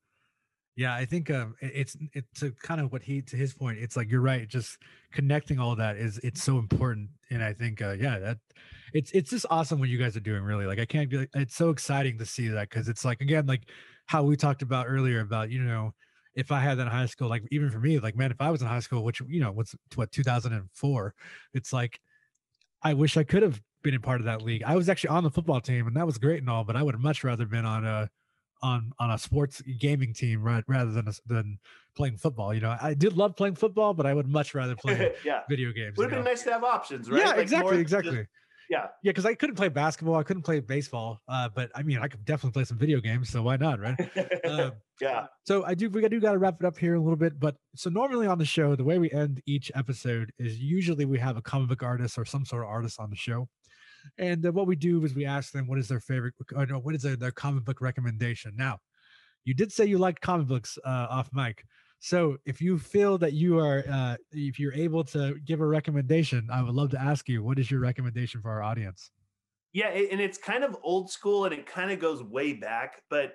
yeah, 0.76 0.94
I 0.94 1.04
think 1.04 1.28
um, 1.28 1.54
it's 1.60 1.96
it's 2.14 2.40
to 2.40 2.52
kind 2.62 2.80
of 2.80 2.92
what 2.92 3.02
he 3.02 3.20
to 3.22 3.36
his 3.36 3.52
point. 3.52 3.78
It's 3.78 3.96
like 3.96 4.10
you're 4.10 4.22
right. 4.22 4.48
Just 4.48 4.78
connecting 5.12 5.58
all 5.58 5.74
that 5.76 5.96
is 5.96 6.18
it's 6.18 6.42
so 6.42 6.58
important, 6.58 7.10
and 7.30 7.42
I 7.42 7.52
think 7.52 7.82
uh, 7.82 7.96
yeah, 7.98 8.18
that 8.20 8.38
it's 8.94 9.10
it's 9.10 9.28
just 9.28 9.44
awesome 9.50 9.80
what 9.80 9.90
you 9.90 9.98
guys 9.98 10.16
are 10.16 10.20
doing. 10.20 10.42
Really, 10.42 10.64
like 10.64 10.78
I 10.78 10.86
can't 10.86 11.10
be. 11.10 11.18
Like, 11.18 11.30
it's 11.34 11.56
so 11.56 11.70
exciting 11.70 12.16
to 12.18 12.24
see 12.24 12.48
that 12.48 12.70
because 12.70 12.88
it's 12.88 13.04
like 13.04 13.20
again 13.20 13.44
like 13.46 13.68
how 14.06 14.22
we 14.22 14.36
talked 14.36 14.62
about 14.62 14.86
earlier 14.88 15.20
about 15.20 15.50
you 15.50 15.62
know 15.62 15.92
if 16.34 16.50
I 16.50 16.60
had 16.60 16.78
that 16.78 16.86
in 16.86 16.88
high 16.88 17.06
school, 17.06 17.28
like 17.28 17.42
even 17.50 17.70
for 17.70 17.80
me, 17.80 17.98
like 17.98 18.16
man, 18.16 18.30
if 18.30 18.40
I 18.40 18.50
was 18.50 18.62
in 18.62 18.68
high 18.68 18.80
school, 18.80 19.04
which 19.04 19.20
you 19.28 19.40
know 19.40 19.52
what's 19.52 19.74
what 19.96 20.12
2004, 20.12 21.14
it's 21.52 21.72
like 21.72 22.00
I 22.82 22.94
wish 22.94 23.18
I 23.18 23.24
could 23.24 23.42
have 23.42 23.60
been 23.82 23.94
a 23.94 24.00
part 24.00 24.20
of 24.20 24.26
that 24.26 24.42
league. 24.42 24.62
I 24.64 24.76
was 24.76 24.88
actually 24.88 25.10
on 25.10 25.24
the 25.24 25.30
football 25.30 25.60
team, 25.60 25.86
and 25.86 25.96
that 25.96 26.06
was 26.06 26.18
great 26.18 26.40
and 26.40 26.50
all, 26.50 26.64
but 26.64 26.76
I 26.76 26.82
would 26.82 26.94
have 26.94 27.02
much 27.02 27.24
rather 27.24 27.46
been 27.46 27.64
on 27.64 27.84
a 27.84 28.10
on 28.62 28.92
on 28.98 29.10
a 29.10 29.18
sports 29.18 29.60
gaming 29.80 30.14
team 30.14 30.42
right, 30.42 30.64
rather 30.68 30.92
than 30.92 31.08
a, 31.08 31.12
than 31.26 31.58
playing 31.96 32.16
football. 32.16 32.54
You 32.54 32.60
know, 32.60 32.76
I 32.80 32.94
did 32.94 33.14
love 33.14 33.36
playing 33.36 33.56
football, 33.56 33.94
but 33.94 34.06
I 34.06 34.14
would 34.14 34.28
much 34.28 34.54
rather 34.54 34.76
play 34.82 35.14
yeah. 35.24 35.40
video 35.48 35.72
games. 35.72 35.96
Would 35.98 36.10
have 36.10 36.22
been 36.22 36.24
nice 36.24 36.42
to 36.44 36.52
have 36.52 36.64
options, 36.64 37.10
right? 37.10 37.20
Yeah, 37.20 37.30
like 37.30 37.38
exactly, 37.38 37.78
exactly. 37.78 38.16
Just, 38.16 38.28
yeah, 38.70 38.86
yeah, 39.02 39.10
because 39.10 39.26
I 39.26 39.34
couldn't 39.34 39.56
play 39.56 39.68
basketball, 39.68 40.14
I 40.14 40.22
couldn't 40.22 40.44
play 40.44 40.60
baseball, 40.60 41.20
uh, 41.28 41.48
but 41.54 41.70
I 41.74 41.82
mean, 41.82 41.98
I 41.98 42.08
could 42.08 42.24
definitely 42.24 42.52
play 42.52 42.64
some 42.64 42.78
video 42.78 43.00
games, 43.00 43.28
so 43.28 43.42
why 43.42 43.56
not, 43.56 43.80
right? 43.80 43.98
um, 44.48 44.72
yeah. 45.00 45.26
So 45.44 45.62
I 45.64 45.74
do, 45.74 45.90
we 45.90 46.08
do 46.08 46.20
got 46.20 46.32
to 46.32 46.38
wrap 46.38 46.56
it 46.58 46.64
up 46.64 46.78
here 46.78 46.94
a 46.94 47.00
little 47.00 47.16
bit, 47.16 47.38
but 47.38 47.56
so 47.76 47.90
normally 47.90 48.26
on 48.26 48.38
the 48.38 48.46
show, 48.46 48.74
the 48.74 48.84
way 48.84 48.98
we 48.98 49.10
end 49.10 49.42
each 49.44 49.70
episode 49.74 50.32
is 50.38 50.58
usually 50.58 51.04
we 51.04 51.18
have 51.18 51.36
a 51.36 51.42
comic 51.42 51.68
book 51.68 51.82
artist 51.82 52.16
or 52.16 52.24
some 52.24 52.46
sort 52.46 52.62
of 52.62 52.70
artist 52.70 52.98
on 52.98 53.10
the 53.10 53.16
show. 53.16 53.46
And 54.18 54.44
uh, 54.44 54.52
what 54.52 54.66
we 54.66 54.76
do 54.76 55.04
is 55.04 55.14
we 55.14 55.24
ask 55.24 55.52
them 55.52 55.66
what 55.66 55.78
is 55.78 55.88
their 55.88 56.00
favorite, 56.00 56.34
or 56.54 56.66
no, 56.66 56.78
what 56.78 56.94
is 56.94 57.02
their, 57.02 57.16
their 57.16 57.30
comic 57.30 57.64
book 57.64 57.80
recommendation. 57.80 58.52
Now, 58.56 58.78
you 59.44 59.54
did 59.54 59.72
say 59.72 59.86
you 59.86 59.98
liked 59.98 60.20
comic 60.20 60.46
books 60.46 60.78
uh, 60.84 61.06
off 61.10 61.30
mic. 61.32 61.64
So 62.00 62.36
if 62.44 62.60
you 62.60 62.78
feel 62.78 63.16
that 63.18 63.32
you 63.32 63.60
are, 63.60 63.84
uh, 63.88 64.16
if 64.32 64.58
you're 64.58 64.74
able 64.74 65.04
to 65.04 65.36
give 65.44 65.60
a 65.60 65.66
recommendation, 65.66 66.48
I 66.52 66.62
would 66.62 66.74
love 66.74 66.90
to 66.90 67.00
ask 67.00 67.28
you, 67.28 67.44
what 67.44 67.58
is 67.58 67.70
your 67.70 67.80
recommendation 67.80 68.40
for 68.40 68.50
our 68.50 68.62
audience? 68.62 69.10
Yeah, 69.72 69.88
and 69.88 70.20
it's 70.20 70.36
kind 70.36 70.64
of 70.64 70.76
old 70.82 71.10
school 71.10 71.44
and 71.44 71.54
it 71.54 71.64
kind 71.64 71.90
of 71.90 71.98
goes 71.98 72.22
way 72.22 72.52
back. 72.52 73.02
But 73.08 73.34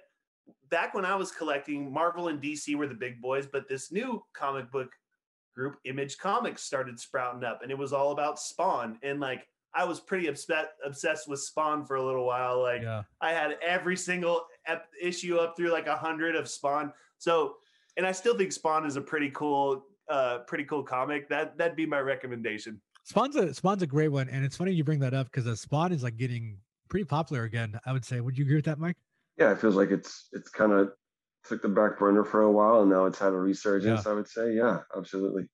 back 0.69 0.93
when 0.93 1.05
I 1.05 1.15
was 1.15 1.31
collecting, 1.31 1.91
Marvel 1.91 2.27
and 2.27 2.41
DC 2.41 2.75
were 2.75 2.87
the 2.87 2.93
big 2.93 3.21
boys, 3.21 3.47
but 3.51 3.67
this 3.67 3.91
new 3.91 4.23
comic 4.33 4.69
book 4.71 4.91
group, 5.55 5.77
Image 5.85 6.17
Comics, 6.17 6.63
started 6.63 6.99
sprouting 6.99 7.43
up, 7.43 7.61
and 7.63 7.71
it 7.71 7.77
was 7.77 7.93
all 7.93 8.11
about 8.11 8.37
Spawn. 8.37 8.99
And 9.01 9.19
like, 9.19 9.47
I 9.73 9.85
was 9.85 9.99
pretty 9.99 10.27
obsessed 10.27 10.69
obsessed 10.85 11.27
with 11.27 11.39
Spawn 11.39 11.85
for 11.85 11.95
a 11.95 12.05
little 12.05 12.25
while. 12.25 12.61
Like, 12.61 12.81
yeah. 12.81 13.03
I 13.21 13.31
had 13.31 13.57
every 13.65 13.95
single 13.95 14.45
ep- 14.65 14.89
issue 15.01 15.37
up 15.37 15.55
through 15.55 15.71
like 15.71 15.87
a 15.87 15.95
hundred 15.95 16.35
of 16.35 16.47
Spawn. 16.49 16.91
So, 17.17 17.57
and 17.95 18.05
I 18.05 18.11
still 18.11 18.37
think 18.37 18.51
Spawn 18.51 18.85
is 18.85 18.95
a 18.95 19.01
pretty 19.01 19.29
cool, 19.31 19.85
uh, 20.09 20.39
pretty 20.47 20.63
cool 20.63 20.83
comic. 20.83 21.29
That 21.29 21.57
that'd 21.57 21.75
be 21.75 21.85
my 21.85 21.99
recommendation. 21.99 22.81
Spawn's 23.03 23.35
a 23.35 23.53
Spawn's 23.53 23.83
a 23.83 23.87
great 23.87 24.09
one, 24.09 24.29
and 24.29 24.43
it's 24.43 24.57
funny 24.57 24.71
you 24.71 24.83
bring 24.83 24.99
that 24.99 25.13
up 25.13 25.31
because 25.31 25.47
uh, 25.47 25.55
Spawn 25.55 25.91
is 25.91 26.03
like 26.03 26.17
getting 26.17 26.57
pretty 26.89 27.05
popular 27.05 27.43
again. 27.43 27.79
I 27.85 27.93
would 27.93 28.05
say. 28.05 28.19
Would 28.19 28.37
you 28.37 28.45
agree 28.45 28.55
with 28.55 28.65
that, 28.65 28.79
Mike? 28.79 28.97
Yeah, 29.37 29.51
it 29.51 29.61
feels 29.61 29.75
like 29.75 29.91
it's 29.91 30.29
it's 30.33 30.49
kind 30.49 30.71
of 30.71 30.91
took 31.47 31.61
the 31.61 31.69
back 31.69 31.97
burner 31.97 32.23
for 32.23 32.41
a 32.41 32.51
while, 32.51 32.81
and 32.81 32.89
now 32.89 33.05
it's 33.05 33.19
had 33.19 33.33
a 33.33 33.37
resurgence. 33.37 34.05
Yeah. 34.05 34.11
I 34.11 34.15
would 34.15 34.27
say, 34.27 34.53
yeah, 34.53 34.79
absolutely. 34.95 35.47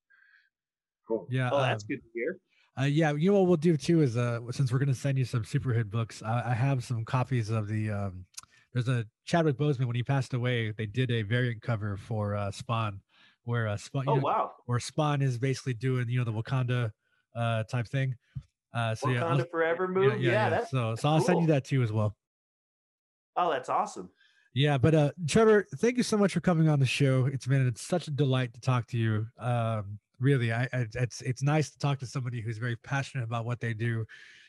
Cool. 1.07 1.27
Yeah. 1.29 1.49
Oh, 1.51 1.59
that's 1.59 1.83
um, 1.83 1.87
good 1.89 2.01
to 2.01 2.09
hear. 2.13 2.37
Uh, 2.79 2.85
yeah, 2.85 3.13
you 3.13 3.31
know 3.31 3.39
what 3.39 3.47
we'll 3.47 3.57
do 3.57 3.77
too 3.77 4.01
is 4.01 4.17
uh, 4.17 4.39
since 4.51 4.71
we're 4.71 4.79
gonna 4.79 4.95
send 4.95 5.17
you 5.17 5.25
some 5.25 5.43
Superhit 5.43 5.91
books, 5.91 6.23
I, 6.23 6.51
I 6.51 6.53
have 6.53 6.83
some 6.83 7.05
copies 7.05 7.49
of 7.49 7.67
the 7.67 7.91
um, 7.91 8.25
there's 8.73 8.87
a 8.87 9.05
Chadwick 9.25 9.57
Boseman 9.57 9.85
when 9.85 9.95
he 9.95 10.01
passed 10.01 10.33
away. 10.33 10.71
They 10.71 10.87
did 10.87 11.11
a 11.11 11.21
variant 11.21 11.61
cover 11.61 11.97
for 11.97 12.35
uh, 12.35 12.49
Spawn, 12.49 12.99
where 13.43 13.67
uh, 13.67 13.77
Spawn. 13.77 14.05
Oh 14.07 14.15
know, 14.15 14.21
wow! 14.21 14.51
Where 14.65 14.79
Spawn 14.79 15.21
is 15.21 15.37
basically 15.37 15.75
doing 15.75 16.09
you 16.09 16.17
know 16.17 16.25
the 16.25 16.33
Wakanda 16.33 16.91
uh, 17.35 17.63
type 17.63 17.87
thing. 17.87 18.15
Uh, 18.73 18.95
so 18.95 19.07
Wakanda 19.07 19.39
yeah, 19.39 19.43
Forever 19.51 19.87
move. 19.87 20.19
Yeah, 20.19 20.31
yeah, 20.31 20.31
yeah, 20.31 20.49
that's 20.49 20.71
so. 20.71 20.95
So 20.95 21.09
I'll 21.09 21.21
send 21.21 21.41
you 21.41 21.47
that 21.47 21.65
too 21.65 21.83
as 21.83 21.91
well. 21.91 22.15
Oh, 23.35 23.51
that's 23.51 23.69
awesome. 23.69 24.09
Yeah, 24.55 24.77
but 24.77 24.93
uh, 24.93 25.11
Trevor, 25.27 25.67
thank 25.77 25.97
you 25.97 26.03
so 26.03 26.17
much 26.17 26.33
for 26.33 26.39
coming 26.39 26.69
on 26.69 26.79
the 26.79 26.85
show. 26.85 27.25
It's 27.25 27.45
been 27.47 27.67
it's 27.67 27.81
such 27.81 28.07
a 28.07 28.11
delight 28.11 28.53
to 28.53 28.61
talk 28.61 28.87
to 28.87 28.97
you. 28.97 29.27
Um, 29.39 29.99
really, 30.23 30.51
I, 30.51 30.63
I 30.73 30.87
it's 30.93 31.21
it's 31.21 31.43
nice 31.43 31.69
to 31.71 31.77
talk 31.77 31.99
to 31.99 32.07
somebody 32.07 32.41
who's 32.41 32.57
very 32.57 32.75
passionate 32.77 33.25
about 33.25 33.45
what 33.45 33.59
they 33.59 33.73
do, 33.73 34.05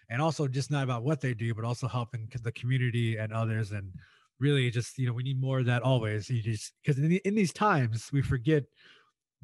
and 0.08 0.22
also 0.22 0.46
just 0.46 0.70
not 0.70 0.84
about 0.84 1.02
what 1.02 1.20
they 1.20 1.34
do, 1.34 1.54
but 1.54 1.64
also 1.64 1.88
helping 1.88 2.30
the 2.42 2.52
community 2.52 3.16
and 3.16 3.32
others 3.32 3.72
and 3.72 3.92
really 4.40 4.70
just 4.70 4.98
you 4.98 5.06
know 5.06 5.12
we 5.12 5.22
need 5.22 5.40
more 5.40 5.60
of 5.60 5.66
that 5.66 5.82
always 5.82 6.28
you 6.28 6.42
just 6.42 6.72
because 6.82 6.98
in, 6.98 7.08
the, 7.08 7.20
in 7.24 7.34
these 7.34 7.52
times 7.52 8.10
we 8.12 8.20
forget 8.20 8.64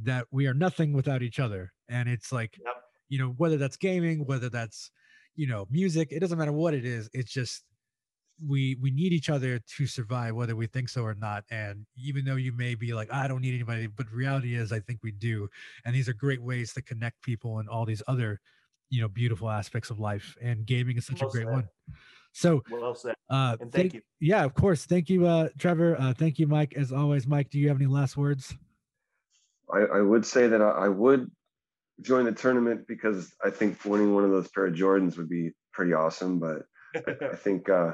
that 0.03 0.26
we 0.31 0.47
are 0.47 0.55
nothing 0.55 0.93
without 0.93 1.22
each 1.22 1.39
other 1.39 1.72
and 1.89 2.09
it's 2.09 2.33
like 2.33 2.59
yep. 2.64 2.74
you 3.09 3.18
know 3.18 3.35
whether 3.37 3.57
that's 3.57 3.76
gaming 3.76 4.26
whether 4.26 4.49
that's 4.49 4.91
you 5.37 5.47
know 5.47 5.66
music 5.70 6.09
it 6.11 6.18
doesn't 6.18 6.39
matter 6.39 6.53
what 6.53 6.74
it 6.74 6.85
is 6.85 7.09
it's 7.12 7.33
just 7.33 7.62
we 8.47 8.76
we 8.80 8.91
need 8.91 9.12
each 9.12 9.28
other 9.28 9.59
to 9.59 9.86
survive 9.86 10.34
whether 10.34 10.57
we 10.57 10.66
think 10.66 10.88
so 10.88 11.03
or 11.03 11.14
not 11.14 11.45
and 11.51 11.84
even 11.97 12.24
though 12.24 12.36
you 12.36 12.53
may 12.53 12.74
be 12.74 12.95
like 12.95 13.12
i 13.12 13.28
don't 13.28 13.41
need 13.43 13.55
anybody 13.55 13.86
but 13.86 14.11
reality 14.11 14.55
is 14.55 14.72
i 14.72 14.80
think 14.80 14.99
we 15.03 15.12
do 15.12 15.49
and 15.84 15.95
these 15.95 16.09
are 16.09 16.14
great 16.14 16.43
ways 16.43 16.72
to 16.72 16.80
connect 16.80 17.20
people 17.22 17.59
and 17.59 17.68
all 17.68 17.84
these 17.84 18.03
other 18.09 18.41
you 18.88 19.01
know 19.01 19.09
beautiful 19.09 19.51
aspects 19.51 19.91
of 19.91 20.01
life 20.01 20.36
and 20.41 20.64
gaming 20.66 20.97
is 20.97 21.07
such 21.07 21.20
well 21.20 21.28
a 21.28 21.32
great 21.32 21.47
said. 21.47 21.53
one 21.53 21.68
so 22.32 22.62
well 22.70 22.95
said. 22.95 23.14
Uh, 23.28 23.57
and 23.61 23.72
thank, 23.72 23.93
thank, 23.93 23.95
you. 23.95 24.01
Yeah, 24.20 24.45
of 24.45 24.55
course. 24.55 24.84
Thank 24.84 25.11
you, 25.11 25.26
uh, 25.26 25.49
Trevor. 25.59 25.97
Uh, 25.99 26.14
thank 26.14 26.38
you, 26.38 26.47
Mike. 26.47 26.74
As 26.76 26.93
always, 26.93 27.26
Mike. 27.26 27.51
Do 27.51 27.59
you 27.59 27.68
have 27.68 27.76
any 27.76 27.86
last 27.86 28.16
words? 28.16 28.55
I, 29.72 29.80
I 29.80 30.01
would 30.01 30.24
say 30.24 30.47
that 30.49 30.61
I, 30.61 30.70
I, 30.70 30.88
would 30.88 31.30
join 32.03 32.24
the 32.24 32.32
tournament 32.32 32.86
because 32.88 33.32
I 33.45 33.51
think 33.51 33.84
winning 33.84 34.14
one 34.14 34.24
of 34.24 34.30
those 34.30 34.49
pair 34.49 34.66
of 34.66 34.74
Jordans 34.74 35.16
would 35.16 35.28
be 35.28 35.53
pretty 35.72 35.93
awesome. 35.93 36.38
But 36.38 36.62
I, 36.95 37.26
I, 37.32 37.34
think 37.36 37.68
uh, 37.68 37.93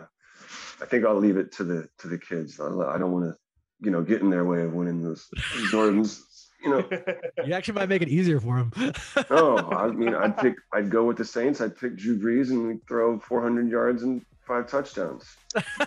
I 0.81 0.87
think 0.87 1.05
I'll 1.05 1.18
leave 1.18 1.37
it 1.37 1.53
to 1.53 1.64
the 1.64 1.89
to 1.99 2.09
the 2.09 2.18
kids. 2.18 2.61
I, 2.61 2.66
I 2.66 2.99
don't 2.99 3.12
want 3.12 3.24
to, 3.27 3.37
you 3.81 3.91
know, 3.91 4.03
get 4.03 4.20
in 4.20 4.31
their 4.31 4.45
way 4.45 4.62
of 4.62 4.72
winning 4.72 5.03
those 5.03 5.27
Jordans. 5.70 6.22
You 6.62 6.70
know, 6.70 6.89
you 7.45 7.55
actually 7.55 7.74
might 7.74 7.89
make 7.89 8.03
it 8.03 8.09
easier 8.09 8.41
for 8.41 8.57
them. 8.57 8.72
no, 9.31 9.59
I 9.59 9.89
mean, 9.89 10.14
I'd 10.14 10.37
pick, 10.37 10.55
I'd 10.72 10.91
go 10.91 11.05
with 11.05 11.16
the 11.16 11.24
Saints. 11.24 11.61
I'd 11.61 11.77
pick 11.77 11.97
Drew 11.97 12.18
Brees 12.18 12.51
and 12.51 12.66
we'd 12.66 12.87
throw 12.89 13.18
400 13.20 13.68
yards 13.68 14.03
and 14.03 14.24
five 14.47 14.68
touchdowns. 14.68 15.24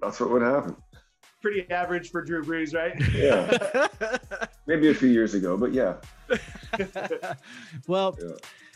That's 0.00 0.20
what 0.20 0.30
would 0.30 0.42
happen. 0.42 0.76
Pretty 1.40 1.68
average 1.70 2.10
for 2.10 2.22
Drew 2.22 2.44
Brees, 2.44 2.74
right? 2.74 2.94
Yeah. 3.12 3.88
Maybe 4.66 4.90
a 4.90 4.94
few 4.94 5.08
years 5.08 5.34
ago, 5.34 5.56
but 5.56 5.72
yeah. 5.72 5.94
well, 7.86 8.16
yeah. 8.20 8.32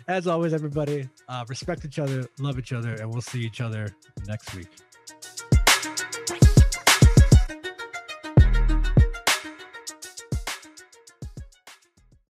As 0.09 0.27
always, 0.27 0.53
everybody, 0.53 1.09
uh, 1.29 1.45
respect 1.49 1.85
each 1.85 1.99
other, 1.99 2.29
love 2.39 2.59
each 2.59 2.73
other, 2.73 2.95
and 2.95 3.11
we'll 3.11 3.23
see 3.23 3.41
each 3.41 3.61
other 3.61 3.89
next 4.27 4.55
week. 4.55 4.69